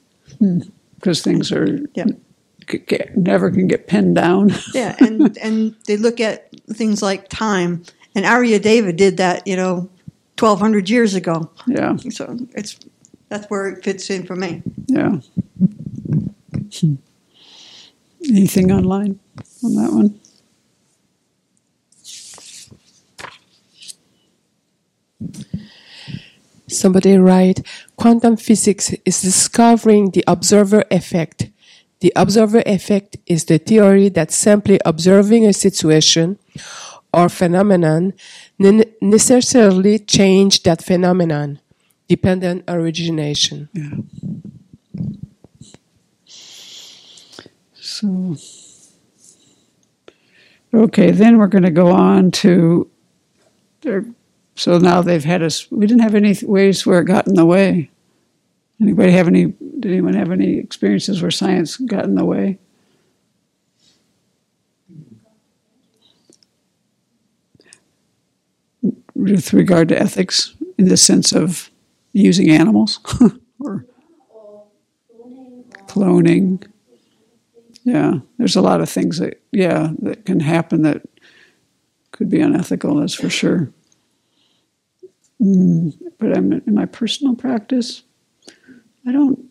Because 0.95 1.21
things 1.21 1.53
are 1.53 1.81
Yeah. 1.95 2.07
never 3.15 3.51
can 3.51 3.67
get 3.69 3.89
pinned 3.89 4.15
down. 4.15 4.55
Yeah, 4.73 4.97
and 5.01 5.37
and 5.37 5.75
they 5.87 5.99
look 5.99 6.19
at 6.19 6.49
things 6.73 7.03
like 7.03 7.29
time, 7.29 7.85
and 8.17 8.25
Arya 8.27 8.59
Deva 8.59 8.93
did 8.93 9.19
that, 9.19 9.47
you 9.47 9.55
know, 9.57 9.89
twelve 10.37 10.59
hundred 10.59 10.91
years 10.91 11.15
ago. 11.15 11.51
yeah, 11.69 11.97
So 12.11 12.37
it's 12.57 12.79
that's 13.29 13.47
where 13.51 13.69
it 13.69 13.85
fits 13.85 14.11
in 14.11 14.27
for 14.27 14.35
me. 14.35 14.63
yeah. 14.89 15.21
Hmm. 16.81 16.95
Anything 18.29 18.73
online 18.73 19.21
on 19.63 19.75
that 19.77 19.93
one? 19.93 20.21
Somebody 26.69 27.17
write, 27.17 27.65
quantum 27.97 28.37
physics 28.37 28.93
is 29.05 29.23
discovering 29.23 30.11
the 30.11 30.25
observer 30.27 30.85
effect. 30.91 31.51
The 32.01 32.13
observer 32.17 32.63
effect 32.67 33.17
is 33.27 33.45
the 33.45 33.59
theory 33.59 34.09
that 34.11 34.33
simply 34.33 34.81
observing 34.85 35.47
a 35.47 35.53
situation 35.53 36.39
or 37.17 37.31
phenomenon 37.31 38.13
ne- 38.59 38.93
necessarily 39.01 39.99
change 39.99 40.63
that 40.65 40.85
phenomenon, 40.85 41.59
dependent 42.09 42.63
origination. 42.69 43.69
So, 47.75 48.37
okay, 50.75 51.11
then 51.11 51.39
we're 51.39 51.47
going 51.47 51.65
to 51.65 51.71
go 51.71 51.89
on 51.89 52.31
to. 52.43 52.91
So 54.57 54.79
now 54.79 55.01
they've 55.01 55.25
had 55.25 55.43
us. 55.43 55.71
We 55.71 55.87
didn't 55.87 56.03
have 56.03 56.15
any 56.15 56.37
ways 56.43 56.87
where 56.87 57.01
it 57.01 57.07
got 57.07 57.27
in 57.27 57.35
the 57.35 57.47
way. 57.47 57.91
Anybody 58.81 59.13
have 59.13 59.29
any? 59.29 59.55
Did 59.81 59.87
anyone 59.87 60.15
have 60.15 60.31
any 60.31 60.59
experiences 60.59 61.23
where 61.23 61.31
science 61.31 61.79
got 61.79 62.05
in 62.05 62.15
the 62.15 62.25
way? 62.27 62.59
With 69.17 69.53
regard 69.53 69.89
to 69.89 69.99
ethics, 69.99 70.55
in 70.79 70.89
the 70.89 70.97
sense 70.97 71.33
of 71.33 71.71
using 72.13 72.51
animals 72.51 73.01
or 73.61 73.87
cloning. 75.87 76.67
Yeah, 77.85 78.19
there's 78.39 78.57
a 78.57 78.61
lot 78.61 78.81
of 78.81 78.91
things 78.91 79.19
that 79.19 79.41
yeah 79.53 79.93
that 80.01 80.27
can 80.27 80.41
happen 80.41 80.83
that 80.83 81.03
could 82.11 82.29
be 82.29 82.41
unethical. 82.41 82.97
That's 82.97 83.15
for 83.15 83.31
sure. 83.31 83.71
Mm, 85.41 85.97
but 86.19 86.37
I'm 86.37 86.53
in 86.53 86.75
my 86.75 86.87
personal 86.87 87.35
practice. 87.35 88.03
I 89.07 89.13
don't. 89.13 89.45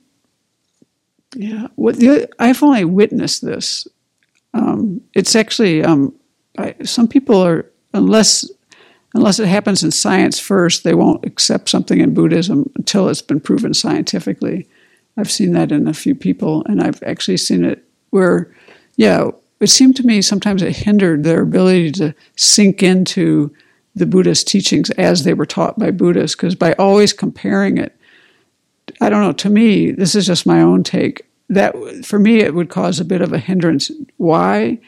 Yeah, 1.36 1.68
what 1.76 1.97
the, 1.97 2.30
I've 2.39 2.63
only 2.63 2.86
witnessed 2.86 3.43
this. 3.43 3.88
Um, 4.53 5.01
it's 5.13 5.36
actually 5.36 5.84
um, 5.84 6.13
I, 6.57 6.76
some 6.84 7.07
people 7.07 7.41
are 7.41 7.66
unless 7.93 8.49
unless 9.16 9.39
it 9.39 9.47
happens 9.47 9.82
in 9.84 9.91
science 9.91 10.39
first, 10.39 10.84
they 10.84 10.93
won't 10.93 11.26
accept 11.26 11.70
something 11.70 11.99
in 11.99 12.13
Buddhism 12.13 12.70
until 12.76 13.07
it's 13.07 13.22
been 13.22 13.39
proven 13.39 13.74
scientifically. 13.74 14.68
I've 15.18 15.32
seen 15.32 15.53
that 15.53 15.72
in 15.72 15.88
a 15.88 15.93
few 15.93 16.13
people, 16.13 16.63
and 16.68 16.82
I've 16.82 17.01
actually 17.03 17.38
seen 17.38 17.63
it 17.63 17.84
where, 18.09 18.53
yeah, 18.97 19.30
it 19.61 19.68
seemed 19.68 19.95
to 19.95 20.05
me 20.05 20.22
sometimes 20.22 20.61
it 20.61 20.76
hindered 20.76 21.24
their 21.24 21.41
ability 21.41 21.91
to 21.93 22.13
sink 22.36 22.84
into 22.84 23.55
the 23.95 24.05
Buddhist 24.05 24.49
teachings 24.49 24.89
as 24.91 25.24
they 25.24 25.34
were 25.34 25.45
taught 25.45 25.80
by 25.80 25.91
Buddhists, 25.91 26.36
because 26.36 26.53
by 26.53 26.74
always 26.74 27.13
comparing 27.13 27.78
it, 27.78 27.97
I 28.99 29.09
don't 29.09 29.22
know, 29.22 29.32
to 29.32 29.49
me, 29.49 29.91
this 29.91 30.13
is 30.13 30.28
just 30.28 30.45
my 30.45 30.61
own 30.61 30.84
take, 30.84 31.26
that 31.47 31.74
for 32.03 32.20
me 32.20 32.39
it 32.41 32.53
would 32.53 32.70
cause 32.70 32.99
a 32.99 33.05
bit 33.05 33.22
of 33.22 33.32
a 33.32 33.39
hindrance. 33.39 33.89
Why? 34.18 34.80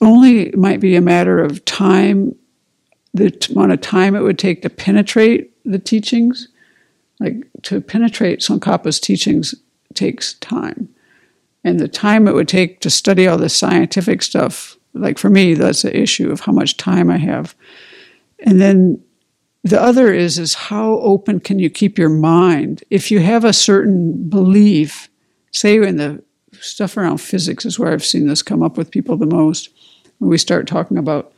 Only 0.00 0.52
might 0.52 0.78
be 0.78 0.94
a 0.94 1.00
matter 1.00 1.40
of 1.40 1.64
time, 1.64 2.36
the 3.14 3.34
amount 3.50 3.72
of 3.72 3.80
time 3.80 4.14
it 4.14 4.22
would 4.22 4.38
take 4.38 4.62
to 4.62 4.70
penetrate 4.70 5.52
the 5.64 5.78
teachings. 5.78 6.48
Like 7.20 7.46
to 7.62 7.80
penetrate 7.80 8.40
Tsongkhapa's 8.40 9.00
teachings 9.00 9.54
takes 9.94 10.34
time. 10.34 10.88
And 11.64 11.80
the 11.80 11.88
time 11.88 12.28
it 12.28 12.34
would 12.34 12.48
take 12.48 12.80
to 12.80 12.90
study 12.90 13.26
all 13.26 13.36
the 13.36 13.48
scientific 13.48 14.22
stuff, 14.22 14.76
like 14.94 15.18
for 15.18 15.28
me, 15.28 15.54
that's 15.54 15.82
the 15.82 15.96
issue 15.96 16.30
of 16.30 16.40
how 16.40 16.52
much 16.52 16.76
time 16.76 17.10
I 17.10 17.18
have. 17.18 17.54
And 18.40 18.60
then 18.60 19.02
the 19.64 19.80
other 19.80 20.12
is 20.12 20.38
is 20.38 20.54
how 20.54 20.94
open 21.00 21.40
can 21.40 21.58
you 21.58 21.70
keep 21.70 21.98
your 21.98 22.08
mind 22.08 22.84
if 22.90 23.10
you 23.10 23.20
have 23.20 23.44
a 23.44 23.52
certain 23.52 24.28
belief 24.28 25.08
say 25.52 25.76
in 25.76 25.96
the 25.96 26.22
stuff 26.60 26.96
around 26.96 27.18
physics 27.18 27.64
is 27.64 27.78
where 27.78 27.92
i've 27.92 28.04
seen 28.04 28.26
this 28.26 28.42
come 28.42 28.62
up 28.62 28.76
with 28.76 28.90
people 28.90 29.16
the 29.16 29.26
most 29.26 29.70
when 30.18 30.30
we 30.30 30.38
start 30.38 30.66
talking 30.66 30.96
about 30.96 31.32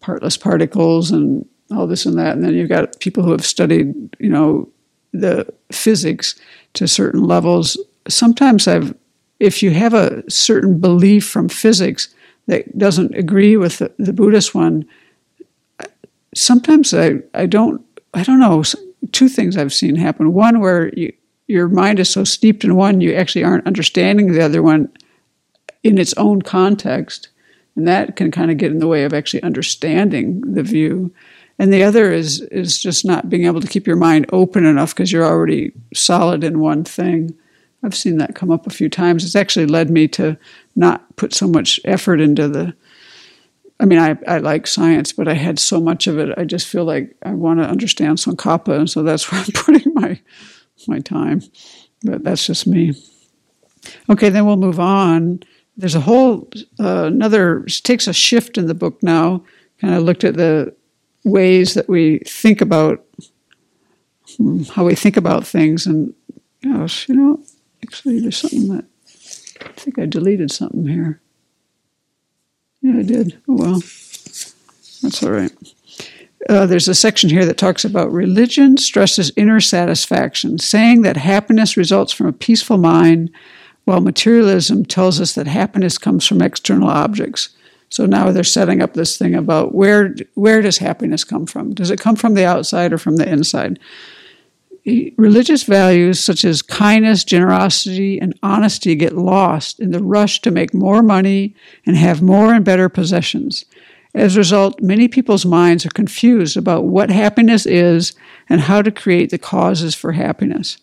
partless 0.00 0.36
particles 0.36 1.10
and 1.10 1.46
all 1.70 1.86
this 1.86 2.06
and 2.06 2.18
that. 2.18 2.34
And 2.34 2.44
then 2.44 2.54
you've 2.54 2.68
got 2.68 2.98
people 3.00 3.22
who 3.22 3.32
have 3.32 3.44
studied 3.44 3.94
you 4.18 4.30
know 4.30 4.68
the 5.12 5.46
physics 5.72 6.38
to 6.74 6.86
certain 6.86 7.24
levels. 7.24 7.78
Sometimes 8.08 8.66
i've 8.66 8.94
if 9.38 9.62
you 9.62 9.70
have 9.70 9.94
a 9.94 10.28
certain 10.30 10.78
belief 10.80 11.26
from 11.26 11.48
physics 11.48 12.14
that 12.46 12.76
doesn't 12.76 13.14
agree 13.14 13.56
with 13.56 13.78
the, 13.78 13.90
the 13.98 14.12
buddhist 14.12 14.54
one 14.54 14.84
sometimes 16.34 16.94
I, 16.94 17.20
I 17.34 17.46
don't 17.46 17.84
I 18.14 18.22
don't 18.22 18.40
know. 18.40 18.62
Two 19.12 19.28
things 19.28 19.56
I've 19.56 19.72
seen 19.72 19.96
happen. 19.96 20.32
One 20.32 20.60
where 20.60 20.88
you, 20.94 21.12
your 21.46 21.68
mind 21.68 21.98
is 21.98 22.10
so 22.10 22.24
steeped 22.24 22.64
in 22.64 22.76
one 22.76 23.00
you 23.00 23.14
actually 23.14 23.44
aren't 23.44 23.66
understanding 23.66 24.32
the 24.32 24.42
other 24.42 24.62
one 24.62 24.92
in 25.82 25.98
its 25.98 26.12
own 26.14 26.42
context, 26.42 27.28
and 27.76 27.86
that 27.86 28.16
can 28.16 28.30
kind 28.30 28.50
of 28.50 28.56
get 28.56 28.70
in 28.70 28.78
the 28.78 28.86
way 28.86 29.04
of 29.04 29.12
actually 29.12 29.42
understanding 29.42 30.40
the 30.54 30.62
view. 30.62 31.12
And 31.58 31.72
the 31.72 31.82
other 31.82 32.12
is 32.12 32.40
is 32.40 32.80
just 32.80 33.04
not 33.04 33.28
being 33.28 33.44
able 33.44 33.60
to 33.60 33.68
keep 33.68 33.86
your 33.86 33.96
mind 33.96 34.26
open 34.32 34.64
enough 34.64 34.94
because 34.94 35.12
you're 35.12 35.26
already 35.26 35.72
solid 35.94 36.42
in 36.42 36.60
one 36.60 36.84
thing. 36.84 37.36
I've 37.82 37.94
seen 37.94 38.18
that 38.18 38.34
come 38.34 38.50
up 38.50 38.66
a 38.66 38.70
few 38.70 38.88
times. 38.88 39.24
It's 39.24 39.36
actually 39.36 39.66
led 39.66 39.90
me 39.90 40.08
to 40.08 40.38
not 40.76 41.16
put 41.16 41.34
so 41.34 41.46
much 41.46 41.80
effort 41.84 42.20
into 42.20 42.48
the 42.48 42.74
I 43.80 43.86
mean, 43.86 43.98
I, 43.98 44.18
I 44.28 44.38
like 44.38 44.66
science, 44.66 45.12
but 45.12 45.26
I 45.26 45.32
had 45.32 45.58
so 45.58 45.80
much 45.80 46.06
of 46.06 46.18
it. 46.18 46.36
I 46.36 46.44
just 46.44 46.66
feel 46.66 46.84
like 46.84 47.16
I 47.22 47.32
want 47.32 47.60
to 47.60 47.66
understand 47.66 48.18
Tsongkhapa, 48.18 48.76
and 48.76 48.90
so 48.90 49.02
that's 49.02 49.32
where 49.32 49.40
I'm 49.40 49.52
putting 49.52 49.94
my 49.94 50.20
my 50.86 50.98
time. 50.98 51.42
But 52.02 52.22
that's 52.22 52.46
just 52.46 52.66
me. 52.66 52.94
Okay, 54.08 54.28
then 54.28 54.46
we'll 54.46 54.56
move 54.56 54.80
on. 54.80 55.42
There's 55.76 55.94
a 55.94 56.00
whole 56.00 56.48
uh, 56.78 57.04
another 57.04 57.64
takes 57.82 58.06
a 58.06 58.12
shift 58.12 58.58
in 58.58 58.66
the 58.66 58.74
book 58.74 59.02
now. 59.02 59.44
Kind 59.80 59.94
of 59.94 60.02
looked 60.02 60.24
at 60.24 60.36
the 60.36 60.74
ways 61.24 61.74
that 61.74 61.88
we 61.88 62.18
think 62.26 62.60
about 62.60 63.04
hmm, 64.36 64.62
how 64.64 64.84
we 64.84 64.94
think 64.94 65.16
about 65.16 65.46
things, 65.46 65.86
and 65.86 66.14
gosh, 66.62 67.08
you 67.08 67.14
know, 67.14 67.42
actually, 67.82 68.20
there's 68.20 68.36
something 68.36 68.68
that 68.68 68.84
I 69.62 69.72
think 69.72 69.98
I 69.98 70.06
deleted 70.06 70.50
something 70.50 70.86
here. 70.86 71.20
Yeah, 72.82 72.98
I 72.98 73.02
did. 73.02 73.40
Oh, 73.48 73.56
well, 73.56 73.80
that's 75.02 75.22
all 75.22 75.30
right. 75.30 75.52
Uh, 76.48 76.64
there's 76.64 76.88
a 76.88 76.94
section 76.94 77.28
here 77.28 77.44
that 77.44 77.58
talks 77.58 77.84
about 77.84 78.10
religion 78.10 78.78
stresses 78.78 79.30
inner 79.36 79.60
satisfaction, 79.60 80.58
saying 80.58 81.02
that 81.02 81.16
happiness 81.16 81.76
results 81.76 82.12
from 82.12 82.26
a 82.26 82.32
peaceful 82.32 82.78
mind, 82.78 83.30
while 83.84 84.00
materialism 84.00 84.84
tells 84.84 85.20
us 85.20 85.34
that 85.34 85.46
happiness 85.46 85.98
comes 85.98 86.26
from 86.26 86.42
external 86.42 86.88
objects. 86.88 87.50
So 87.88 88.06
now 88.06 88.30
they're 88.30 88.44
setting 88.44 88.80
up 88.80 88.94
this 88.94 89.16
thing 89.16 89.34
about 89.34 89.74
where 89.74 90.14
where 90.34 90.62
does 90.62 90.78
happiness 90.78 91.24
come 91.24 91.46
from? 91.46 91.74
Does 91.74 91.90
it 91.90 92.00
come 92.00 92.16
from 92.16 92.34
the 92.34 92.46
outside 92.46 92.92
or 92.92 92.98
from 92.98 93.16
the 93.16 93.28
inside? 93.28 93.78
religious 95.16 95.64
values 95.64 96.18
such 96.18 96.44
as 96.44 96.62
kindness, 96.62 97.24
generosity, 97.24 98.18
and 98.20 98.38
honesty 98.42 98.94
get 98.94 99.16
lost 99.16 99.78
in 99.80 99.90
the 99.90 100.02
rush 100.02 100.40
to 100.40 100.50
make 100.50 100.72
more 100.72 101.02
money 101.02 101.54
and 101.86 101.96
have 101.96 102.22
more 102.22 102.54
and 102.54 102.64
better 102.64 102.88
possessions. 102.88 103.64
As 104.14 104.34
a 104.34 104.40
result, 104.40 104.80
many 104.80 105.06
people's 105.06 105.46
minds 105.46 105.86
are 105.86 105.90
confused 105.90 106.56
about 106.56 106.84
what 106.84 107.10
happiness 107.10 107.66
is 107.66 108.14
and 108.48 108.62
how 108.62 108.82
to 108.82 108.90
create 108.90 109.30
the 109.30 109.38
causes 109.38 109.94
for 109.94 110.12
happiness. 110.12 110.78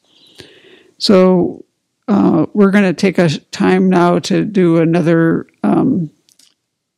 So, 0.98 1.66
uh, 2.08 2.46
we're 2.54 2.72
going 2.72 2.84
to 2.84 2.94
take 2.94 3.18
a 3.18 3.30
time 3.52 3.90
now 3.90 4.20
to 4.20 4.46
do 4.46 4.78
another 4.78 5.46
um, 5.64 6.10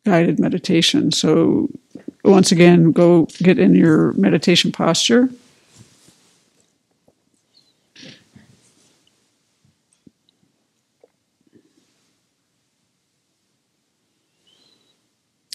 guided 0.06 0.40
meditation. 0.40 1.12
So, 1.12 1.70
once 2.24 2.52
again, 2.52 2.92
go 2.92 3.26
get 3.38 3.58
in 3.58 3.76
your 3.76 4.14
meditation 4.14 4.72
posture. 4.72 5.30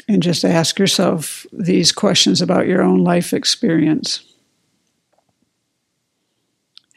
And 0.07 0.22
just 0.22 0.44
ask 0.44 0.78
yourself 0.78 1.46
these 1.52 1.90
questions 1.90 2.42
about 2.42 2.66
your 2.66 2.82
own 2.82 3.02
life 3.02 3.32
experience. 3.32 4.34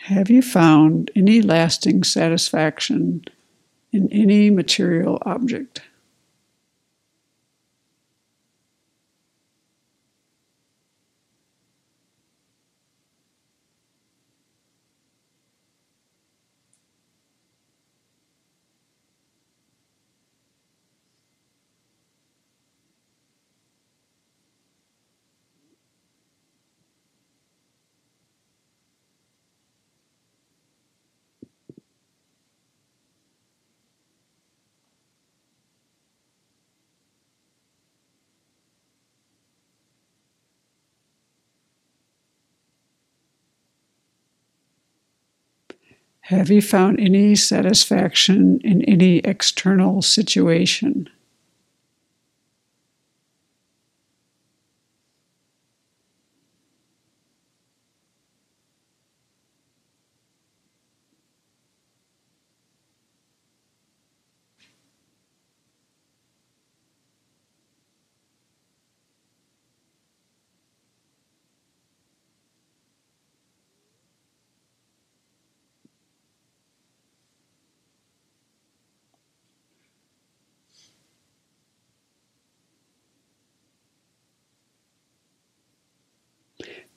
Have 0.07 0.29
you 0.29 0.41
found 0.41 1.11
any 1.17 1.41
lasting 1.41 2.05
satisfaction 2.05 3.25
in 3.91 4.07
any 4.13 4.49
material 4.49 5.21
object? 5.25 5.81
Have 46.27 46.49
you 46.49 46.61
found 46.61 46.99
any 46.99 47.35
satisfaction 47.35 48.59
in 48.61 48.83
any 48.83 49.19
external 49.19 50.01
situation? 50.01 51.07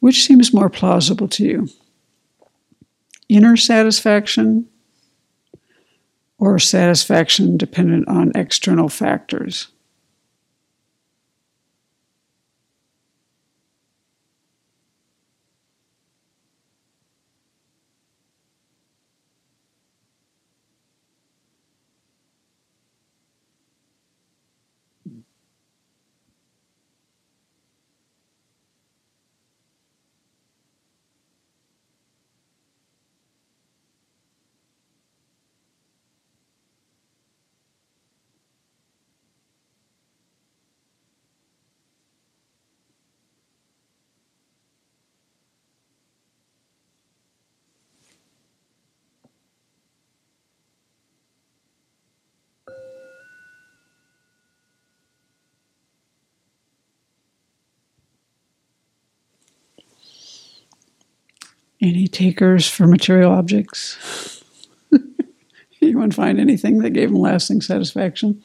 Which 0.01 0.25
seems 0.25 0.55
more 0.55 0.71
plausible 0.71 1.29
to 1.29 1.45
you? 1.45 1.69
Inner 3.29 3.57
satisfaction 3.57 4.69
or 6.39 6.59
satisfaction 6.59 7.57
dependent 7.57 8.09
on 8.09 8.33
external 8.35 8.89
factors? 8.89 9.69
Any 61.83 62.09
takers 62.09 62.69
for 62.69 62.87
material 62.87 63.33
objects? 63.33 64.45
Anyone 65.83 66.11
find 66.11 66.39
anything 66.39 66.79
that 66.79 66.91
gave 66.91 67.11
them 67.11 67.19
lasting 67.19 67.63
satisfaction? 67.63 68.43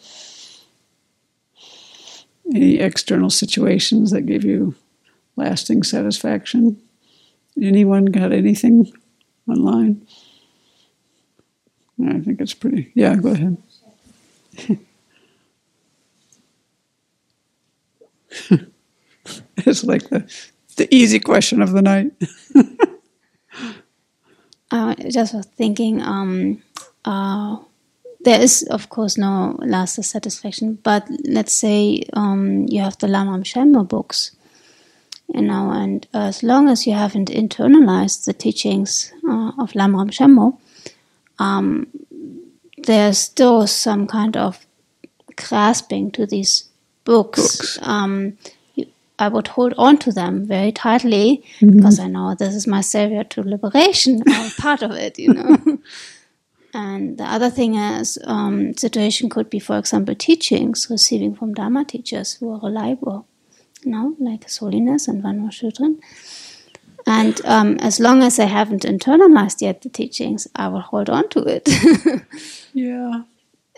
Any 2.53 2.79
external 2.79 3.29
situations 3.29 4.11
that 4.11 4.21
gave 4.21 4.45
you 4.45 4.75
lasting 5.35 5.83
satisfaction? 5.83 6.81
Anyone 7.61 8.05
got 8.05 8.31
anything 8.31 8.91
online? 9.49 10.07
I 12.03 12.19
think 12.19 12.39
it's 12.39 12.53
pretty. 12.53 12.91
Yeah, 12.93 13.15
go 13.15 13.29
ahead. 13.29 13.57
it's 19.57 19.83
like 19.83 20.09
the 20.09 20.29
the 20.75 20.93
easy 20.93 21.19
question 21.19 21.61
of 21.61 21.71
the 21.71 21.81
night. 21.81 22.11
I 24.71 24.95
just 25.09 25.33
was 25.33 25.45
thinking, 25.45 26.01
um, 26.01 26.61
uh, 27.03 27.57
there 28.23 28.41
is 28.41 28.63
of 28.63 28.89
course 28.89 29.17
no 29.17 29.57
lasting 29.59 30.03
satisfaction, 30.03 30.79
but 30.83 31.07
let's 31.25 31.53
say 31.53 32.03
um, 32.13 32.65
you 32.67 32.81
have 32.81 32.97
the 32.97 33.07
Lamrim 33.07 33.43
Chenmo 33.43 33.87
books, 33.87 34.35
you 35.33 35.41
know, 35.41 35.71
and 35.71 36.07
as 36.13 36.41
long 36.41 36.67
as 36.67 36.87
you 36.87 36.93
haven't 36.93 37.29
internalized 37.29 38.25
the 38.25 38.33
teachings 38.33 39.13
uh, 39.27 39.51
of 39.59 39.73
Lamrim 39.73 40.09
Chenmo, 40.09 40.57
um, 41.39 41.87
there's 42.77 43.17
still 43.17 43.67
some 43.67 44.07
kind 44.07 44.35
of 44.35 44.65
grasping 45.35 46.11
to 46.11 46.25
these 46.25 46.69
books. 47.03 47.41
Books. 47.41 47.79
Um, 47.81 48.37
I 49.17 49.27
would 49.29 49.47
hold 49.47 49.73
on 49.77 49.97
to 49.99 50.11
them 50.11 50.45
very 50.45 50.71
tightly 50.71 51.43
Mm-hmm. 51.59 51.77
because 51.77 51.99
I 51.99 52.07
know 52.07 52.35
this 52.35 52.53
is 52.55 52.67
my 52.67 52.81
savior 52.81 53.23
to 53.23 53.41
liberation, 53.43 54.21
or 54.27 54.49
part 54.57 54.81
of 54.83 54.91
it, 54.91 55.17
you 55.19 55.33
know. 55.33 55.57
and 56.73 57.17
the 57.17 57.23
other 57.23 57.49
thing 57.49 57.75
is, 57.75 58.17
um, 58.25 58.75
situation 58.75 59.29
could 59.29 59.49
be, 59.49 59.59
for 59.59 59.77
example, 59.77 60.15
teachings 60.15 60.87
receiving 60.89 61.33
from 61.35 61.53
Dharma 61.53 61.85
teachers 61.85 62.33
who 62.33 62.51
are 62.53 62.59
reliable, 62.61 63.25
you 63.83 63.91
know, 63.91 64.15
like 64.19 64.43
His 64.43 64.57
Holiness 64.57 65.07
and 65.07 65.21
Van 65.23 65.47
Chodron. 65.49 65.99
And 67.07 67.39
um, 67.45 67.77
as 67.79 67.99
long 67.99 68.23
as 68.23 68.39
I 68.39 68.45
haven't 68.45 68.83
internalized 68.83 69.61
yet 69.61 69.81
the 69.81 69.89
teachings, 69.89 70.47
I 70.55 70.67
will 70.69 70.81
hold 70.81 71.09
on 71.09 71.29
to 71.29 71.39
it. 71.43 71.69
Yeah. 72.73 73.21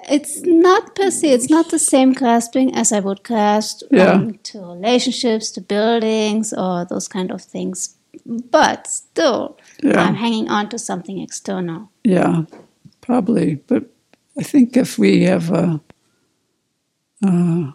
It's 0.07 0.41
not 0.43 0.95
per 0.95 1.09
se, 1.11 1.29
it's 1.31 1.49
not 1.49 1.69
the 1.69 1.79
same 1.79 2.13
grasping 2.13 2.73
as 2.75 2.91
I 2.91 2.99
would 2.99 3.23
grasp 3.23 3.83
Yeah. 3.91 4.11
um, 4.13 4.39
to 4.43 4.59
relationships, 4.59 5.51
to 5.51 5.61
buildings, 5.61 6.53
or 6.53 6.85
those 6.85 7.07
kind 7.07 7.31
of 7.31 7.41
things. 7.41 7.95
But 8.25 8.87
still, 8.87 9.57
Yeah. 9.83 10.01
I'm 10.01 10.15
hanging 10.15 10.49
on 10.49 10.69
to 10.69 10.77
something 10.79 11.19
external. 11.19 11.89
Yeah, 12.03 12.43
probably. 13.01 13.55
But 13.67 13.83
I 14.39 14.43
think 14.43 14.77
if 14.77 14.97
we 14.97 15.23
have 15.23 15.51
a, 15.51 15.81
uh, 17.25 17.71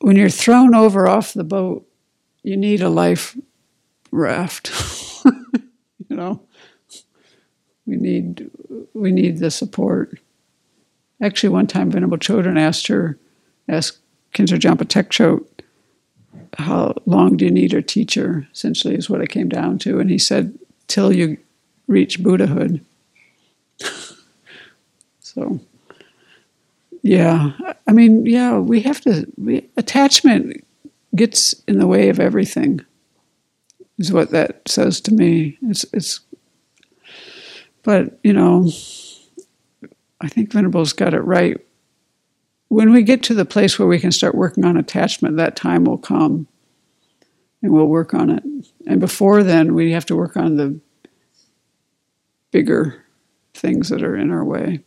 when 0.00 0.16
you're 0.16 0.30
thrown 0.30 0.74
over 0.74 1.06
off 1.08 1.32
the 1.34 1.44
boat, 1.44 1.86
you 2.42 2.56
need 2.56 2.82
a 2.82 2.88
life 2.88 3.36
raft. 4.10 4.70
you 6.08 6.16
know, 6.16 6.40
we 7.86 7.96
need 7.96 8.50
we 8.94 9.12
need 9.12 9.38
the 9.38 9.50
support. 9.50 10.18
Actually, 11.22 11.50
one 11.50 11.68
time 11.68 11.90
Venerable 11.90 12.18
Chodron 12.18 12.58
asked 12.58 12.88
her, 12.88 13.16
asked 13.68 13.98
Kensur 14.34 14.58
Jampa 14.58 14.84
Tegchok, 14.84 15.46
how 16.58 16.94
long 17.06 17.36
do 17.36 17.44
you 17.44 17.50
need 17.50 17.72
a 17.72 17.80
teacher? 17.80 18.46
Essentially, 18.52 18.96
is 18.96 19.08
what 19.08 19.20
it 19.20 19.28
came 19.28 19.48
down 19.48 19.78
to, 19.78 20.00
and 20.00 20.10
he 20.10 20.18
said, 20.18 20.58
till 20.88 21.12
you 21.12 21.38
reach 21.86 22.22
Buddhahood. 22.22 22.84
so, 25.20 25.60
yeah, 27.02 27.52
I 27.86 27.92
mean, 27.92 28.26
yeah, 28.26 28.58
we 28.58 28.80
have 28.80 29.00
to. 29.02 29.26
We, 29.36 29.68
attachment 29.76 30.64
gets 31.14 31.52
in 31.66 31.78
the 31.78 31.86
way 31.86 32.08
of 32.08 32.20
everything. 32.20 32.80
Is 33.98 34.12
what 34.12 34.30
that 34.30 34.68
says 34.68 35.00
to 35.02 35.14
me. 35.14 35.58
It's 35.62 35.84
it's. 35.92 36.20
But 37.82 38.18
you 38.22 38.32
know, 38.32 38.70
I 40.22 40.28
think 40.28 40.50
Venerable's 40.50 40.92
got 40.92 41.14
it 41.14 41.20
right. 41.20 41.58
When 42.68 42.92
we 42.92 43.02
get 43.02 43.22
to 43.24 43.34
the 43.34 43.44
place 43.44 43.78
where 43.78 43.88
we 43.88 43.98
can 43.98 44.12
start 44.12 44.34
working 44.34 44.64
on 44.64 44.76
attachment, 44.76 45.36
that 45.36 45.56
time 45.56 45.84
will 45.84 45.98
come, 45.98 46.46
and 47.60 47.72
we'll 47.72 47.86
work 47.86 48.14
on 48.14 48.30
it. 48.30 48.42
And 48.86 49.00
before 49.00 49.42
then, 49.42 49.74
we 49.74 49.92
have 49.92 50.06
to 50.06 50.16
work 50.16 50.36
on 50.36 50.56
the 50.56 50.80
bigger 52.50 53.04
things 53.54 53.88
that 53.90 54.02
are 54.02 54.16
in 54.16 54.30
our 54.30 54.44
way. 54.44 54.80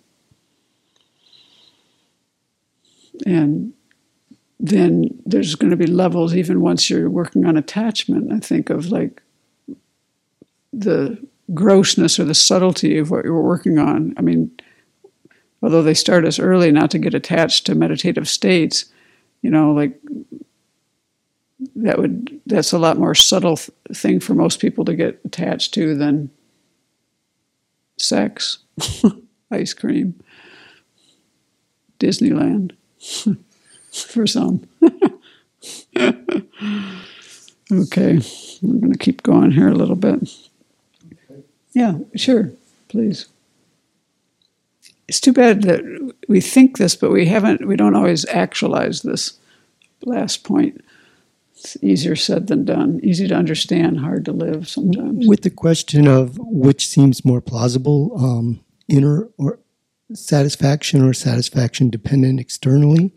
And 3.25 3.73
then 4.59 5.21
there's 5.25 5.55
going 5.55 5.71
to 5.71 5.77
be 5.77 5.87
levels, 5.87 6.35
even 6.35 6.61
once 6.61 6.89
you're 6.89 7.09
working 7.09 7.45
on 7.45 7.57
attachment. 7.57 8.31
I 8.31 8.39
think 8.39 8.69
of 8.69 8.87
like 8.87 9.21
the 10.73 11.23
grossness 11.53 12.19
or 12.19 12.23
the 12.23 12.33
subtlety 12.33 12.97
of 12.97 13.11
what 13.11 13.25
you're 13.25 13.41
working 13.41 13.77
on. 13.77 14.13
I 14.17 14.21
mean, 14.21 14.51
although 15.65 15.81
they 15.81 15.95
start 15.95 16.25
us 16.25 16.37
early 16.37 16.71
not 16.71 16.91
to 16.91 16.99
get 16.99 17.15
attached 17.15 17.65
to 17.65 17.73
meditative 17.73 18.29
states, 18.29 18.85
you 19.41 19.49
know, 19.49 19.71
like 19.71 19.99
that 21.75 21.97
would 21.97 22.39
that's 22.45 22.71
a 22.71 22.77
lot 22.77 22.99
more 22.99 23.15
subtle 23.15 23.57
th- 23.57 23.71
thing 23.91 24.19
for 24.19 24.35
most 24.35 24.59
people 24.59 24.85
to 24.85 24.93
get 24.93 25.19
attached 25.25 25.73
to 25.73 25.95
than 25.95 26.29
sex, 27.97 28.59
ice 29.51 29.73
cream, 29.73 30.13
Disneyland 31.99 32.73
for 33.91 34.27
some. 34.27 34.67
okay, 35.97 36.43
we're 38.61 38.79
going 38.79 38.93
to 38.93 38.99
keep 38.99 39.23
going 39.23 39.49
here 39.49 39.69
a 39.69 39.75
little 39.75 39.95
bit. 39.95 40.29
Yeah, 41.73 41.97
sure, 42.15 42.51
please. 42.87 43.29
It's 45.07 45.19
too 45.19 45.33
bad 45.33 45.63
that 45.63 46.13
we 46.27 46.41
think 46.41 46.77
this, 46.77 46.95
but 46.95 47.11
we 47.11 47.27
haven't, 47.27 47.67
we 47.67 47.75
don't 47.75 47.95
always 47.95 48.25
actualize 48.29 49.01
this 49.01 49.37
last 50.03 50.43
point. 50.43 50.83
It's 51.57 51.77
easier 51.81 52.15
said 52.15 52.47
than 52.47 52.65
done. 52.65 52.99
Easy 53.03 53.27
to 53.27 53.35
understand, 53.35 53.99
hard 53.99 54.25
to 54.25 54.31
live 54.31 54.67
sometimes. 54.67 55.27
With 55.27 55.41
the 55.41 55.49
question 55.49 56.07
of 56.07 56.37
which 56.39 56.87
seems 56.87 57.23
more 57.23 57.41
plausible, 57.41 58.13
um, 58.17 58.59
inner 58.87 59.29
or 59.37 59.59
satisfaction 60.13 61.01
or 61.03 61.13
satisfaction 61.13 61.89
dependent 61.89 62.39
externally, 62.39 63.13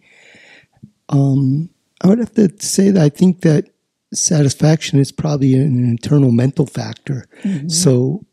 um, 1.08 1.70
I 2.02 2.08
would 2.08 2.18
have 2.18 2.34
to 2.34 2.52
say 2.60 2.90
that 2.90 3.02
I 3.02 3.08
think 3.08 3.40
that 3.40 3.70
satisfaction 4.14 4.98
is 4.98 5.12
probably 5.12 5.54
an 5.54 5.84
internal 5.84 6.30
mental 6.30 6.66
factor. 6.66 7.26
So 7.66 8.24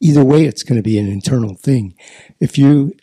either 0.00 0.24
way, 0.24 0.44
it's 0.44 0.62
going 0.62 0.76
to 0.76 0.82
be 0.82 0.98
an 0.98 1.08
internal 1.08 1.54
thing. 1.54 1.94
If 2.40 2.58
you, 2.58 2.94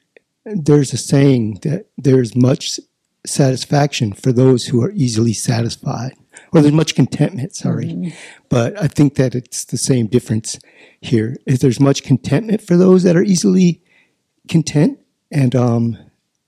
there's 0.56 0.94
a 0.94 0.98
saying 0.98 1.60
that 1.64 1.88
there's 1.98 2.36
much 2.36 2.80
satisfaction 3.26 4.14
for 4.14 4.32
those 4.32 4.66
who 4.66 4.82
are 4.82 4.92
easily 4.92 5.34
satisfied, 5.34 6.14
or 6.54 6.62
there's 6.62 6.74
much 6.74 6.96
contentment, 6.96 7.56
sorry. 7.56 8.14
But 8.50 8.82
I 8.82 8.88
think 8.88 9.16
that 9.16 9.36
it's 9.36 9.66
the 9.66 9.78
same 9.78 10.08
difference 10.08 10.60
here. 11.02 11.38
If 11.46 11.60
there's 11.60 11.80
much 11.80 12.04
contentment 12.04 12.62
for 12.62 12.78
those 12.78 13.04
that 13.04 13.16
are 13.16 13.24
easily 13.24 13.82
content, 14.48 15.00
and 15.32 15.56
um, 15.56 15.98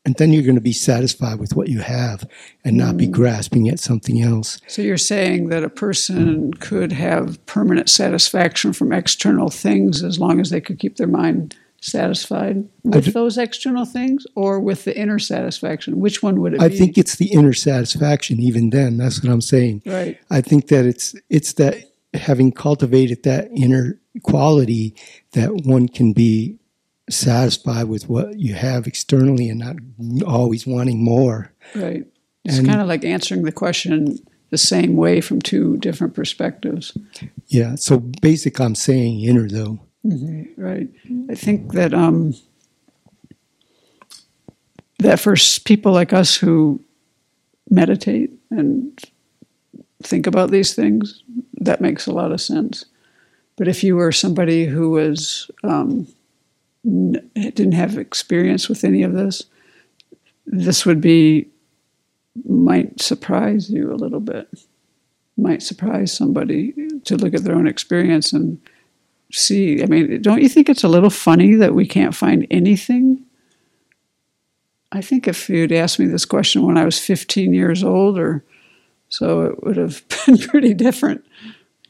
and 0.03 0.15
then 0.15 0.33
you're 0.33 0.43
going 0.43 0.55
to 0.55 0.61
be 0.61 0.73
satisfied 0.73 1.39
with 1.39 1.55
what 1.55 1.67
you 1.67 1.79
have 1.79 2.27
and 2.65 2.75
not 2.75 2.97
be 2.97 3.05
grasping 3.05 3.69
at 3.69 3.79
something 3.79 4.21
else. 4.21 4.59
So 4.67 4.81
you're 4.81 4.97
saying 4.97 5.49
that 5.49 5.63
a 5.63 5.69
person 5.69 6.53
could 6.55 6.91
have 6.91 7.43
permanent 7.45 7.89
satisfaction 7.89 8.73
from 8.73 8.91
external 8.91 9.49
things 9.49 10.03
as 10.03 10.19
long 10.19 10.39
as 10.39 10.49
they 10.49 10.61
could 10.61 10.79
keep 10.79 10.97
their 10.97 11.07
mind 11.07 11.55
satisfied 11.81 12.63
with 12.83 13.13
those 13.13 13.37
external 13.37 13.85
things 13.85 14.25
or 14.35 14.59
with 14.59 14.85
the 14.85 14.97
inner 14.97 15.19
satisfaction? 15.19 15.99
Which 15.99 16.23
one 16.23 16.39
would 16.41 16.53
it 16.53 16.59
be? 16.59 16.65
I 16.65 16.69
be? 16.69 16.77
think 16.77 16.97
it's 16.97 17.17
the 17.17 17.31
inner 17.31 17.53
satisfaction. 17.53 18.39
Even 18.39 18.69
then, 18.69 18.97
that's 18.97 19.21
what 19.21 19.31
I'm 19.31 19.41
saying. 19.41 19.81
right. 19.85 20.17
I 20.29 20.41
think 20.41 20.67
that 20.67 20.85
it's 20.85 21.15
it's 21.29 21.53
that 21.53 21.91
having 22.13 22.51
cultivated 22.51 23.23
that 23.23 23.49
inner 23.55 23.99
quality 24.23 24.95
that 25.31 25.49
one 25.65 25.87
can 25.87 26.13
be 26.13 26.57
satisfied 27.09 27.85
with 27.85 28.07
what 28.07 28.39
you 28.39 28.53
have 28.53 28.87
externally 28.87 29.49
and 29.49 29.59
not 29.59 29.75
always 30.25 30.65
wanting 30.67 31.03
more. 31.03 31.51
Right. 31.75 32.05
It's 32.45 32.57
And- 32.57 32.67
kind 32.67 32.81
of 32.81 32.87
like 32.87 33.03
answering 33.03 33.43
the 33.43 33.51
question 33.51 34.17
the 34.49 34.57
same 34.57 34.97
way 34.97 35.21
from 35.21 35.41
two 35.41 35.77
different 35.77 36.13
perspectives. 36.13 36.95
Yeah. 37.47 37.75
So 37.75 37.99
basic, 37.99 38.59
I'm 38.59 38.75
saying 38.75 39.21
inner 39.21 39.47
though. 39.47 39.79
Right. 40.03 40.89
I 41.29 41.35
think 41.35 41.73
that 41.73 41.93
um, 41.93 42.33
that 44.99 45.19
for 45.19 45.35
people 45.65 45.91
like 45.91 46.13
us 46.13 46.35
who 46.35 46.81
meditate 47.69 48.31
and 48.49 48.99
think 50.03 50.27
about 50.27 50.51
these 50.51 50.73
things, 50.73 51.23
that 51.59 51.81
makes 51.81 52.07
a 52.07 52.11
lot 52.11 52.31
of 52.31 52.41
sense. 52.41 52.85
But 53.57 53.67
if 53.67 53.83
you 53.83 53.95
were 53.95 54.11
somebody 54.11 54.65
who 54.65 54.89
was 54.89 55.49
um, 55.63 56.07
n- 56.85 57.29
didn't 57.35 57.73
have 57.73 57.97
experience 57.97 58.67
with 58.67 58.83
any 58.83 59.03
of 59.03 59.13
this, 59.13 59.43
this 60.45 60.85
would 60.85 61.01
be 61.01 61.47
might 62.45 63.01
surprise 63.01 63.69
you 63.69 63.93
a 63.93 63.95
little 63.95 64.19
bit. 64.19 64.47
Might 65.37 65.61
surprise 65.61 66.11
somebody 66.11 66.73
to 67.05 67.17
look 67.17 67.33
at 67.33 67.43
their 67.43 67.55
own 67.55 67.67
experience 67.67 68.33
and 68.33 68.59
see. 69.31 69.81
I 69.81 69.85
mean, 69.85 70.21
don't 70.21 70.41
you 70.41 70.49
think 70.49 70.69
it's 70.69 70.83
a 70.83 70.89
little 70.89 71.09
funny 71.09 71.55
that 71.55 71.73
we 71.73 71.87
can't 71.87 72.15
find 72.15 72.47
anything? 72.51 73.25
I 74.91 75.01
think 75.01 75.27
if 75.27 75.49
you'd 75.49 75.71
asked 75.71 75.99
me 75.99 76.05
this 76.05 76.25
question 76.25 76.65
when 76.65 76.77
I 76.77 76.85
was 76.85 76.99
15 76.99 77.53
years 77.53 77.83
old 77.83 78.19
or 78.19 78.43
so, 79.09 79.43
it 79.43 79.63
would 79.63 79.77
have 79.77 80.03
been 80.25 80.37
pretty 80.37 80.73
different. 80.73 81.25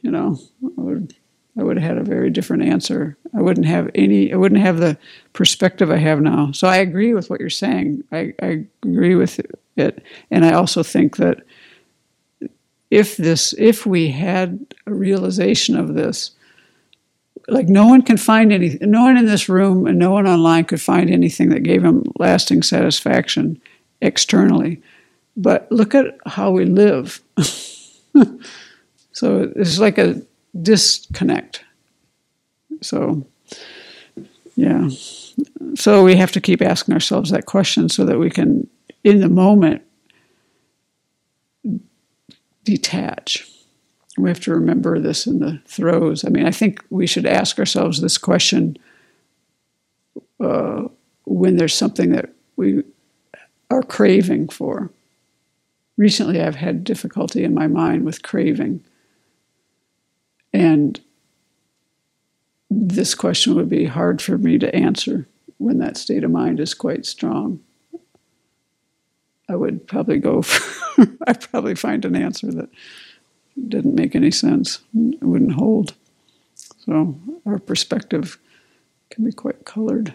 You 0.02 0.12
know, 0.12 0.40
I 0.64 0.82
would, 0.82 1.16
I 1.58 1.64
would 1.64 1.78
have 1.78 1.98
had 1.98 1.98
a 1.98 2.04
very 2.04 2.30
different 2.30 2.64
answer. 2.64 3.18
I 3.36 3.42
wouldn't 3.42 3.66
have 3.66 3.90
any, 3.96 4.34
I 4.34 4.36
wouldn't 4.36 4.62
have 4.62 4.78
the 4.78 4.98
perspective 5.34 5.90
I 5.90 5.98
have 5.98 6.22
now. 6.22 6.52
So 6.52 6.68
I 6.68 6.78
agree 6.78 7.14
with 7.14 7.30
what 7.30 7.40
you're 7.40 7.50
saying. 7.50 8.04
I, 8.12 8.34
I 8.42 8.66
agree 8.84 9.16
with 9.16 9.40
it. 9.78 10.04
And 10.30 10.46
I 10.46 10.54
also 10.54 10.84
think 10.84 11.18
that 11.18 11.44
if 12.90 13.18
this, 13.18 13.54
if 13.58 13.86
we 13.86 14.10
had 14.10 14.76
a 14.86 14.94
realization 14.94 15.78
of 15.78 15.94
this, 15.94 16.32
like 17.48 17.68
no 17.68 17.88
one 17.88 18.02
can 18.02 18.18
find 18.18 18.52
any 18.52 18.78
no 18.82 19.04
one 19.04 19.18
in 19.18 19.26
this 19.26 19.50
room 19.50 19.88
and 19.88 19.98
no 19.98 20.12
one 20.12 20.28
online 20.28 20.66
could 20.66 20.82
find 20.82 21.10
anything 21.10 21.50
that 21.50 21.64
gave 21.64 21.84
him 21.84 22.04
lasting 22.18 22.64
satisfaction 22.64 23.62
externally. 24.02 24.82
But 25.38 25.72
look 25.72 25.96
at 25.96 26.18
how 26.26 26.52
we 26.52 26.66
live. 26.66 27.22
So 29.22 29.52
it's 29.56 29.78
like 29.78 30.00
a 30.00 30.20
disconnect. 30.60 31.64
So 32.82 33.24
yeah. 34.56 34.90
So 35.76 36.04
we 36.04 36.16
have 36.16 36.32
to 36.32 36.42
keep 36.42 36.60
asking 36.60 36.96
ourselves 36.96 37.30
that 37.30 37.46
question 37.46 37.88
so 37.88 38.04
that 38.06 38.18
we 38.18 38.32
can 38.32 38.68
in 39.04 39.20
the 39.20 39.30
moment 39.30 39.84
detach 42.64 43.48
we 44.18 44.30
have 44.30 44.40
to 44.42 44.54
remember 44.54 45.00
this 45.00 45.26
in 45.26 45.40
the 45.40 45.62
throes. 45.66 46.26
I 46.26 46.30
mean, 46.30 46.46
I 46.46 46.52
think 46.52 46.84
we 46.90 47.08
should 47.08 47.26
ask 47.26 47.58
ourselves 47.60 48.02
this 48.02 48.18
question 48.18 48.78
uh, 50.40 50.84
when 51.26 51.58
there's 51.58 51.74
something 51.74 52.12
that 52.12 52.34
we 52.56 52.84
are 53.70 53.84
craving 53.84 54.50
for. 54.50 54.92
Recently, 55.98 56.42
I've 56.42 56.56
had 56.56 56.84
difficulty 56.84 57.44
in 57.44 57.54
my 57.54 57.68
mind 57.68 58.04
with 58.04 58.24
craving. 58.24 58.84
And 60.54 61.00
this 62.70 63.16
question 63.16 63.56
would 63.56 63.70
be 63.70 63.86
hard 63.86 64.22
for 64.22 64.38
me 64.38 64.58
to 64.58 64.76
answer 64.76 65.28
when 65.58 65.78
that 65.78 65.98
state 65.98 66.24
of 66.24 66.32
mind 66.32 66.60
is 66.60 66.74
quite 66.74 67.06
strong. 67.06 67.60
I 69.48 69.56
would 69.56 69.88
probably 69.88 70.18
go 70.18 70.44
I'd 71.28 71.42
probably 71.52 71.76
find 71.76 72.04
an 72.06 72.16
answer 72.16 72.52
that 72.52 72.70
didn't 73.68 73.96
make 73.96 74.16
any 74.16 74.32
sense. 74.32 74.80
It 74.96 75.24
wouldn't 75.24 75.54
hold. 75.54 75.94
So 76.86 77.16
our 77.46 77.60
perspective 77.60 78.38
can 79.10 79.26
be 79.26 79.32
quite 79.32 79.66
colored. 79.66 80.14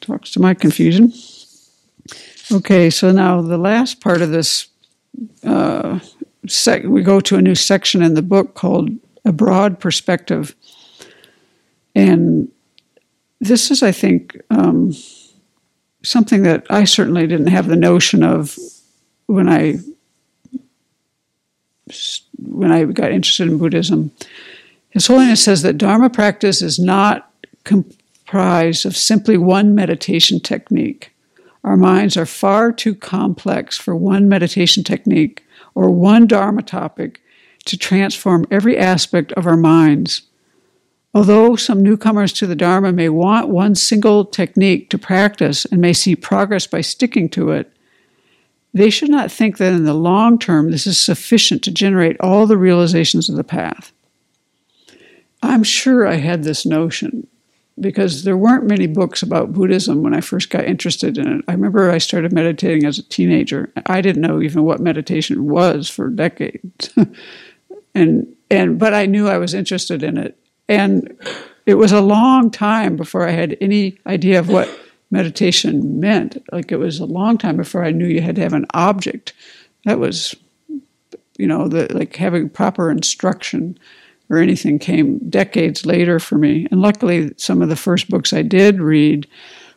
Talks 0.00 0.30
to 0.32 0.40
my 0.40 0.54
confusion. 0.54 1.12
Okay, 2.52 2.90
so 2.90 3.12
now 3.12 3.42
the 3.42 3.58
last 3.58 4.00
part 4.00 4.22
of 4.22 4.30
this, 4.30 4.68
uh, 5.44 6.00
sec- 6.46 6.84
we 6.84 7.02
go 7.02 7.20
to 7.20 7.36
a 7.36 7.42
new 7.42 7.54
section 7.54 8.02
in 8.02 8.14
the 8.14 8.22
book 8.22 8.54
called 8.54 8.90
A 9.24 9.32
Broad 9.32 9.78
Perspective. 9.78 10.54
And 11.94 12.50
this 13.40 13.70
is, 13.70 13.82
I 13.82 13.92
think, 13.92 14.40
um, 14.50 14.92
something 16.02 16.42
that 16.42 16.66
I 16.70 16.84
certainly 16.84 17.26
didn't 17.26 17.48
have 17.48 17.68
the 17.68 17.76
notion 17.76 18.22
of 18.22 18.58
when 19.26 19.48
I 19.48 19.78
when 22.38 22.72
I 22.72 22.84
got 22.84 23.12
interested 23.12 23.48
in 23.48 23.58
Buddhism. 23.58 24.10
His 24.90 25.06
Holiness 25.06 25.44
says 25.44 25.62
that 25.62 25.78
Dharma 25.78 26.10
practice 26.10 26.62
is 26.62 26.78
not 26.78 27.30
comprised 27.64 28.84
of 28.84 28.96
simply 28.96 29.36
one 29.36 29.74
meditation 29.74 30.40
technique. 30.40 31.12
Our 31.62 31.76
minds 31.76 32.16
are 32.16 32.26
far 32.26 32.72
too 32.72 32.94
complex 32.94 33.76
for 33.76 33.94
one 33.94 34.28
meditation 34.28 34.82
technique 34.82 35.44
or 35.74 35.90
one 35.90 36.26
Dharma 36.26 36.62
topic 36.62 37.20
to 37.66 37.76
transform 37.76 38.46
every 38.50 38.76
aspect 38.76 39.32
of 39.32 39.46
our 39.46 39.56
minds. 39.56 40.22
Although 41.12 41.56
some 41.56 41.82
newcomers 41.82 42.32
to 42.34 42.46
the 42.46 42.54
Dharma 42.54 42.92
may 42.92 43.08
want 43.08 43.48
one 43.48 43.74
single 43.74 44.24
technique 44.24 44.90
to 44.90 44.98
practice 44.98 45.64
and 45.64 45.80
may 45.80 45.92
see 45.92 46.16
progress 46.16 46.66
by 46.66 46.80
sticking 46.80 47.28
to 47.30 47.50
it, 47.50 47.72
they 48.72 48.90
should 48.90 49.10
not 49.10 49.32
think 49.32 49.58
that 49.58 49.72
in 49.72 49.84
the 49.84 49.94
long 49.94 50.38
term 50.38 50.70
this 50.70 50.86
is 50.86 50.98
sufficient 50.98 51.62
to 51.64 51.70
generate 51.70 52.16
all 52.20 52.46
the 52.46 52.56
realizations 52.58 53.28
of 53.28 53.36
the 53.36 53.44
path. 53.44 53.92
I'm 55.42 55.64
sure 55.64 56.06
I 56.06 56.16
had 56.16 56.44
this 56.44 56.66
notion 56.66 57.26
because 57.80 58.24
there 58.24 58.36
weren't 58.36 58.66
many 58.66 58.86
books 58.86 59.22
about 59.22 59.52
Buddhism 59.52 60.02
when 60.02 60.14
I 60.14 60.20
first 60.20 60.50
got 60.50 60.66
interested 60.66 61.16
in 61.16 61.26
it. 61.26 61.44
I 61.48 61.52
remember 61.52 61.90
I 61.90 61.98
started 61.98 62.32
meditating 62.32 62.84
as 62.84 62.98
a 62.98 63.02
teenager. 63.02 63.72
I 63.86 64.02
didn't 64.02 64.22
know 64.22 64.42
even 64.42 64.64
what 64.64 64.80
meditation 64.80 65.46
was 65.46 65.88
for 65.88 66.08
decades. 66.08 66.90
and 67.94 68.26
and 68.50 68.78
but 68.78 68.92
I 68.92 69.06
knew 69.06 69.28
I 69.28 69.38
was 69.38 69.54
interested 69.54 70.02
in 70.02 70.18
it. 70.18 70.36
And 70.68 71.16
it 71.66 71.74
was 71.74 71.92
a 71.92 72.00
long 72.00 72.50
time 72.50 72.96
before 72.96 73.26
I 73.26 73.32
had 73.32 73.56
any 73.60 73.98
idea 74.06 74.38
of 74.38 74.48
what 74.48 74.68
meditation 75.10 76.00
meant. 76.00 76.42
Like 76.52 76.72
it 76.72 76.76
was 76.78 77.00
a 77.00 77.06
long 77.06 77.38
time 77.38 77.56
before 77.56 77.84
I 77.84 77.90
knew 77.90 78.06
you 78.06 78.20
had 78.20 78.36
to 78.36 78.42
have 78.42 78.52
an 78.52 78.66
object. 78.74 79.32
That 79.84 79.98
was, 79.98 80.34
you 81.36 81.46
know, 81.46 81.68
the, 81.68 81.92
like 81.94 82.16
having 82.16 82.48
proper 82.48 82.90
instruction 82.90 83.78
or 84.28 84.38
anything 84.38 84.78
came 84.78 85.18
decades 85.28 85.84
later 85.84 86.20
for 86.20 86.38
me. 86.38 86.66
And 86.70 86.80
luckily, 86.80 87.32
some 87.36 87.62
of 87.62 87.68
the 87.68 87.76
first 87.76 88.08
books 88.08 88.32
I 88.32 88.42
did 88.42 88.80
read 88.80 89.26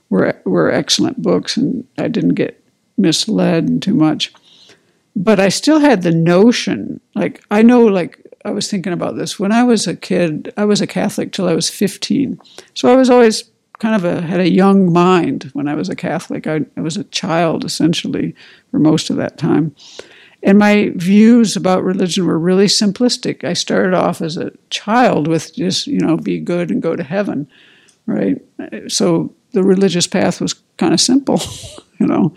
were 0.09 0.39
were 0.45 0.71
excellent 0.71 1.21
books, 1.21 1.57
and 1.57 1.88
I 1.97 2.07
didn't 2.07 2.36
get 2.36 2.63
misled 2.97 3.81
too 3.81 3.95
much. 3.95 4.31
But 5.15 5.39
I 5.39 5.49
still 5.49 5.79
had 5.79 6.03
the 6.03 6.11
notion, 6.11 6.99
like 7.15 7.43
I 7.49 7.63
know, 7.63 7.86
like 7.86 8.19
I 8.45 8.51
was 8.51 8.69
thinking 8.69 8.93
about 8.93 9.15
this 9.15 9.39
when 9.39 9.51
I 9.51 9.63
was 9.63 9.88
a 9.88 9.95
kid. 9.95 10.53
I 10.55 10.65
was 10.65 10.81
a 10.81 10.88
Catholic 10.88 11.31
till 11.31 11.47
I 11.47 11.55
was 11.55 11.69
fifteen, 11.69 12.39
so 12.75 12.91
I 12.91 12.95
was 12.95 13.09
always 13.09 13.43
kind 13.80 13.95
of 13.95 14.05
a 14.05 14.21
had 14.21 14.39
a 14.39 14.49
young 14.49 14.91
mind 14.91 15.49
when 15.53 15.67
I 15.67 15.74
was 15.74 15.89
a 15.89 15.95
Catholic. 15.95 16.47
I, 16.47 16.61
I 16.78 16.82
was 16.82 16.97
a 16.97 17.03
child 17.05 17.65
essentially 17.65 18.36
for 18.71 18.80
most 18.80 19.09
of 19.09 19.17
that 19.17 19.38
time. 19.38 19.76
And 20.43 20.59
my 20.59 20.91
views 20.95 21.55
about 21.55 21.84
religion 21.84 22.26
were 22.26 22.38
really 22.38 22.65
simplistic. 22.65 23.45
I 23.45 23.53
started 23.53 23.93
off 23.93 24.21
as 24.21 24.36
a 24.36 24.51
child 24.69 25.28
with 25.28 25.55
just, 25.55 25.88
you 25.88 25.99
know, 25.99 26.17
be 26.17 26.39
good 26.39 26.69
and 26.69 26.82
go 26.82 26.97
to 26.97 27.03
heaven, 27.03 27.47
right? 28.05 28.41
So 28.89 29.34
the 29.53 29.63
religious 29.63 30.05
path 30.05 30.41
was 30.41 30.55
kind 30.78 30.93
of 30.93 30.99
simple, 30.99 31.41
you 31.99 32.07
know. 32.07 32.34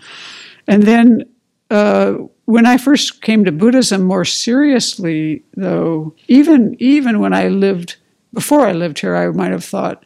And 0.67 0.83
then 0.83 1.25
uh, 1.69 2.13
when 2.45 2.65
I 2.65 2.77
first 2.77 3.21
came 3.21 3.43
to 3.43 3.51
Buddhism 3.51 4.03
more 4.03 4.23
seriously, 4.23 5.43
though, 5.55 6.15
even 6.29 6.77
even 6.79 7.19
when 7.19 7.33
I 7.33 7.49
lived 7.49 7.97
before 8.33 8.65
I 8.65 8.71
lived 8.71 8.99
here, 8.99 9.15
I 9.17 9.27
might 9.27 9.51
have 9.51 9.65
thought, 9.65 10.05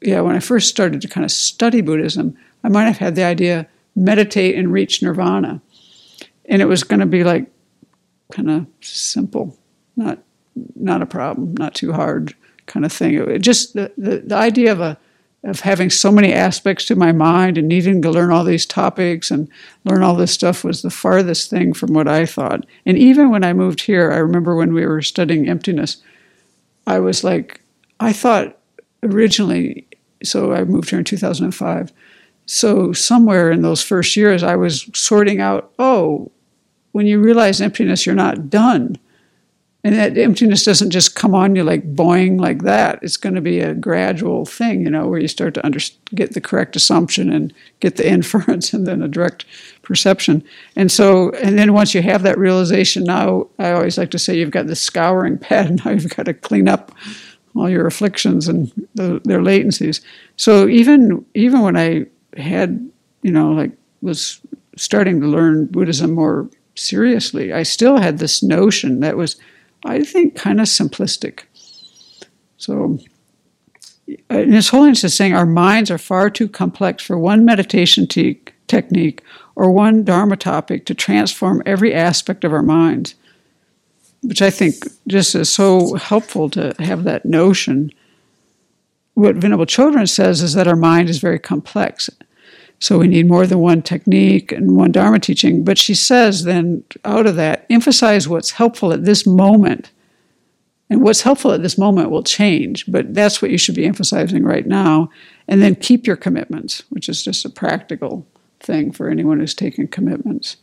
yeah, 0.00 0.20
when 0.20 0.36
I 0.36 0.40
first 0.40 0.68
started 0.68 1.00
to 1.00 1.08
kind 1.08 1.24
of 1.24 1.30
study 1.30 1.80
Buddhism, 1.80 2.36
I 2.64 2.68
might 2.68 2.84
have 2.84 2.98
had 2.98 3.14
the 3.14 3.24
idea 3.24 3.68
meditate 3.94 4.56
and 4.56 4.72
reach 4.72 5.02
nirvana 5.02 5.60
and 6.48 6.62
it 6.62 6.66
was 6.66 6.84
going 6.84 7.00
to 7.00 7.06
be 7.06 7.24
like 7.24 7.46
kind 8.32 8.50
of 8.50 8.66
simple, 8.80 9.56
not 9.96 10.18
not 10.74 11.02
a 11.02 11.06
problem, 11.06 11.54
not 11.54 11.74
too 11.74 11.92
hard 11.92 12.34
kind 12.66 12.86
of 12.86 12.92
thing. 12.92 13.14
It, 13.14 13.40
just 13.40 13.74
the, 13.74 13.92
the, 13.98 14.18
the 14.18 14.34
idea 14.34 14.72
of 14.72 14.80
a 14.80 14.98
of 15.44 15.60
having 15.60 15.90
so 15.90 16.10
many 16.10 16.32
aspects 16.32 16.86
to 16.86 16.96
my 16.96 17.12
mind 17.12 17.56
and 17.56 17.68
needing 17.68 18.02
to 18.02 18.10
learn 18.10 18.32
all 18.32 18.42
these 18.42 18.66
topics 18.66 19.30
and 19.30 19.48
learn 19.84 20.02
all 20.02 20.16
this 20.16 20.32
stuff 20.32 20.64
was 20.64 20.82
the 20.82 20.90
farthest 20.90 21.50
thing 21.50 21.72
from 21.72 21.92
what 21.92 22.08
I 22.08 22.26
thought. 22.26 22.66
And 22.84 22.98
even 22.98 23.30
when 23.30 23.44
I 23.44 23.52
moved 23.52 23.82
here, 23.82 24.10
I 24.10 24.16
remember 24.16 24.56
when 24.56 24.72
we 24.72 24.84
were 24.84 25.02
studying 25.02 25.48
emptiness, 25.48 25.98
I 26.84 26.98
was 26.98 27.22
like, 27.22 27.60
I 28.00 28.12
thought 28.12 28.58
originally, 29.02 29.86
so 30.22 30.52
I 30.52 30.64
moved 30.64 30.90
here 30.90 30.98
in 30.98 31.04
2005. 31.04 31.92
So 32.46 32.92
somewhere 32.92 33.50
in 33.50 33.62
those 33.62 33.82
first 33.82 34.16
years, 34.16 34.42
I 34.42 34.56
was 34.56 34.88
sorting 34.94 35.40
out, 35.40 35.72
oh, 35.78 36.30
when 36.92 37.06
you 37.06 37.20
realize 37.20 37.60
emptiness, 37.60 38.06
you're 38.06 38.14
not 38.14 38.48
done. 38.48 38.98
And 39.86 39.94
that 39.94 40.18
emptiness 40.18 40.64
doesn't 40.64 40.90
just 40.90 41.14
come 41.14 41.32
on 41.32 41.54
you 41.54 41.62
like 41.62 41.94
boing 41.94 42.40
like 42.40 42.62
that. 42.62 42.98
It's 43.02 43.16
going 43.16 43.36
to 43.36 43.40
be 43.40 43.60
a 43.60 43.72
gradual 43.72 44.44
thing, 44.44 44.80
you 44.80 44.90
know, 44.90 45.06
where 45.06 45.20
you 45.20 45.28
start 45.28 45.54
to 45.54 45.64
under, 45.64 45.78
get 46.12 46.34
the 46.34 46.40
correct 46.40 46.74
assumption 46.74 47.30
and 47.30 47.54
get 47.78 47.94
the 47.94 48.08
inference 48.16 48.72
and 48.72 48.84
then 48.84 49.00
a 49.00 49.06
direct 49.06 49.44
perception. 49.82 50.42
And 50.74 50.90
so, 50.90 51.30
and 51.34 51.56
then 51.56 51.72
once 51.72 51.94
you 51.94 52.02
have 52.02 52.24
that 52.24 52.36
realization, 52.36 53.04
now 53.04 53.46
I 53.60 53.70
always 53.70 53.96
like 53.96 54.10
to 54.10 54.18
say 54.18 54.36
you've 54.36 54.50
got 54.50 54.66
the 54.66 54.74
scouring 54.74 55.38
pad, 55.38 55.66
and 55.66 55.84
now 55.84 55.92
you've 55.92 56.16
got 56.16 56.26
to 56.26 56.34
clean 56.34 56.66
up 56.66 56.90
all 57.56 57.70
your 57.70 57.86
afflictions 57.86 58.48
and 58.48 58.70
the, 58.94 59.20
their 59.24 59.40
latencies. 59.40 60.00
So 60.36 60.68
even 60.68 61.24
even 61.34 61.62
when 61.62 61.76
I 61.76 62.06
had, 62.36 62.90
you 63.22 63.32
know, 63.32 63.52
like 63.52 63.72
was 64.02 64.40
starting 64.76 65.20
to 65.20 65.26
learn 65.26 65.66
Buddhism 65.66 66.12
more 66.12 66.48
seriously. 66.74 67.52
I 67.52 67.62
still 67.62 67.98
had 67.98 68.18
this 68.18 68.42
notion 68.42 69.00
that 69.00 69.16
was, 69.16 69.36
I 69.84 70.04
think, 70.04 70.36
kind 70.36 70.60
of 70.60 70.66
simplistic. 70.66 71.44
So, 72.58 72.98
and 74.30 74.54
His 74.54 74.68
Holiness 74.68 75.04
is 75.04 75.14
saying 75.14 75.34
our 75.34 75.46
minds 75.46 75.90
are 75.90 75.98
far 75.98 76.30
too 76.30 76.48
complex 76.48 77.02
for 77.02 77.18
one 77.18 77.44
meditation 77.44 78.06
te- 78.06 78.40
technique 78.66 79.22
or 79.54 79.70
one 79.70 80.04
Dharma 80.04 80.36
topic 80.36 80.84
to 80.86 80.94
transform 80.94 81.62
every 81.66 81.94
aspect 81.94 82.44
of 82.44 82.52
our 82.52 82.62
minds, 82.62 83.14
which 84.22 84.42
I 84.42 84.50
think 84.50 84.74
just 85.06 85.34
is 85.34 85.50
so 85.50 85.94
helpful 85.94 86.50
to 86.50 86.74
have 86.78 87.04
that 87.04 87.24
notion. 87.24 87.90
What 89.14 89.36
Venerable 89.36 89.66
Chodron 89.66 90.08
says 90.08 90.42
is 90.42 90.54
that 90.54 90.68
our 90.68 90.76
mind 90.76 91.08
is 91.08 91.18
very 91.18 91.38
complex. 91.38 92.10
So 92.78 92.98
we 92.98 93.08
need 93.08 93.26
more 93.26 93.46
than 93.46 93.60
one 93.60 93.82
technique 93.82 94.52
and 94.52 94.76
one 94.76 94.92
Dharma 94.92 95.18
teaching. 95.18 95.64
But 95.64 95.78
she 95.78 95.94
says 95.94 96.44
then, 96.44 96.84
out 97.04 97.26
of 97.26 97.36
that, 97.36 97.64
emphasize 97.70 98.28
what's 98.28 98.50
helpful 98.50 98.92
at 98.92 99.04
this 99.04 99.26
moment. 99.26 99.90
And 100.88 101.02
what's 101.02 101.22
helpful 101.22 101.52
at 101.52 101.62
this 101.62 101.78
moment 101.78 102.10
will 102.10 102.22
change, 102.22 102.84
but 102.86 103.12
that's 103.12 103.42
what 103.42 103.50
you 103.50 103.58
should 103.58 103.74
be 103.74 103.86
emphasizing 103.86 104.44
right 104.44 104.66
now. 104.66 105.10
And 105.48 105.60
then 105.60 105.74
keep 105.74 106.06
your 106.06 106.14
commitments, 106.14 106.84
which 106.90 107.08
is 107.08 107.24
just 107.24 107.44
a 107.44 107.50
practical 107.50 108.24
thing 108.60 108.92
for 108.92 109.08
anyone 109.08 109.40
who's 109.40 109.54
taken 109.54 109.88
commitments. 109.88 110.56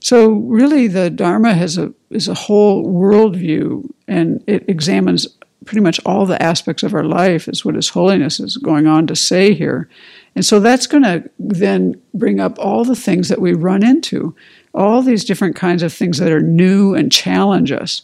So 0.00 0.30
really, 0.30 0.86
the 0.86 1.10
Dharma 1.10 1.54
has 1.54 1.76
a 1.78 1.92
is 2.10 2.28
a 2.28 2.34
whole 2.34 2.86
worldview, 2.86 3.90
and 4.06 4.42
it 4.46 4.68
examines 4.68 5.26
pretty 5.64 5.80
much 5.80 6.00
all 6.06 6.24
the 6.24 6.40
aspects 6.42 6.82
of 6.82 6.94
our 6.94 7.04
life. 7.04 7.48
Is 7.48 7.64
what 7.64 7.74
His 7.74 7.90
Holiness 7.90 8.40
is 8.40 8.56
going 8.56 8.86
on 8.86 9.06
to 9.08 9.16
say 9.16 9.54
here, 9.54 9.88
and 10.34 10.44
so 10.44 10.60
that's 10.60 10.86
going 10.86 11.02
to 11.02 11.28
then 11.38 12.00
bring 12.14 12.38
up 12.38 12.58
all 12.58 12.84
the 12.84 12.96
things 12.96 13.28
that 13.28 13.40
we 13.40 13.54
run 13.54 13.84
into, 13.84 14.36
all 14.72 15.02
these 15.02 15.24
different 15.24 15.56
kinds 15.56 15.82
of 15.82 15.92
things 15.92 16.18
that 16.18 16.32
are 16.32 16.40
new 16.40 16.94
and 16.94 17.10
challenge 17.10 17.72
us. 17.72 18.02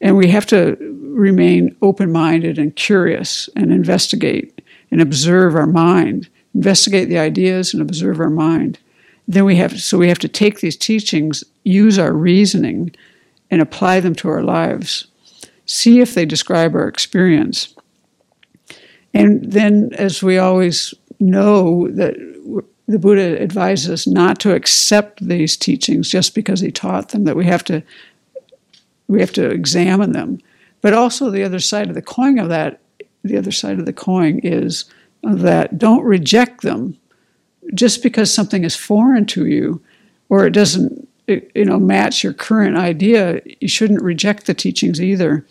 And 0.00 0.16
we 0.16 0.28
have 0.28 0.46
to 0.46 0.76
remain 1.00 1.76
open 1.82 2.12
minded 2.12 2.58
and 2.58 2.74
curious 2.76 3.48
and 3.56 3.72
investigate 3.72 4.60
and 4.90 5.00
observe 5.00 5.54
our 5.54 5.66
mind, 5.66 6.28
investigate 6.54 7.08
the 7.08 7.18
ideas 7.18 7.72
and 7.72 7.82
observe 7.82 8.20
our 8.20 8.30
mind. 8.30 8.78
Then 9.30 9.44
we 9.44 9.54
have 9.56 9.80
so 9.80 9.96
we 9.96 10.08
have 10.08 10.18
to 10.18 10.28
take 10.28 10.58
these 10.58 10.76
teachings, 10.76 11.44
use 11.62 12.00
our 12.00 12.12
reasoning, 12.12 12.90
and 13.48 13.62
apply 13.62 14.00
them 14.00 14.16
to 14.16 14.28
our 14.28 14.42
lives. 14.42 15.06
See 15.66 16.00
if 16.00 16.14
they 16.14 16.26
describe 16.26 16.74
our 16.74 16.88
experience. 16.88 17.72
And 19.14 19.52
then, 19.52 19.90
as 19.92 20.20
we 20.20 20.36
always 20.36 20.94
know 21.20 21.86
that 21.92 22.16
the 22.88 22.98
Buddha 22.98 23.40
advises 23.40 23.88
us 23.88 24.06
not 24.08 24.40
to 24.40 24.52
accept 24.52 25.24
these 25.24 25.56
teachings 25.56 26.10
just 26.10 26.34
because 26.34 26.58
he 26.58 26.72
taught 26.72 27.10
them, 27.10 27.22
that 27.22 27.36
we 27.36 27.46
have 27.46 27.62
to 27.64 27.84
we 29.06 29.20
have 29.20 29.32
to 29.34 29.48
examine 29.48 30.10
them. 30.10 30.40
But 30.80 30.92
also 30.92 31.30
the 31.30 31.44
other 31.44 31.60
side 31.60 31.88
of 31.88 31.94
the 31.94 32.02
coin 32.02 32.40
of 32.40 32.48
that, 32.48 32.80
the 33.22 33.36
other 33.36 33.52
side 33.52 33.78
of 33.78 33.86
the 33.86 33.92
coin 33.92 34.40
is 34.42 34.86
that 35.22 35.78
don't 35.78 36.02
reject 36.02 36.62
them 36.62 36.96
just 37.74 38.02
because 38.02 38.32
something 38.32 38.64
is 38.64 38.76
foreign 38.76 39.26
to 39.26 39.46
you 39.46 39.82
or 40.28 40.46
it 40.46 40.50
doesn't 40.52 41.08
you 41.26 41.64
know 41.64 41.78
match 41.78 42.24
your 42.24 42.32
current 42.32 42.76
idea 42.76 43.40
you 43.60 43.68
shouldn't 43.68 44.02
reject 44.02 44.46
the 44.46 44.54
teachings 44.54 45.00
either. 45.00 45.46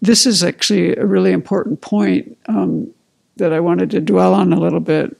This 0.00 0.26
is 0.26 0.42
actually 0.42 0.96
a 0.96 1.06
really 1.06 1.32
important 1.32 1.80
point 1.80 2.36
um, 2.46 2.92
that 3.36 3.52
i 3.52 3.60
wanted 3.60 3.90
to 3.90 4.00
dwell 4.00 4.34
on 4.34 4.52
a 4.52 4.60
little 4.60 4.80
bit 4.80 5.16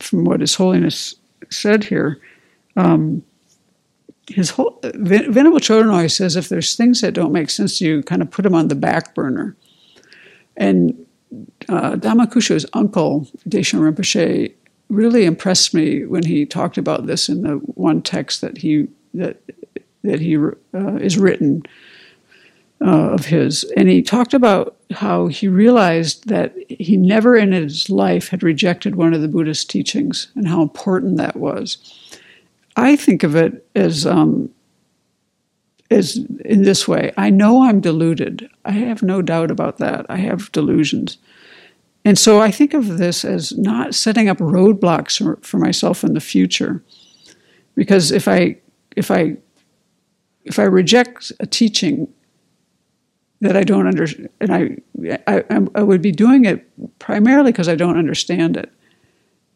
from 0.00 0.24
what 0.24 0.40
his 0.40 0.54
holiness 0.54 1.14
said 1.50 1.84
here. 1.84 2.20
Um, 2.76 3.22
his 4.28 4.50
whole 4.50 4.78
venerable 4.82 5.58
chodron 5.58 6.10
says 6.10 6.36
if 6.36 6.48
there's 6.48 6.74
things 6.74 7.00
that 7.00 7.12
don't 7.12 7.32
make 7.32 7.50
sense 7.50 7.78
to 7.78 7.84
you 7.84 8.02
kind 8.02 8.22
of 8.22 8.30
put 8.30 8.42
them 8.42 8.54
on 8.54 8.68
the 8.68 8.74
back 8.74 9.14
burner. 9.14 9.56
And 10.56 11.06
uh, 11.68 11.92
Dhamma 11.92 12.68
uncle, 12.72 13.26
Deshan 13.48 13.80
Rinpoche, 13.80 14.52
really 14.92 15.24
impressed 15.24 15.72
me 15.72 16.04
when 16.04 16.24
he 16.24 16.44
talked 16.44 16.76
about 16.76 17.06
this 17.06 17.28
in 17.28 17.42
the 17.42 17.54
one 17.74 18.02
text 18.02 18.42
that 18.42 18.58
he 18.58 18.88
that 19.14 19.42
that 20.02 20.20
he 20.20 20.36
uh, 20.36 20.96
is 20.96 21.18
written 21.18 21.62
uh, 22.84 23.10
of 23.10 23.26
his, 23.26 23.64
and 23.76 23.88
he 23.88 24.02
talked 24.02 24.34
about 24.34 24.76
how 24.90 25.28
he 25.28 25.48
realized 25.48 26.28
that 26.28 26.54
he 26.68 26.96
never 26.96 27.36
in 27.36 27.52
his 27.52 27.88
life 27.88 28.28
had 28.28 28.42
rejected 28.42 28.96
one 28.96 29.14
of 29.14 29.22
the 29.22 29.28
Buddhist 29.28 29.70
teachings 29.70 30.28
and 30.34 30.48
how 30.48 30.60
important 30.60 31.16
that 31.16 31.36
was. 31.36 32.18
I 32.76 32.96
think 32.96 33.22
of 33.22 33.36
it 33.36 33.66
as 33.74 34.06
um, 34.06 34.50
as 35.90 36.16
in 36.44 36.64
this 36.64 36.86
way. 36.88 37.12
I 37.16 37.30
know 37.30 37.62
I'm 37.62 37.80
deluded. 37.80 38.48
I 38.64 38.72
have 38.72 39.02
no 39.02 39.22
doubt 39.22 39.50
about 39.50 39.78
that. 39.78 40.04
I 40.08 40.16
have 40.16 40.52
delusions. 40.52 41.18
And 42.04 42.18
so 42.18 42.40
I 42.40 42.50
think 42.50 42.74
of 42.74 42.98
this 42.98 43.24
as 43.24 43.56
not 43.56 43.94
setting 43.94 44.28
up 44.28 44.38
roadblocks 44.38 45.18
for, 45.18 45.38
for 45.42 45.58
myself 45.58 46.02
in 46.02 46.14
the 46.14 46.20
future. 46.20 46.82
Because 47.74 48.10
if 48.10 48.26
I 48.28 48.58
if 48.96 49.10
I 49.10 49.36
if 50.44 50.58
I 50.58 50.64
reject 50.64 51.32
a 51.38 51.46
teaching 51.46 52.12
that 53.40 53.56
I 53.56 53.64
don't 53.64 53.86
understand, 53.86 54.28
and 54.40 54.54
I, 54.54 54.76
I, 55.26 55.44
I 55.74 55.82
would 55.82 56.02
be 56.02 56.12
doing 56.12 56.44
it 56.44 56.64
primarily 56.98 57.50
because 57.50 57.68
I 57.68 57.74
don't 57.74 57.98
understand 57.98 58.56
it. 58.56 58.72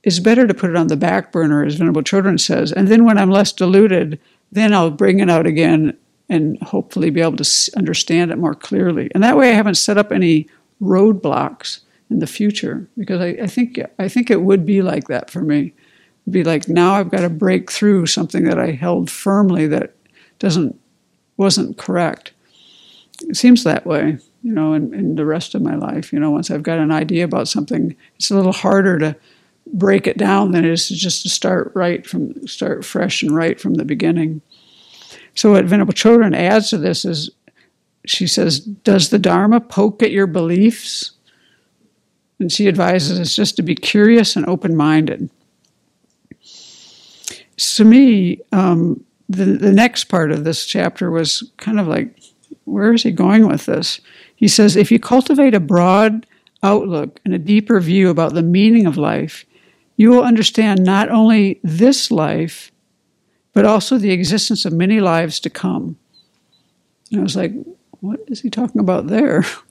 It's 0.03 0.19
better 0.19 0.47
to 0.47 0.55
put 0.55 0.71
it 0.71 0.77
on 0.77 0.89
the 0.89 0.97
back 0.97 1.33
burner, 1.33 1.65
as 1.65 1.75
Venerable 1.75 2.03
Chodron 2.03 2.39
says, 2.39 2.73
and 2.73 2.89
then 2.89 3.05
when 3.05 3.19
I'm 3.19 3.31
less 3.31 3.53
deluded, 3.53 4.21
then 4.53 4.73
I'll 4.73 4.91
bring 4.91 5.21
it 5.21 5.31
out 5.31 5.47
again 5.47 5.97
and 6.29 6.61
hopefully 6.63 7.11
be 7.11 7.21
able 7.21 7.37
to 7.37 7.71
understand 7.77 8.31
it 8.31 8.39
more 8.39 8.55
clearly. 8.55 9.11
And 9.15 9.23
that 9.23 9.37
way, 9.37 9.51
I 9.51 9.55
haven't 9.55 9.77
set 9.77 9.99
up 9.99 10.11
any 10.11 10.49
roadblocks 10.81 11.81
in 12.11 12.21
the 12.21 12.27
future 12.27 12.89
because 12.97 13.21
I, 13.21 13.29
I 13.43 13.47
think 13.47 13.81
I 13.99 14.09
think 14.09 14.31
it 14.31 14.43
would 14.43 14.65
be 14.65 14.83
like 14.83 15.09
that 15.09 15.31
for 15.31 15.41
me. 15.41 15.73
It'd 16.25 16.33
be 16.33 16.45
like 16.45 16.69
now 16.69 16.95
I've 16.95 17.11
got 17.11 17.21
to 17.21 17.31
break 17.31 17.71
through 17.71 18.07
something 18.07 18.45
that 18.45 18.59
I 18.59 18.73
held 18.73 19.11
firmly 19.11 19.67
that 19.69 19.95
doesn't 20.39 20.79
wasn't 21.37 21.79
correct. 21.79 22.33
It 23.23 23.37
seems 23.37 23.65
that 23.65 23.87
way, 23.87 24.19
you 24.43 24.53
know, 24.53 24.75
in, 24.75 24.93
in 24.95 25.15
the 25.17 25.27
rest 25.27 25.55
of 25.55 25.63
my 25.63 25.75
life. 25.75 26.13
You 26.13 26.21
know, 26.21 26.31
once 26.31 26.51
I've 26.51 26.63
got 26.63 26.79
an 26.79 26.91
idea 26.91 27.25
about 27.25 27.49
something, 27.49 27.97
it's 28.17 28.31
a 28.31 28.37
little 28.37 28.53
harder 28.53 28.99
to 28.99 29.17
break 29.73 30.07
it 30.07 30.17
down 30.17 30.53
than 30.53 30.65
it 30.65 30.71
is 30.71 30.89
to 30.89 30.95
just 30.95 31.23
to 31.23 31.29
start 31.29 31.73
right 31.75 32.07
from 32.07 32.47
start 32.47 32.85
fresh 32.85 33.23
and 33.23 33.35
right 33.35 33.61
from 33.61 33.75
the 33.75 33.85
beginning. 33.85 34.43
So 35.35 35.53
what 35.53 35.65
Venerable 35.65 35.93
Chodron 35.93 36.37
adds 36.37 36.71
to 36.71 36.79
this 36.79 37.05
is 37.05 37.31
she 38.07 38.27
says, 38.27 38.61
Does 38.61 39.11
the 39.11 39.19
Dharma 39.19 39.61
poke 39.61 40.03
at 40.03 40.13
your 40.13 40.27
beliefs? 40.27 41.13
And 42.39 42.53
she 42.53 42.69
advises 42.69 43.19
us 43.19 43.35
just 43.35 43.57
to 43.57 43.63
be 43.63 43.75
curious 43.75 44.37
and 44.37 44.47
open 44.47 44.77
minded. 44.77 45.31
To 47.57 47.85
me, 47.85 48.41
um, 48.53 49.05
the, 49.29 49.45
the 49.45 49.73
next 49.73 50.05
part 50.05 50.31
of 50.31 50.45
this 50.45 50.67
chapter 50.67 51.11
was 51.11 51.51
kind 51.57 51.81
of 51.81 51.89
like, 51.89 52.15
where 52.65 52.93
is 52.93 53.03
he 53.03 53.11
going 53.11 53.49
with 53.49 53.67
this? 53.67 54.01
He 54.35 54.49
says, 54.49 54.77
if 54.77 54.93
you 54.93 54.99
cultivate 54.99 55.55
a 55.55 55.61
broad 55.61 56.27
outlook 56.63 57.21
and 57.25 57.33
a 57.33 57.39
deeper 57.39 57.81
view 57.81 58.11
about 58.11 58.35
the 58.35 58.43
meaning 58.43 58.87
of 58.87 58.97
life, 58.97 59.45
you 59.97 60.11
will 60.11 60.23
understand 60.23 60.85
not 60.85 61.09
only 61.09 61.59
this 61.63 62.11
life, 62.11 62.71
but 63.55 63.65
also 63.65 63.97
the 63.97 64.11
existence 64.11 64.67
of 64.67 64.73
many 64.73 65.01
lives 65.01 65.41
to 65.41 65.49
come. 65.49 65.97
And 67.11 67.21
I 67.21 67.23
was 67.23 67.37
like, 67.37 67.53
what 68.01 68.21
is 68.29 68.43
he 68.43 68.51
talking 68.51 68.81
about 68.81 69.07
there? 69.07 69.45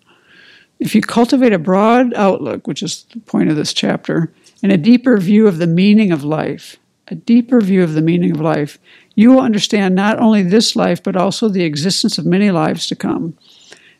If 0.79 0.93
you 0.93 1.01
cultivate 1.01 1.53
a 1.53 1.59
broad 1.59 2.13
outlook, 2.13 2.67
which 2.67 2.83
is 2.83 3.05
the 3.13 3.19
point 3.21 3.49
of 3.49 3.55
this 3.55 3.73
chapter, 3.73 4.31
and 4.61 4.71
a 4.71 4.77
deeper 4.77 5.17
view 5.17 5.47
of 5.47 5.57
the 5.57 5.67
meaning 5.67 6.11
of 6.11 6.23
life, 6.23 6.77
a 7.07 7.15
deeper 7.15 7.61
view 7.61 7.83
of 7.83 7.93
the 7.93 8.01
meaning 8.01 8.31
of 8.31 8.41
life, 8.41 8.77
you 9.15 9.31
will 9.31 9.41
understand 9.41 9.95
not 9.95 10.19
only 10.19 10.43
this 10.43 10.75
life, 10.75 11.01
but 11.01 11.15
also 11.15 11.47
the 11.47 11.63
existence 11.63 12.17
of 12.17 12.25
many 12.25 12.51
lives 12.51 12.87
to 12.87 12.95
come. 12.95 13.37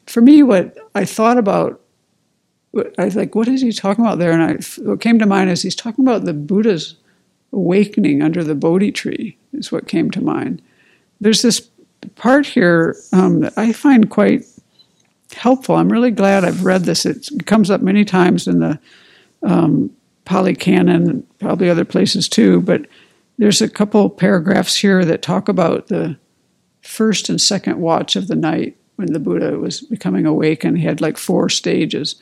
For 0.06 0.22
me, 0.22 0.44
what 0.44 0.78
I 0.94 1.06
thought 1.06 1.38
about, 1.38 1.82
I 2.98 3.06
was 3.06 3.16
like, 3.16 3.36
what 3.36 3.48
is 3.48 3.62
he 3.62 3.72
talking 3.72 4.04
about 4.04 4.20
there? 4.20 4.32
And 4.32 4.44
I, 4.44 4.82
what 4.82 5.02
came 5.02 5.20
to 5.20 5.26
mind 5.26 5.50
is 5.50 5.62
he's 5.62 5.76
talking 5.76 6.06
about 6.06 6.26
the 6.26 6.34
Buddha's 6.34 6.96
awakening 7.54 8.22
under 8.22 8.44
the 8.44 8.56
Bodhi 8.56 8.92
tree, 8.92 9.38
is 9.54 9.72
what 9.72 9.88
came 9.88 10.12
to 10.12 10.22
mind. 10.22 10.62
There's 11.22 11.42
this 11.42 11.70
part 12.16 12.46
here 12.46 12.98
um, 13.14 13.40
that 13.40 13.54
I 13.58 13.72
find 13.72 14.10
quite 14.10 14.46
helpful. 15.34 15.76
I'm 15.76 15.92
really 15.92 16.12
glad 16.12 16.44
I've 16.44 16.66
read 16.66 16.84
this. 16.84 17.06
It 17.06 17.46
comes 17.46 17.70
up 17.70 17.82
many 17.82 18.06
times 18.06 18.48
in 18.48 18.60
the 18.60 18.80
um, 19.44 19.92
Pali 20.26 20.56
Canon, 20.56 21.26
probably 21.40 21.70
other 21.70 21.86
places 21.86 22.28
too. 22.28 22.62
But 22.62 22.88
there's 23.38 23.62
a 23.62 23.70
couple 23.70 24.10
paragraphs 24.10 24.76
here 24.76 25.06
that 25.06 25.22
talk 25.22 25.50
about 25.50 25.88
the 25.88 26.18
first 26.82 27.30
and 27.30 27.42
second 27.42 27.80
watch 27.80 28.16
of 28.16 28.28
the 28.28 28.36
night 28.36 28.78
when 28.96 29.12
the 29.12 29.20
Buddha 29.20 29.58
was 29.60 29.82
becoming 29.82 30.26
awake 30.26 30.64
and 30.64 30.78
He 30.78 30.86
had 30.86 31.02
like 31.02 31.18
four 31.18 31.50
stages. 31.50 32.16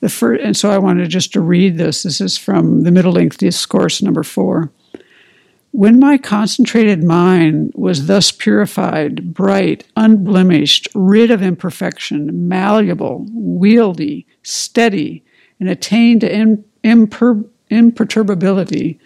The 0.00 0.08
first, 0.08 0.42
and 0.42 0.56
so 0.56 0.70
I 0.70 0.78
wanted 0.78 1.08
just 1.08 1.32
to 1.32 1.40
read 1.40 1.78
this. 1.78 2.02
This 2.02 2.20
is 2.20 2.36
from 2.36 2.82
the 2.82 2.90
Middle 2.90 3.12
Length 3.12 3.38
Discourse 3.38 4.02
number 4.02 4.22
four. 4.22 4.70
When 5.78 6.00
my 6.00 6.18
concentrated 6.18 7.04
mind 7.04 7.70
was 7.76 8.08
thus 8.08 8.32
purified, 8.32 9.32
bright, 9.32 9.84
unblemished, 9.94 10.88
rid 10.92 11.30
of 11.30 11.40
imperfection, 11.40 12.48
malleable, 12.48 13.28
wieldy, 13.32 14.24
steady, 14.42 15.22
and 15.60 15.68
attained 15.68 16.22
to 16.22 16.64
imper- 16.82 17.48
imperturbability, 17.70 18.98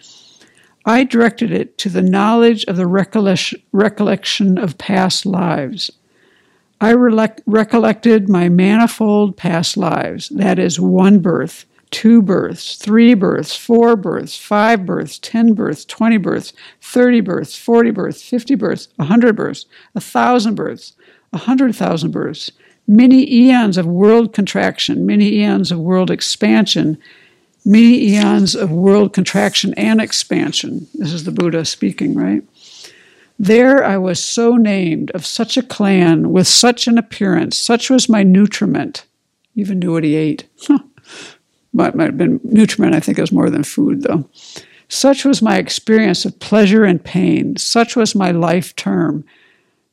I 0.83 1.03
directed 1.03 1.51
it 1.51 1.77
to 1.77 1.89
the 1.89 2.01
knowledge 2.01 2.65
of 2.65 2.75
the 2.75 2.87
recollection 2.87 4.57
of 4.57 4.77
past 4.79 5.27
lives. 5.27 5.91
I 6.81 6.93
recollected 6.93 8.29
my 8.29 8.49
manifold 8.49 9.37
past 9.37 9.77
lives, 9.77 10.29
that 10.29 10.57
is, 10.57 10.79
one 10.79 11.19
birth, 11.19 11.67
two 11.93 12.23
births, 12.23 12.75
three 12.75 13.13
births, 13.13 13.55
four 13.55 13.95
births, 13.95 14.35
five 14.35 14.83
births, 14.83 15.19
ten 15.19 15.53
births, 15.53 15.85
twenty 15.85 16.17
births, 16.17 16.51
thirty 16.81 17.21
births, 17.21 17.55
forty 17.55 17.91
births, 17.91 18.21
fifty 18.21 18.55
births, 18.55 18.87
a 18.97 19.05
hundred 19.05 19.35
births, 19.35 19.67
a 19.93 20.01
thousand 20.01 20.55
births, 20.55 20.93
a 21.31 21.37
hundred 21.37 21.75
thousand 21.75 22.09
births, 22.09 22.51
many 22.87 23.31
eons 23.31 23.77
of 23.77 23.85
world 23.85 24.33
contraction, 24.33 25.05
many 25.05 25.35
eons 25.35 25.71
of 25.71 25.79
world 25.79 26.09
expansion, 26.09 26.97
many 27.63 28.09
eons 28.09 28.55
of 28.55 28.71
world 28.71 29.13
contraction 29.13 29.73
and 29.75 30.01
expansion. 30.01 30.87
This 30.95 31.13
is 31.13 31.25
the 31.25 31.31
Buddha 31.31 31.63
speaking, 31.63 32.15
right? 32.15 32.41
There 33.37 33.83
I 33.83 33.97
was 33.97 34.23
so 34.23 34.57
named, 34.57 35.11
of 35.11 35.27
such 35.27 35.57
a 35.57 35.63
clan, 35.63 36.31
with 36.31 36.47
such 36.47 36.87
an 36.87 36.97
appearance, 36.97 37.55
such 37.55 37.91
was 37.91 38.09
my 38.09 38.23
nutriment. 38.23 39.05
Even 39.55 39.77
knew 39.77 39.93
what 39.93 40.03
he 40.03 40.15
ate. 40.15 40.47
Might, 41.73 41.95
might 41.95 42.05
have 42.05 42.17
been 42.17 42.39
nutriment, 42.43 42.95
I 42.95 42.99
think 42.99 43.17
it 43.17 43.21
was 43.21 43.31
more 43.31 43.49
than 43.49 43.63
food, 43.63 44.03
though. 44.03 44.29
Such 44.87 45.25
was 45.25 45.41
my 45.41 45.57
experience 45.57 46.23
of 46.23 46.39
pleasure 46.39 46.83
and 46.83 47.03
pain. 47.03 47.57
Such 47.57 47.95
was 47.95 48.13
my 48.13 48.31
life 48.31 48.75
term, 48.75 49.25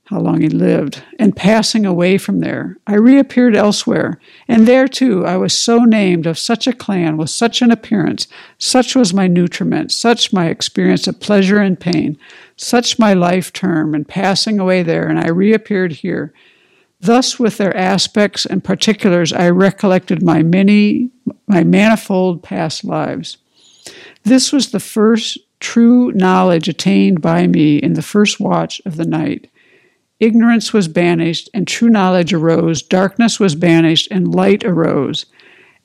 how 0.04 0.20
long 0.20 0.40
he 0.42 0.48
lived. 0.48 1.02
And 1.18 1.34
passing 1.34 1.86
away 1.86 2.18
from 2.18 2.40
there, 2.40 2.76
I 2.86 2.96
reappeared 2.96 3.56
elsewhere. 3.56 4.20
And 4.46 4.66
there, 4.66 4.88
too, 4.88 5.24
I 5.24 5.36
was 5.36 5.56
so 5.56 5.84
named 5.84 6.26
of 6.26 6.38
such 6.38 6.66
a 6.66 6.72
clan 6.72 7.16
with 7.16 7.30
such 7.30 7.62
an 7.62 7.70
appearance. 7.70 8.26
Such 8.58 8.94
was 8.94 9.14
my 9.14 9.26
nutriment. 9.26 9.90
Such 9.92 10.32
my 10.32 10.48
experience 10.48 11.06
of 11.06 11.20
pleasure 11.20 11.60
and 11.60 11.80
pain. 11.80 12.18
Such 12.56 12.98
my 12.98 13.14
life 13.14 13.52
term. 13.52 13.94
And 13.94 14.06
passing 14.06 14.58
away 14.58 14.82
there, 14.82 15.06
and 15.06 15.18
I 15.18 15.28
reappeared 15.28 15.92
here. 15.92 16.34
Thus, 17.00 17.38
with 17.38 17.56
their 17.56 17.74
aspects 17.74 18.44
and 18.44 18.62
particulars, 18.62 19.32
I 19.32 19.48
recollected 19.48 20.22
my 20.22 20.42
many, 20.42 21.10
my 21.50 21.64
manifold 21.64 22.44
past 22.44 22.84
lives. 22.84 23.36
This 24.22 24.52
was 24.52 24.70
the 24.70 24.78
first 24.78 25.36
true 25.58 26.12
knowledge 26.12 26.68
attained 26.68 27.20
by 27.20 27.48
me 27.48 27.76
in 27.78 27.94
the 27.94 28.02
first 28.02 28.38
watch 28.38 28.80
of 28.86 28.96
the 28.96 29.04
night. 29.04 29.50
ignorance 30.20 30.72
was 30.72 30.86
banished, 30.86 31.50
and 31.52 31.66
true 31.66 31.88
knowledge 31.88 32.32
arose, 32.32 32.82
darkness 32.82 33.40
was 33.40 33.54
banished, 33.54 34.06
and 34.10 34.34
light 34.34 34.62
arose, 34.64 35.26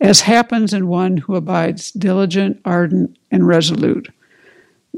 as 0.02 0.22
happens 0.22 0.74
in 0.74 0.88
one 0.88 1.18
who 1.18 1.36
abides 1.36 1.92
diligent, 1.92 2.60
ardent, 2.66 3.18
and 3.32 3.48
resolute. 3.48 4.10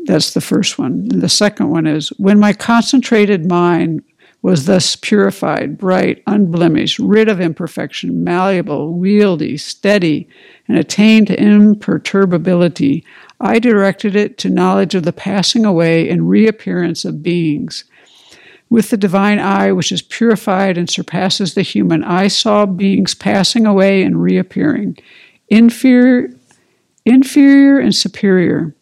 That's 0.05 0.33
the 0.33 0.41
first 0.41 0.79
one. 0.79 1.07
And 1.11 1.21
the 1.21 1.29
second 1.29 1.69
one 1.69 1.87
is 1.87 2.09
when 2.17 2.39
my 2.39 2.51
concentrated 2.53 3.47
mind 3.47 4.03
was 4.41 4.65
thus 4.65 4.95
purified, 4.95 5.77
bright, 5.77 6.23
unblemished, 6.25 6.99
rid 6.99 7.29
of 7.29 7.41
imperfection, 7.41 8.23
malleable, 8.23 8.93
wieldy, 8.93 9.59
steady, 9.59 10.27
and 10.67 10.77
attained 10.77 11.29
imperturbability, 11.29 13.05
I 13.39 13.59
directed 13.59 14.15
it 14.15 14.37
to 14.39 14.49
knowledge 14.49 14.95
of 14.95 15.03
the 15.03 15.13
passing 15.13 15.65
away 15.65 16.09
and 16.09 16.29
reappearance 16.29 17.05
of 17.05 17.23
beings. 17.23 17.83
With 18.69 18.89
the 18.89 18.97
divine 18.97 19.39
eye, 19.39 19.71
which 19.71 19.91
is 19.91 20.01
purified 20.01 20.77
and 20.77 20.89
surpasses 20.89 21.53
the 21.53 21.61
human, 21.61 22.03
eye, 22.03 22.23
I 22.23 22.27
saw 22.27 22.65
beings 22.65 23.13
passing 23.13 23.65
away 23.65 24.03
and 24.03 24.21
reappearing, 24.21 24.97
inferior, 25.47 26.29
inferior 27.05 27.79
and 27.79 27.95
superior, 27.95 28.75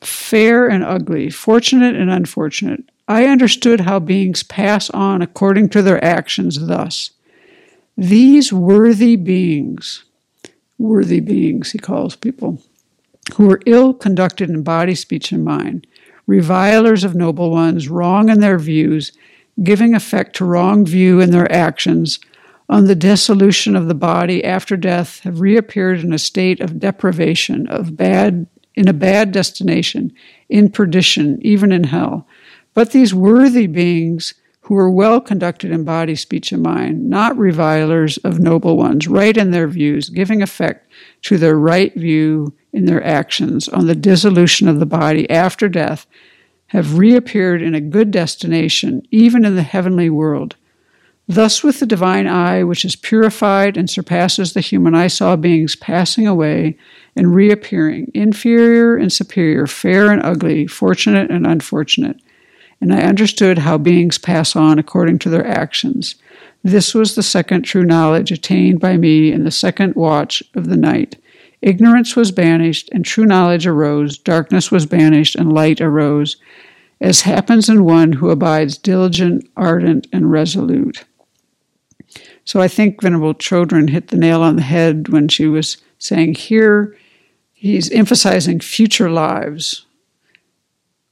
fair 0.00 0.68
and 0.68 0.82
ugly, 0.82 1.28
fortunate 1.28 1.94
and 1.94 2.10
unfortunate. 2.10 2.84
I 3.06 3.26
understood 3.26 3.80
how 3.80 3.98
beings 3.98 4.42
pass 4.42 4.88
on 4.90 5.20
according 5.20 5.68
to 5.70 5.82
their 5.82 6.02
actions 6.02 6.66
thus. 6.66 7.10
These 7.96 8.52
worthy 8.52 9.16
beings, 9.16 10.04
worthy 10.78 11.20
beings, 11.20 11.72
he 11.72 11.78
calls 11.78 12.16
people, 12.16 12.62
who 13.34 13.50
are 13.50 13.60
ill 13.66 13.94
conducted 13.94 14.50
in 14.50 14.62
body, 14.62 14.94
speech, 14.94 15.32
and 15.32 15.44
mind, 15.44 15.86
revilers 16.26 17.04
of 17.04 17.14
noble 17.14 17.50
ones, 17.50 17.88
wrong 17.88 18.28
in 18.28 18.40
their 18.40 18.58
views, 18.58 19.12
giving 19.62 19.94
effect 19.94 20.36
to 20.36 20.44
wrong 20.44 20.84
view 20.84 21.20
in 21.20 21.30
their 21.30 21.50
actions, 21.52 22.18
on 22.68 22.86
the 22.86 22.94
dissolution 22.94 23.76
of 23.76 23.88
the 23.88 23.94
body 23.94 24.42
after 24.42 24.76
death, 24.76 25.20
have 25.20 25.40
reappeared 25.40 26.00
in 26.00 26.12
a 26.12 26.18
state 26.18 26.60
of 26.60 26.80
deprivation, 26.80 27.66
of 27.68 27.96
bad, 27.96 28.46
in 28.74 28.88
a 28.88 28.92
bad 28.94 29.32
destination, 29.32 30.12
in 30.48 30.70
perdition, 30.70 31.38
even 31.42 31.72
in 31.72 31.84
hell. 31.84 32.26
But 32.72 32.90
these 32.90 33.14
worthy 33.14 33.66
beings 33.66 34.34
who 34.64 34.76
are 34.76 34.90
well 34.90 35.20
conducted 35.20 35.70
in 35.70 35.84
body, 35.84 36.14
speech, 36.14 36.50
and 36.50 36.62
mind, 36.62 37.08
not 37.08 37.36
revilers 37.36 38.16
of 38.18 38.40
noble 38.40 38.78
ones, 38.78 39.06
right 39.06 39.36
in 39.36 39.50
their 39.50 39.68
views, 39.68 40.08
giving 40.08 40.40
effect 40.40 40.90
to 41.20 41.36
their 41.36 41.58
right 41.58 41.94
view 41.94 42.54
in 42.72 42.86
their 42.86 43.04
actions 43.04 43.68
on 43.68 43.86
the 43.86 43.94
dissolution 43.94 44.66
of 44.66 44.80
the 44.80 44.86
body 44.86 45.28
after 45.28 45.68
death, 45.68 46.06
have 46.68 46.96
reappeared 46.96 47.60
in 47.60 47.74
a 47.74 47.80
good 47.80 48.10
destination, 48.10 49.02
even 49.10 49.44
in 49.44 49.54
the 49.54 49.62
heavenly 49.62 50.08
world. 50.08 50.56
Thus, 51.28 51.62
with 51.62 51.80
the 51.80 51.86
divine 51.86 52.26
eye, 52.26 52.64
which 52.64 52.86
is 52.86 52.96
purified 52.96 53.76
and 53.76 53.88
surpasses 53.88 54.54
the 54.54 54.62
human, 54.62 54.94
I 54.94 55.08
saw 55.08 55.36
beings 55.36 55.76
passing 55.76 56.26
away 56.26 56.78
and 57.14 57.34
reappearing, 57.34 58.10
inferior 58.14 58.96
and 58.96 59.12
superior, 59.12 59.66
fair 59.66 60.10
and 60.10 60.22
ugly, 60.24 60.66
fortunate 60.66 61.30
and 61.30 61.46
unfortunate 61.46 62.18
and 62.84 62.92
I 62.92 63.00
understood 63.00 63.60
how 63.60 63.78
beings 63.78 64.18
pass 64.18 64.54
on 64.54 64.78
according 64.78 65.18
to 65.20 65.30
their 65.30 65.46
actions. 65.46 66.16
This 66.62 66.92
was 66.92 67.14
the 67.14 67.22
second 67.22 67.62
true 67.62 67.82
knowledge 67.82 68.30
attained 68.30 68.78
by 68.78 68.98
me 68.98 69.32
in 69.32 69.44
the 69.44 69.50
second 69.50 69.94
watch 69.94 70.42
of 70.54 70.68
the 70.68 70.76
night. 70.76 71.16
Ignorance 71.62 72.14
was 72.14 72.30
banished, 72.30 72.90
and 72.92 73.02
true 73.02 73.24
knowledge 73.24 73.66
arose, 73.66 74.18
darkness 74.18 74.70
was 74.70 74.84
banished, 74.84 75.34
and 75.34 75.50
light 75.50 75.80
arose, 75.80 76.36
as 77.00 77.22
happens 77.22 77.70
in 77.70 77.86
one 77.86 78.12
who 78.12 78.28
abides 78.28 78.76
diligent, 78.76 79.48
ardent, 79.56 80.06
and 80.12 80.30
resolute. 80.30 81.04
So 82.44 82.60
I 82.60 82.68
think 82.68 83.00
Venerable 83.00 83.32
Chodron 83.32 83.88
hit 83.88 84.08
the 84.08 84.18
nail 84.18 84.42
on 84.42 84.56
the 84.56 84.62
head 84.62 85.08
when 85.08 85.28
she 85.28 85.46
was 85.46 85.78
saying 85.98 86.34
here 86.34 86.94
he's 87.54 87.90
emphasizing 87.92 88.60
future 88.60 89.10
lives 89.10 89.86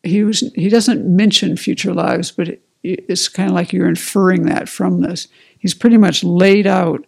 he 0.02 0.24
was 0.24 0.40
he 0.54 0.68
doesn't 0.68 1.04
mention 1.04 1.56
future 1.56 1.94
lives, 1.94 2.30
but 2.30 2.48
it, 2.48 2.62
it's 2.82 3.28
kind 3.28 3.48
of 3.48 3.54
like 3.54 3.72
you're 3.72 3.88
inferring 3.88 4.44
that 4.46 4.68
from 4.68 5.00
this. 5.00 5.28
He's 5.58 5.74
pretty 5.74 5.96
much 5.96 6.24
laid 6.24 6.66
out 6.66 7.06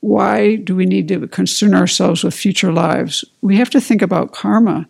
why 0.00 0.56
do 0.56 0.74
we 0.74 0.86
need 0.86 1.08
to 1.08 1.26
concern 1.28 1.74
ourselves 1.74 2.24
with 2.24 2.34
future 2.34 2.72
lives? 2.72 3.24
We 3.40 3.56
have 3.56 3.70
to 3.70 3.80
think 3.80 4.02
about 4.02 4.32
karma. 4.32 4.88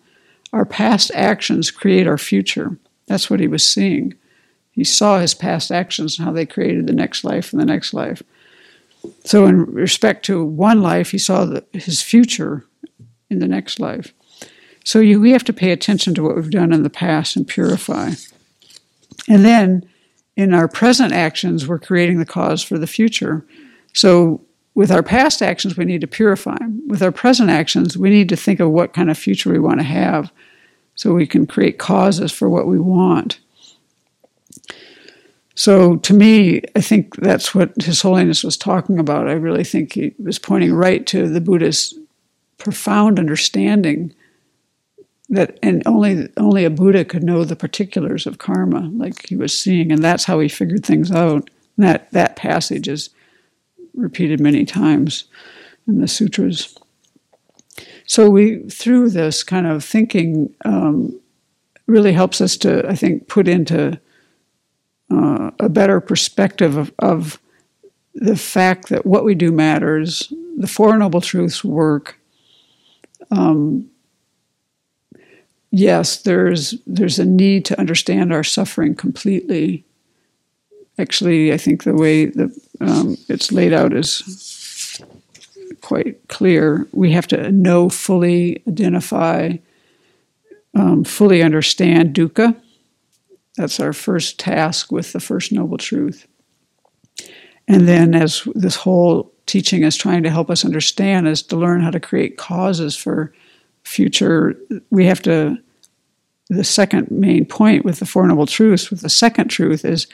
Our 0.52 0.64
past 0.64 1.10
actions 1.14 1.70
create 1.70 2.06
our 2.06 2.18
future. 2.18 2.78
That's 3.06 3.28
what 3.28 3.40
he 3.40 3.46
was 3.46 3.68
seeing. 3.68 4.14
He 4.70 4.84
saw 4.84 5.18
his 5.18 5.34
past 5.34 5.70
actions 5.70 6.18
and 6.18 6.26
how 6.26 6.32
they 6.32 6.46
created 6.46 6.86
the 6.86 6.94
next 6.94 7.24
life 7.24 7.52
and 7.52 7.60
the 7.60 7.66
next 7.66 7.92
life. 7.92 8.22
So, 9.24 9.46
in 9.46 9.66
respect 9.66 10.24
to 10.26 10.44
one 10.44 10.80
life, 10.80 11.10
he 11.10 11.18
saw 11.18 11.44
the, 11.44 11.64
his 11.72 12.00
future 12.00 12.64
in 13.28 13.38
the 13.38 13.48
next 13.48 13.80
life. 13.80 14.14
So 14.84 15.00
you, 15.00 15.20
we 15.20 15.32
have 15.32 15.44
to 15.44 15.52
pay 15.52 15.70
attention 15.70 16.14
to 16.14 16.22
what 16.22 16.36
we've 16.36 16.50
done 16.50 16.72
in 16.72 16.82
the 16.82 16.90
past 16.90 17.36
and 17.36 17.46
purify. 17.46 18.12
And 19.28 19.44
then 19.44 19.88
in 20.36 20.54
our 20.54 20.68
present 20.68 21.12
actions, 21.12 21.68
we're 21.68 21.78
creating 21.78 22.18
the 22.18 22.26
cause 22.26 22.62
for 22.62 22.78
the 22.78 22.86
future. 22.86 23.44
So 23.92 24.40
with 24.74 24.90
our 24.90 25.02
past 25.02 25.42
actions, 25.42 25.76
we 25.76 25.84
need 25.84 26.00
to 26.00 26.06
purify. 26.06 26.56
With 26.86 27.02
our 27.02 27.12
present 27.12 27.50
actions, 27.50 27.96
we 27.96 28.10
need 28.10 28.28
to 28.30 28.36
think 28.36 28.58
of 28.60 28.70
what 28.70 28.94
kind 28.94 29.10
of 29.10 29.18
future 29.18 29.50
we 29.50 29.58
want 29.58 29.80
to 29.80 29.84
have 29.84 30.32
so 30.94 31.12
we 31.12 31.26
can 31.26 31.46
create 31.46 31.78
causes 31.78 32.32
for 32.32 32.48
what 32.48 32.66
we 32.66 32.78
want. 32.78 33.38
So, 35.54 35.96
to 35.96 36.14
me, 36.14 36.62
I 36.74 36.80
think 36.80 37.16
that's 37.16 37.54
what 37.54 37.70
His 37.82 38.00
Holiness 38.00 38.42
was 38.42 38.56
talking 38.56 38.98
about. 38.98 39.28
I 39.28 39.32
really 39.32 39.64
think 39.64 39.92
he 39.92 40.14
was 40.18 40.38
pointing 40.38 40.72
right 40.72 41.06
to 41.08 41.28
the 41.28 41.42
Buddha's 41.42 41.94
profound 42.56 43.18
understanding 43.18 44.14
that 45.32 45.58
and 45.62 45.82
only 45.86 46.28
only 46.36 46.64
a 46.64 46.70
Buddha 46.70 47.04
could 47.04 47.24
know 47.24 47.42
the 47.42 47.56
particulars 47.56 48.26
of 48.26 48.38
karma, 48.38 48.90
like 48.92 49.26
he 49.28 49.34
was 49.34 49.58
seeing, 49.58 49.90
and 49.90 50.04
that's 50.04 50.24
how 50.24 50.38
he 50.38 50.48
figured 50.48 50.84
things 50.84 51.10
out. 51.10 51.50
And 51.76 51.86
that 51.86 52.10
that 52.12 52.36
passage 52.36 52.86
is 52.86 53.10
repeated 53.94 54.40
many 54.40 54.64
times 54.64 55.24
in 55.88 56.00
the 56.00 56.08
sutras. 56.08 56.76
So 58.04 58.28
we 58.28 58.58
through 58.68 59.10
this 59.10 59.42
kind 59.42 59.66
of 59.66 59.82
thinking 59.82 60.54
um, 60.66 61.18
really 61.86 62.12
helps 62.12 62.42
us 62.42 62.58
to, 62.58 62.86
I 62.86 62.94
think, 62.94 63.26
put 63.26 63.48
into 63.48 63.98
uh, 65.10 65.50
a 65.58 65.68
better 65.70 66.00
perspective 66.00 66.76
of, 66.76 66.92
of 66.98 67.40
the 68.14 68.36
fact 68.36 68.90
that 68.90 69.06
what 69.06 69.24
we 69.24 69.34
do 69.34 69.50
matters. 69.50 70.30
The 70.58 70.66
Four 70.66 70.98
Noble 70.98 71.22
Truths 71.22 71.64
work. 71.64 72.18
Um, 73.30 73.88
yes, 75.72 76.18
there's 76.22 76.74
there's 76.86 77.18
a 77.18 77.24
need 77.24 77.64
to 77.64 77.80
understand 77.80 78.32
our 78.32 78.44
suffering 78.44 78.94
completely. 78.94 79.84
Actually, 80.98 81.52
I 81.52 81.56
think 81.56 81.82
the 81.82 81.96
way 81.96 82.26
that 82.26 82.54
um, 82.80 83.16
it's 83.28 83.50
laid 83.50 83.72
out 83.72 83.92
is 83.92 85.02
quite 85.80 86.28
clear. 86.28 86.86
We 86.92 87.10
have 87.12 87.26
to 87.28 87.50
know 87.50 87.88
fully, 87.88 88.62
identify, 88.68 89.56
um, 90.74 91.02
fully 91.02 91.42
understand 91.42 92.14
dukkha. 92.14 92.54
That's 93.56 93.80
our 93.80 93.92
first 93.92 94.38
task 94.38 94.92
with 94.92 95.12
the 95.12 95.20
First 95.20 95.50
Noble 95.50 95.78
Truth. 95.78 96.26
And 97.66 97.88
then, 97.88 98.14
as 98.14 98.46
this 98.54 98.76
whole 98.76 99.32
teaching 99.46 99.82
is 99.82 99.96
trying 99.96 100.22
to 100.24 100.30
help 100.30 100.50
us 100.50 100.64
understand, 100.64 101.26
is 101.26 101.42
to 101.44 101.56
learn 101.56 101.80
how 101.80 101.90
to 101.90 102.00
create 102.00 102.36
causes 102.36 102.96
for 102.96 103.32
future, 103.84 104.56
we 104.90 105.06
have 105.06 105.22
to. 105.22 105.58
The 106.48 106.64
second 106.64 107.10
main 107.10 107.46
point 107.46 107.82
with 107.82 107.98
the 107.98 108.04
Four 108.04 108.26
Noble 108.26 108.46
Truths, 108.46 108.90
with 108.90 109.00
the 109.00 109.08
second 109.08 109.48
truth, 109.48 109.86
is 109.86 110.06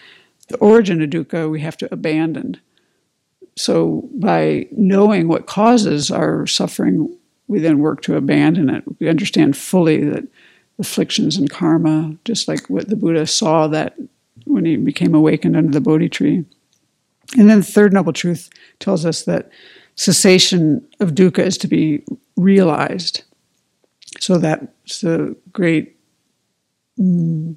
the 0.49 0.57
origin 0.59 1.03
of 1.03 1.11
dukkha 1.11 1.51
we 1.51 1.61
have 1.61 1.77
to 1.79 1.93
abandon. 1.93 2.59
So, 3.57 4.09
by 4.15 4.69
knowing 4.71 5.27
what 5.27 5.47
causes 5.47 6.13
our 6.13 6.47
suffering, 6.47 7.17
we 7.49 7.59
then 7.59 7.81
work 7.81 8.03
to 8.03 8.15
abandon 8.15 8.71
it. 8.71 8.85
We 9.01 9.09
understand 9.09 9.57
fully 9.57 10.05
that 10.05 10.29
afflictions 10.79 11.37
and 11.37 11.51
karma, 11.51 12.15
just 12.25 12.47
like 12.47 12.71
what 12.71 12.89
the 12.89 12.97
Buddha 12.97 13.27
saw 13.27 13.67
that 13.69 13.97
when 14.45 14.65
he 14.65 14.77
became 14.77 15.15
awakened 15.15 15.57
under 15.57 15.73
the 15.73 15.81
Bodhi 15.81 16.09
tree. 16.09 16.45
And 17.37 17.51
then 17.51 17.61
the 17.61 17.67
third 17.67 17.93
noble 17.93 18.13
truth 18.13 18.49
tells 18.79 19.05
us 19.05 19.25
that 19.25 19.51
cessation 19.97 20.87
of 21.01 21.11
dukkha 21.11 21.41
is 21.41 21.59
to 21.59 21.69
be 21.69 22.03
realized. 22.37 23.25
So 24.21 24.39
that's 24.39 25.01
the 25.01 25.37
great 25.53 25.97
mm, 26.99 27.57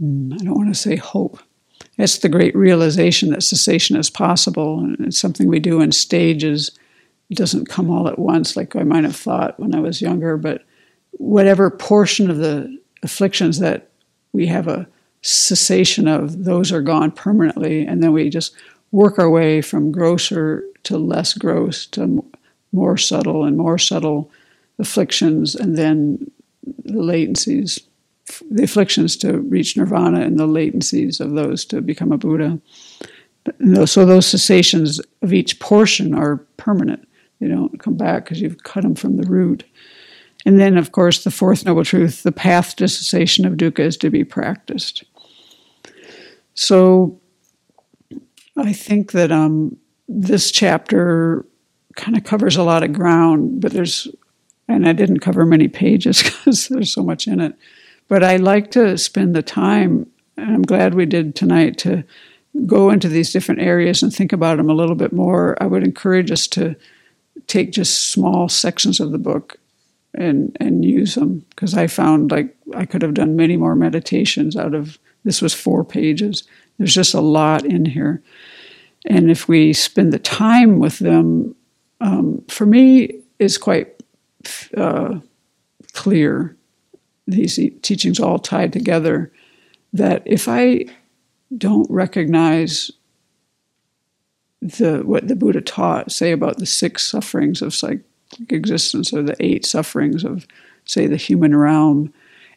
I 0.00 0.36
don't 0.44 0.54
want 0.56 0.68
to 0.68 0.74
say 0.74 0.96
hope. 0.96 1.38
It's 1.98 2.18
the 2.18 2.28
great 2.28 2.56
realization 2.56 3.30
that 3.30 3.42
cessation 3.42 3.96
is 3.96 4.08
possible, 4.08 4.80
and 4.80 4.98
it's 5.00 5.18
something 5.18 5.48
we 5.48 5.60
do 5.60 5.80
in 5.82 5.92
stages. 5.92 6.70
It 7.28 7.36
doesn't 7.36 7.68
come 7.68 7.90
all 7.90 8.08
at 8.08 8.18
once, 8.18 8.56
like 8.56 8.74
I 8.74 8.82
might 8.82 9.04
have 9.04 9.16
thought 9.16 9.60
when 9.60 9.74
I 9.74 9.80
was 9.80 10.00
younger, 10.00 10.36
but 10.36 10.64
whatever 11.12 11.70
portion 11.70 12.30
of 12.30 12.38
the 12.38 12.78
afflictions 13.02 13.58
that 13.58 13.90
we 14.32 14.46
have 14.46 14.68
a 14.68 14.88
cessation 15.22 16.08
of 16.08 16.44
those 16.44 16.72
are 16.72 16.80
gone 16.80 17.10
permanently, 17.10 17.84
and 17.84 18.02
then 18.02 18.12
we 18.12 18.30
just 18.30 18.54
work 18.92 19.18
our 19.18 19.28
way 19.30 19.60
from 19.60 19.92
grosser 19.92 20.64
to 20.84 20.96
less 20.96 21.34
gross 21.34 21.86
to 21.88 22.24
more 22.72 22.96
subtle 22.96 23.44
and 23.44 23.56
more 23.56 23.78
subtle 23.78 24.30
afflictions, 24.78 25.54
and 25.54 25.76
then 25.76 26.30
the 26.84 26.92
latencies, 26.92 27.80
the 28.50 28.62
afflictions 28.62 29.16
to 29.18 29.38
reach 29.40 29.76
nirvana, 29.76 30.20
and 30.20 30.38
the 30.38 30.46
latencies 30.46 31.20
of 31.20 31.32
those 31.32 31.64
to 31.66 31.80
become 31.80 32.12
a 32.12 32.18
Buddha. 32.18 32.60
So 33.86 34.04
those 34.04 34.26
cessations 34.26 35.00
of 35.22 35.32
each 35.32 35.58
portion 35.60 36.14
are 36.14 36.36
permanent. 36.56 37.06
They 37.40 37.48
don't 37.48 37.80
come 37.80 37.96
back 37.96 38.24
because 38.24 38.40
you've 38.40 38.62
cut 38.62 38.82
them 38.82 38.94
from 38.94 39.16
the 39.16 39.26
root. 39.26 39.64
And 40.46 40.58
then, 40.58 40.78
of 40.78 40.92
course, 40.92 41.24
the 41.24 41.30
fourth 41.30 41.64
noble 41.64 41.84
truth 41.84 42.22
the 42.22 42.32
path 42.32 42.76
to 42.76 42.88
cessation 42.88 43.46
of 43.46 43.54
dukkha 43.54 43.80
is 43.80 43.96
to 43.98 44.10
be 44.10 44.24
practiced. 44.24 45.04
So 46.54 47.20
I 48.56 48.72
think 48.72 49.12
that 49.12 49.32
um, 49.32 49.76
this 50.08 50.50
chapter 50.50 51.46
kind 52.00 52.16
of 52.16 52.24
covers 52.24 52.56
a 52.56 52.62
lot 52.62 52.82
of 52.82 52.92
ground, 52.92 53.60
but 53.60 53.72
there's, 53.72 54.08
and 54.66 54.88
I 54.88 54.92
didn't 54.92 55.20
cover 55.20 55.44
many 55.44 55.68
pages 55.68 56.22
because 56.22 56.68
there's 56.68 56.92
so 56.92 57.02
much 57.02 57.26
in 57.26 57.40
it. 57.40 57.54
But 58.08 58.24
I 58.24 58.36
like 58.36 58.72
to 58.72 58.98
spend 58.98 59.36
the 59.36 59.42
time, 59.42 60.10
and 60.36 60.50
I'm 60.50 60.62
glad 60.62 60.94
we 60.94 61.06
did 61.06 61.36
tonight, 61.36 61.78
to 61.78 62.04
go 62.66 62.90
into 62.90 63.08
these 63.08 63.32
different 63.32 63.60
areas 63.60 64.02
and 64.02 64.12
think 64.12 64.32
about 64.32 64.56
them 64.56 64.68
a 64.68 64.74
little 64.74 64.96
bit 64.96 65.12
more. 65.12 65.56
I 65.62 65.66
would 65.66 65.84
encourage 65.84 66.30
us 66.30 66.48
to 66.48 66.74
take 67.46 67.72
just 67.72 68.10
small 68.10 68.48
sections 68.48 69.00
of 69.00 69.12
the 69.12 69.18
book 69.18 69.56
and 70.14 70.56
and 70.60 70.84
use 70.84 71.14
them 71.14 71.44
because 71.50 71.74
I 71.74 71.86
found 71.86 72.30
like 72.30 72.54
I 72.74 72.84
could 72.84 73.02
have 73.02 73.14
done 73.14 73.36
many 73.36 73.56
more 73.56 73.76
meditations 73.76 74.56
out 74.56 74.74
of 74.74 74.98
this 75.24 75.40
was 75.40 75.54
four 75.54 75.84
pages. 75.84 76.44
There's 76.78 76.94
just 76.94 77.14
a 77.14 77.20
lot 77.20 77.64
in 77.64 77.84
here, 77.84 78.22
and 79.06 79.30
if 79.30 79.48
we 79.48 79.72
spend 79.72 80.12
the 80.12 80.18
time 80.18 80.78
with 80.78 80.98
them, 80.98 81.54
um, 82.00 82.42
for 82.48 82.66
me, 82.66 83.20
is 83.38 83.58
quite 83.58 84.02
uh, 84.76 85.18
clear. 85.92 86.56
These 87.26 87.56
teachings 87.82 88.20
all 88.20 88.38
tied 88.38 88.72
together. 88.72 89.32
That 89.92 90.22
if 90.24 90.48
I 90.48 90.86
don't 91.56 91.90
recognize 91.90 92.90
the 94.60 94.98
what 95.04 95.28
the 95.28 95.36
Buddha 95.36 95.60
taught, 95.60 96.12
say 96.12 96.32
about 96.32 96.58
the 96.58 96.66
six 96.66 97.04
sufferings 97.04 97.62
of 97.62 97.74
cyclic 97.74 98.04
existence 98.48 99.12
or 99.12 99.22
the 99.22 99.36
eight 99.40 99.66
sufferings 99.66 100.24
of, 100.24 100.46
say, 100.84 101.06
the 101.06 101.16
human 101.16 101.56
realm. 101.56 102.12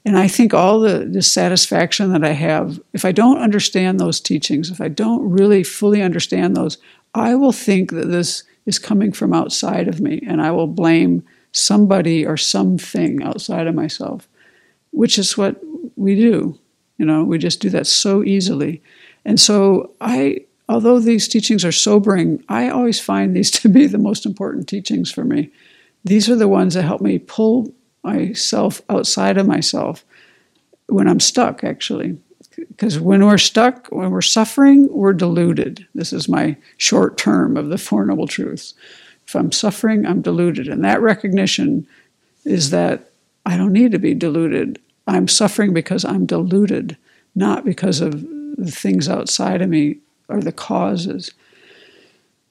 And 0.06 0.18
I 0.18 0.28
think 0.28 0.54
all 0.54 0.82
the 0.82 1.06
dissatisfaction 1.06 2.12
that 2.12 2.26
I 2.26 2.34
have, 2.34 2.80
if 2.92 3.06
I 3.06 3.14
don't 3.14 3.38
understand 3.40 4.00
those 4.00 4.20
teachings, 4.20 4.70
if 4.70 4.82
I 4.82 4.90
don't 4.90 5.30
really 5.30 5.64
fully 5.64 6.02
understand 6.02 6.56
those, 6.56 6.78
I 7.14 7.36
will 7.36 7.54
think 7.54 7.92
that 7.92 8.10
this 8.10 8.44
is 8.66 8.80
coming 8.80 9.12
from 9.12 9.34
outside 9.34 9.88
of 9.88 10.00
me 10.00 10.22
and 10.28 10.42
I 10.42 10.52
will 10.52 10.68
blame 10.68 11.24
somebody 11.52 12.26
or 12.26 12.38
something 12.38 13.22
outside 13.24 13.68
of 13.68 13.76
myself, 13.76 14.28
which 14.92 15.18
is 15.18 15.38
what 15.38 15.62
we 15.96 16.16
do. 16.16 16.60
You 16.98 17.06
know, 17.06 17.24
we 17.24 17.38
just 17.38 17.60
do 17.60 17.70
that 17.72 17.88
so 17.88 18.24
easily. 18.24 18.82
And 19.26 19.40
so 19.40 19.94
I 20.02 20.46
although 20.70 21.00
these 21.00 21.28
teachings 21.28 21.66
are 21.66 21.72
sobering, 21.72 22.44
I 22.50 22.70
always 22.70 23.00
find 23.00 23.36
these 23.36 23.52
to 23.62 23.70
be 23.70 23.88
the 23.88 23.98
most 23.98 24.26
important 24.26 24.68
teachings 24.68 25.12
for 25.12 25.24
me. 25.24 25.52
These 26.04 26.30
are 26.30 26.36
the 26.36 26.48
ones 26.48 26.74
that 26.74 26.84
help 26.84 27.02
me 27.02 27.20
pull 27.20 27.74
myself 28.04 28.82
outside 28.90 29.38
of 29.38 29.48
myself 29.48 30.04
when 30.88 31.08
I'm 31.08 31.22
stuck, 31.22 31.64
actually. 31.64 32.18
Because 32.56 33.00
when 33.00 33.26
we're 33.26 33.38
stuck, 33.38 33.88
when 33.88 34.12
we're 34.12 34.22
suffering, 34.22 34.88
we're 34.92 35.14
deluded. 35.14 35.88
This 35.96 36.14
is 36.14 36.28
my 36.28 36.58
short 36.78 37.18
term 37.18 37.58
of 37.58 37.70
the 37.70 37.78
Four 37.78 38.06
Noble 38.06 38.28
Truths. 38.28 38.74
If 39.26 39.36
I'm 39.36 39.52
suffering, 39.52 40.06
I'm 40.06 40.22
deluded. 40.22 40.68
And 40.68 40.84
that 40.84 41.02
recognition 41.02 41.88
is 42.46 42.70
that 42.72 43.10
I 43.46 43.58
don't 43.58 43.74
need 43.74 43.92
to 43.92 44.00
be 44.00 44.14
deluded. 44.14 44.80
I'm 45.08 45.28
suffering 45.28 45.74
because 45.74 46.06
I'm 46.06 46.26
deluded, 46.26 46.98
not 47.36 47.66
because 47.66 48.02
of 48.02 48.22
the 48.22 48.72
things 48.72 49.10
outside 49.10 49.62
of 49.62 49.70
me 49.70 49.98
are 50.30 50.42
the 50.42 50.52
causes. 50.52 51.32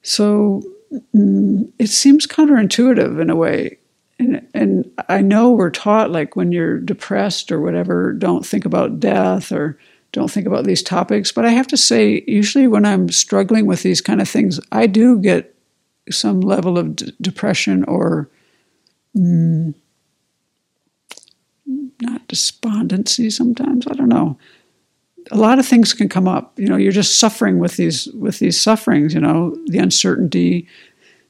So 0.01 0.63
mm, 1.15 1.71
it 1.79 1.87
seems 1.87 2.27
counterintuitive 2.27 3.21
in 3.21 3.29
a 3.29 3.35
way. 3.35 3.77
And, 4.19 4.47
and 4.53 4.91
I 5.09 5.21
know 5.21 5.51
we're 5.51 5.71
taught, 5.71 6.11
like, 6.11 6.35
when 6.35 6.51
you're 6.51 6.79
depressed 6.79 7.51
or 7.51 7.59
whatever, 7.59 8.13
don't 8.13 8.45
think 8.45 8.65
about 8.65 8.99
death 8.99 9.51
or 9.51 9.79
don't 10.13 10.31
think 10.31 10.47
about 10.47 10.63
these 10.63 10.81
topics. 10.81 11.31
But 11.31 11.45
I 11.45 11.51
have 11.51 11.67
to 11.67 11.77
say, 11.77 12.23
usually 12.27 12.67
when 12.67 12.85
I'm 12.85 13.09
struggling 13.09 13.65
with 13.65 13.83
these 13.83 13.99
kind 13.99 14.21
of 14.21 14.29
things, 14.29 14.59
I 14.71 14.87
do 14.87 15.19
get 15.19 15.53
some 16.09 16.39
level 16.39 16.77
of 16.77 16.95
d- 16.95 17.13
depression 17.19 17.83
or 17.85 18.29
mm, 19.17 19.73
not 22.01 22.27
despondency 22.27 23.29
sometimes. 23.29 23.85
I 23.87 23.93
don't 23.93 24.09
know 24.09 24.37
a 25.31 25.37
lot 25.37 25.59
of 25.59 25.65
things 25.65 25.93
can 25.93 26.09
come 26.09 26.27
up. 26.27 26.57
You 26.59 26.67
know, 26.67 26.75
you're 26.75 26.91
just 26.91 27.19
suffering 27.19 27.59
with 27.59 27.77
these 27.77 28.07
with 28.13 28.39
these 28.39 28.59
sufferings. 28.59 29.13
You 29.13 29.21
know, 29.21 29.57
the 29.67 29.79
uncertainty, 29.79 30.67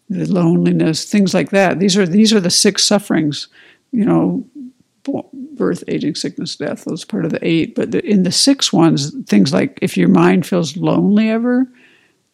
the 0.10 0.26
loneliness, 0.26 1.06
things 1.06 1.34
like 1.34 1.52
that. 1.52 1.80
These 1.80 1.98
are 1.98 2.06
these 2.06 2.34
are 2.34 2.40
the 2.40 2.50
six 2.50 2.84
sufferings. 2.84 3.48
You 3.92 4.06
know, 4.06 4.46
birth, 5.04 5.84
aging, 5.88 6.16
sickness, 6.16 6.56
death. 6.56 6.86
Those 6.86 7.04
are 7.04 7.08
part 7.08 7.26
of 7.26 7.32
the 7.32 7.46
eight. 7.46 7.76
But 7.76 7.92
the, 7.92 8.06
in 8.06 8.24
the 8.24 8.32
six 8.32 8.72
ones, 8.72 9.14
things 9.26 9.54
like 9.54 9.80
if 9.82 9.98
your 9.98 10.10
mind 10.10 10.46
feels 10.46 10.78
lonely 10.78 11.30
ever. 11.30 11.68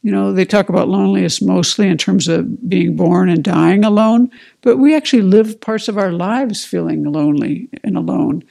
You 0.02 0.14
know, 0.14 0.32
they 0.32 0.46
talk 0.46 0.70
about 0.70 0.88
loneliness 0.88 1.42
mostly 1.42 1.88
in 1.88 1.98
terms 1.98 2.30
of 2.30 2.70
being 2.70 2.96
born 2.96 3.28
and 3.28 3.44
dying 3.44 3.84
alone, 3.84 4.32
but 4.62 4.78
we 4.78 4.96
actually 4.96 5.24
live 5.24 5.60
parts 5.60 5.90
of 5.90 5.98
our 5.98 6.14
lives 6.14 6.64
feeling 6.64 7.04
lonely 7.04 7.68
and 7.84 7.98
alone. 7.98 8.44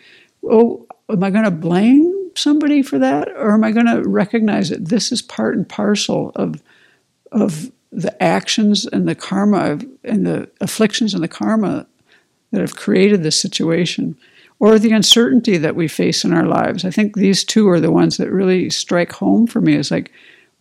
Oh, 0.45 0.87
am 1.09 1.25
I 1.25 1.31
going 1.31 1.47
to 1.47 1.51
blame 1.51 2.31
somebody 2.35 2.83
for 2.83 2.99
that, 2.99 3.29
or 3.31 3.55
am 3.55 3.65
I 3.65 3.73
going 3.73 3.87
to 3.87 4.07
recognize 4.07 4.69
that 4.69 4.91
this 4.91 5.11
is 5.11 5.23
part 5.23 5.57
and 5.57 5.67
parcel 5.67 6.33
of 6.37 6.63
of 7.33 7.71
the 7.91 8.23
actions 8.23 8.87
and 8.87 9.09
the 9.09 9.15
karma 9.15 9.79
and 10.05 10.27
the 10.27 10.51
afflictions 10.61 11.15
and 11.15 11.23
the 11.23 11.29
karma 11.29 11.87
that 12.51 12.61
have 12.61 12.77
created 12.77 13.23
this 13.23 13.41
situation, 13.41 14.17
or 14.59 14.79
the 14.79 14.93
uncertainty 14.93 15.57
that 15.59 15.77
we 15.77 15.89
face 15.89 16.25
in 16.25 16.33
our 16.33 16.47
lives? 16.47 16.85
I 16.85 16.91
think 16.91 17.15
these 17.15 17.45
two 17.45 17.69
are 17.69 17.81
the 17.81 17.93
ones 17.93 18.17
that 18.17 18.31
really 18.31 18.71
strike 18.71 19.13
home 19.13 19.47
for 19.47 19.61
me. 19.61 19.75
It's 19.75 19.91
like, 19.91 20.13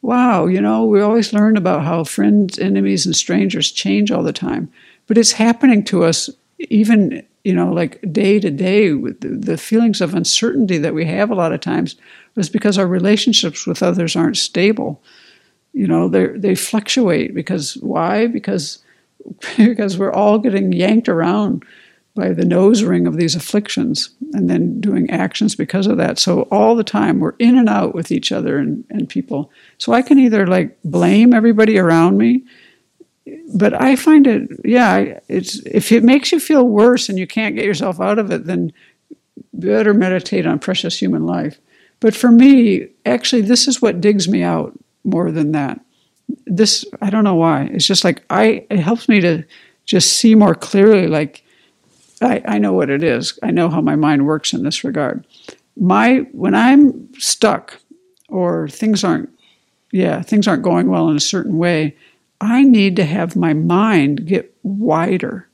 wow, 0.01 0.45
you 0.45 0.61
know, 0.61 0.85
we 0.85 1.01
always 1.01 1.33
learn 1.33 1.57
about 1.57 1.83
how 1.83 2.03
friends, 2.03 2.59
enemies, 2.59 3.05
and 3.05 3.15
strangers 3.15 3.71
change 3.71 4.11
all 4.11 4.23
the 4.23 4.33
time, 4.33 4.71
but 5.07 5.17
it's 5.17 5.33
happening 5.33 5.83
to 5.85 6.03
us 6.03 6.29
even 6.59 7.23
you 7.47 7.55
know, 7.55 7.71
like 7.71 8.01
day 8.11 8.41
to 8.41 8.51
day, 8.51 8.89
the 8.89 9.57
feelings 9.57 10.01
of 10.01 10.13
uncertainty 10.13 10.77
that 10.79 10.93
we 10.93 11.05
have 11.05 11.31
a 11.31 11.35
lot 11.35 11.53
of 11.53 11.61
times 11.61 11.95
is 12.35 12.49
because 12.49 12.77
our 12.77 12.85
relationships 12.85 13.65
with 13.65 13.81
others 13.81 14.17
aren't 14.17 14.35
stable. 14.35 15.01
You 15.71 15.87
know, 15.87 16.09
they 16.09 16.27
they 16.27 16.55
fluctuate 16.55 17.33
because 17.33 17.75
why? 17.77 18.27
Because 18.27 18.79
because 19.57 19.97
we're 19.97 20.13
all 20.13 20.39
getting 20.39 20.73
yanked 20.73 21.09
around 21.09 21.63
by 22.15 22.33
the 22.33 22.45
nose 22.45 22.81
ring 22.81 23.05
of 23.05 23.17
these 23.17 23.35
afflictions 23.35 24.09
and 24.33 24.49
then 24.49 24.81
doing 24.81 25.09
actions 25.11 25.55
because 25.55 25.85
of 25.85 25.97
that. 25.97 26.17
So 26.17 26.43
all 26.43 26.75
the 26.75 26.83
time 26.83 27.19
we're 27.19 27.35
in 27.37 27.57
and 27.57 27.69
out 27.69 27.93
with 27.93 28.11
each 28.11 28.31
other 28.31 28.57
and, 28.57 28.83
and 28.89 29.07
people. 29.07 29.51
So 29.77 29.93
I 29.93 30.01
can 30.01 30.17
either 30.17 30.47
like 30.47 30.77
blame 30.83 31.33
everybody 31.33 31.77
around 31.77 32.17
me 32.17 32.43
but 33.53 33.79
I 33.79 33.95
find 33.95 34.27
it, 34.27 34.49
yeah, 34.63 35.19
it's 35.27 35.59
if 35.65 35.91
it 35.91 36.03
makes 36.03 36.31
you 36.31 36.39
feel 36.39 36.67
worse 36.67 37.09
and 37.09 37.17
you 37.17 37.27
can't 37.27 37.55
get 37.55 37.65
yourself 37.65 37.99
out 37.99 38.19
of 38.19 38.31
it, 38.31 38.45
then 38.45 38.71
better 39.53 39.93
meditate 39.93 40.45
on 40.45 40.59
precious 40.59 40.99
human 40.99 41.25
life. 41.25 41.59
But 41.99 42.15
for 42.15 42.31
me, 42.31 42.89
actually, 43.05 43.41
this 43.41 43.67
is 43.67 43.81
what 43.81 44.01
digs 44.01 44.27
me 44.27 44.43
out 44.43 44.77
more 45.03 45.31
than 45.31 45.51
that. 45.53 45.79
This, 46.45 46.85
I 47.01 47.09
don't 47.09 47.23
know 47.23 47.35
why. 47.35 47.69
It's 47.71 47.87
just 47.87 48.03
like 48.03 48.23
I, 48.29 48.65
it 48.69 48.79
helps 48.79 49.07
me 49.07 49.21
to 49.21 49.43
just 49.85 50.13
see 50.13 50.35
more 50.35 50.55
clearly. 50.55 51.07
Like 51.07 51.43
I, 52.21 52.41
I 52.45 52.57
know 52.57 52.73
what 52.73 52.89
it 52.89 53.03
is. 53.03 53.37
I 53.43 53.51
know 53.51 53.69
how 53.69 53.81
my 53.81 53.95
mind 53.95 54.25
works 54.25 54.53
in 54.53 54.63
this 54.63 54.83
regard. 54.83 55.25
My 55.75 56.19
when 56.31 56.55
I'm 56.55 57.13
stuck 57.19 57.79
or 58.29 58.67
things 58.67 59.03
aren't, 59.03 59.29
yeah, 59.91 60.21
things 60.21 60.47
aren't 60.47 60.63
going 60.63 60.89
well 60.89 61.09
in 61.09 61.15
a 61.15 61.21
certain 61.21 61.57
way 61.57 61.95
I 62.39 62.63
need 62.63 62.95
to 62.97 63.05
have 63.05 63.35
my 63.35 63.53
mind 63.53 64.27
get 64.27 64.55
wider. 64.63 65.47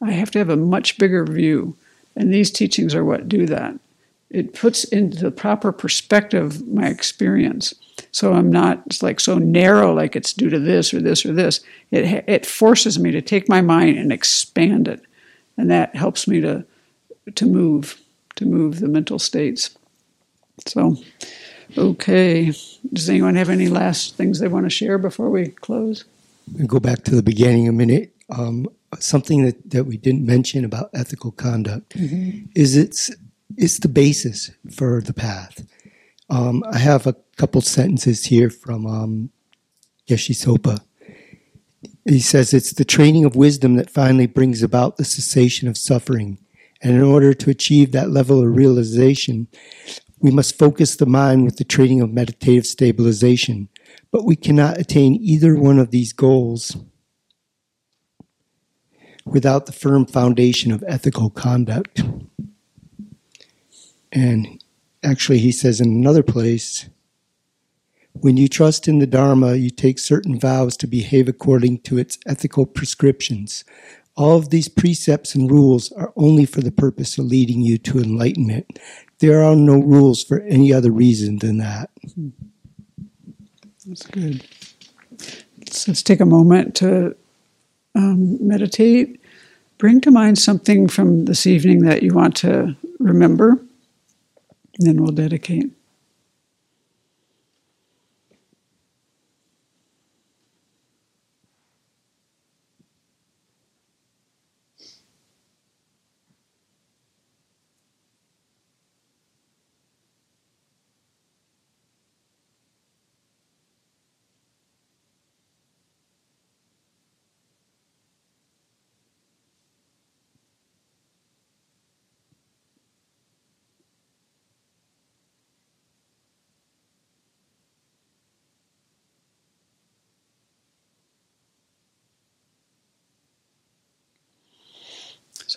I 0.00 0.12
have 0.12 0.30
to 0.32 0.38
have 0.38 0.50
a 0.50 0.56
much 0.56 0.98
bigger 0.98 1.24
view. 1.24 1.76
And 2.14 2.32
these 2.32 2.50
teachings 2.50 2.94
are 2.94 3.04
what 3.04 3.28
do 3.28 3.46
that. 3.46 3.78
It 4.30 4.54
puts 4.54 4.84
into 4.84 5.18
the 5.18 5.30
proper 5.30 5.72
perspective 5.72 6.66
my 6.66 6.86
experience. 6.88 7.74
So 8.12 8.34
I'm 8.34 8.50
not 8.50 9.02
like 9.02 9.20
so 9.20 9.38
narrow, 9.38 9.94
like 9.94 10.14
it's 10.14 10.34
due 10.34 10.50
to 10.50 10.58
this 10.58 10.92
or 10.92 11.00
this 11.00 11.24
or 11.24 11.32
this. 11.32 11.60
It, 11.90 12.24
it 12.28 12.46
forces 12.46 12.98
me 12.98 13.10
to 13.10 13.22
take 13.22 13.48
my 13.48 13.62
mind 13.62 13.98
and 13.98 14.12
expand 14.12 14.86
it. 14.86 15.00
And 15.56 15.70
that 15.70 15.96
helps 15.96 16.28
me 16.28 16.40
to, 16.42 16.64
to 17.34 17.46
move, 17.46 18.00
to 18.36 18.44
move 18.44 18.80
the 18.80 18.88
mental 18.88 19.18
states. 19.18 19.76
So, 20.66 20.98
okay. 21.78 22.52
Does 22.92 23.08
anyone 23.08 23.34
have 23.36 23.48
any 23.48 23.68
last 23.68 24.16
things 24.16 24.38
they 24.38 24.48
want 24.48 24.66
to 24.66 24.70
share 24.70 24.98
before 24.98 25.30
we 25.30 25.48
close? 25.48 26.04
And 26.58 26.68
go 26.68 26.80
back 26.80 27.04
to 27.04 27.14
the 27.14 27.22
beginning 27.22 27.66
a 27.66 27.72
minute. 27.72 28.14
Um, 28.28 28.68
something 28.98 29.44
that, 29.44 29.70
that 29.70 29.84
we 29.84 29.96
didn't 29.96 30.26
mention 30.26 30.64
about 30.64 30.90
ethical 30.92 31.32
conduct 31.32 31.94
is 31.96 32.76
it's 32.76 33.10
it's 33.56 33.78
the 33.80 33.88
basis 33.88 34.50
for 34.70 35.02
the 35.02 35.12
path. 35.12 35.66
Um, 36.30 36.64
I 36.70 36.78
have 36.78 37.06
a 37.06 37.14
couple 37.42 37.60
sentences 37.60 38.26
here 38.26 38.48
from 38.48 38.86
um, 38.86 39.30
Geshe 40.08 40.30
Sopa. 40.30 40.78
He 42.04 42.20
says 42.20 42.54
it's 42.54 42.72
the 42.72 42.84
training 42.84 43.24
of 43.24 43.34
wisdom 43.34 43.74
that 43.74 43.90
finally 43.90 44.28
brings 44.28 44.62
about 44.62 44.96
the 44.96 45.04
cessation 45.04 45.66
of 45.66 45.76
suffering. 45.76 46.38
And 46.80 46.94
in 46.94 47.02
order 47.02 47.34
to 47.34 47.50
achieve 47.50 47.90
that 47.90 48.10
level 48.10 48.44
of 48.44 48.54
realization, 48.54 49.48
we 50.20 50.30
must 50.30 50.56
focus 50.56 50.94
the 50.94 51.04
mind 51.04 51.44
with 51.44 51.56
the 51.56 51.64
training 51.64 52.00
of 52.00 52.12
meditative 52.12 52.64
stabilization. 52.64 53.68
But 54.12 54.24
we 54.24 54.36
cannot 54.36 54.78
attain 54.78 55.18
either 55.20 55.56
one 55.56 55.80
of 55.80 55.90
these 55.90 56.12
goals 56.12 56.76
without 59.24 59.66
the 59.66 59.72
firm 59.72 60.06
foundation 60.06 60.70
of 60.70 60.84
ethical 60.86 61.28
conduct. 61.28 62.02
And 64.12 64.62
actually, 65.02 65.40
he 65.40 65.50
says 65.50 65.80
in 65.80 65.88
another 65.88 66.22
place, 66.22 66.88
when 68.14 68.36
you 68.36 68.48
trust 68.48 68.88
in 68.88 68.98
the 68.98 69.06
Dharma, 69.06 69.54
you 69.54 69.70
take 69.70 69.98
certain 69.98 70.38
vows 70.38 70.76
to 70.78 70.86
behave 70.86 71.28
according 71.28 71.80
to 71.80 71.98
its 71.98 72.18
ethical 72.26 72.66
prescriptions. 72.66 73.64
All 74.16 74.36
of 74.36 74.50
these 74.50 74.68
precepts 74.68 75.34
and 75.34 75.50
rules 75.50 75.90
are 75.92 76.12
only 76.16 76.44
for 76.44 76.60
the 76.60 76.70
purpose 76.70 77.16
of 77.16 77.24
leading 77.24 77.62
you 77.62 77.78
to 77.78 77.98
enlightenment. 77.98 78.78
There 79.20 79.42
are 79.42 79.56
no 79.56 79.78
rules 79.78 80.22
for 80.22 80.40
any 80.40 80.72
other 80.72 80.90
reason 80.90 81.38
than 81.38 81.58
that. 81.58 81.90
That's 83.86 84.06
good. 84.06 84.44
So 85.70 85.90
let's 85.90 86.02
take 86.02 86.20
a 86.20 86.26
moment 86.26 86.74
to 86.76 87.16
um, 87.94 88.46
meditate. 88.46 89.20
Bring 89.78 90.00
to 90.02 90.10
mind 90.10 90.38
something 90.38 90.86
from 90.88 91.24
this 91.24 91.46
evening 91.46 91.80
that 91.84 92.02
you 92.02 92.12
want 92.12 92.36
to 92.36 92.76
remember, 92.98 93.52
and 94.78 94.86
then 94.86 95.02
we'll 95.02 95.12
dedicate. 95.12 95.72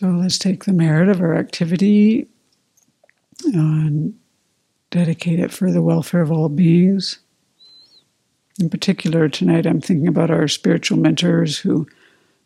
So 0.05 0.11
let's 0.11 0.37
take 0.37 0.65
the 0.65 0.71
merit 0.71 1.09
of 1.09 1.19
our 1.19 1.35
activity 1.35 2.27
and 3.45 4.13
dedicate 4.91 5.39
it 5.39 5.51
for 5.51 5.71
the 5.71 5.81
welfare 5.81 6.21
of 6.21 6.31
all 6.31 6.47
beings. 6.47 7.17
In 8.59 8.69
particular, 8.69 9.27
tonight 9.29 9.65
I'm 9.65 9.81
thinking 9.81 10.07
about 10.07 10.29
our 10.29 10.47
spiritual 10.47 10.99
mentors 10.99 11.57
who've 11.57 11.87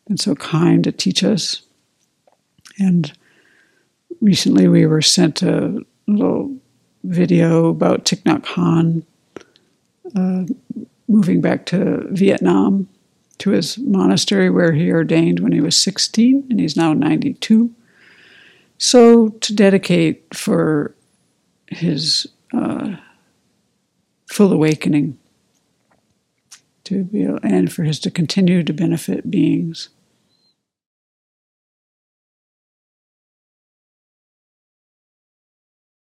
been 0.08 0.16
so 0.16 0.36
kind 0.36 0.86
to 0.86 0.94
teach 0.94 1.22
us. 1.22 1.62
And 2.78 3.12
recently 4.22 4.70
we 4.70 4.86
were 4.86 5.02
sent 5.02 5.42
a 5.42 5.84
little 6.08 6.56
video 7.04 7.68
about 7.68 8.06
Thich 8.06 8.24
Nhat 8.24 8.46
Hanh 8.46 9.04
uh, 10.16 10.46
moving 11.10 11.42
back 11.42 11.66
to 11.66 12.08
Vietnam 12.10 12.88
to 13.40 13.52
his 13.52 13.78
monastery 13.78 14.50
where 14.50 14.74
he 14.74 14.92
ordained 14.92 15.40
when 15.40 15.52
he 15.52 15.62
was 15.62 15.80
16 15.80 16.48
and 16.50 16.60
he's 16.60 16.76
now 16.76 16.94
92. 16.94 17.74
So, 18.78 19.30
to 19.30 19.54
dedicate 19.54 20.34
for 20.34 20.96
his 21.68 22.28
uh, 22.54 22.96
full 24.28 24.54
awakening 24.54 25.18
to 26.86 27.04
be 27.04 27.24
and 27.44 27.72
for 27.72 27.84
his 27.84 28.00
to 28.00 28.12
continue 28.12 28.64
to 28.64 28.74
benefit 28.74 29.30
beings. 29.30 29.90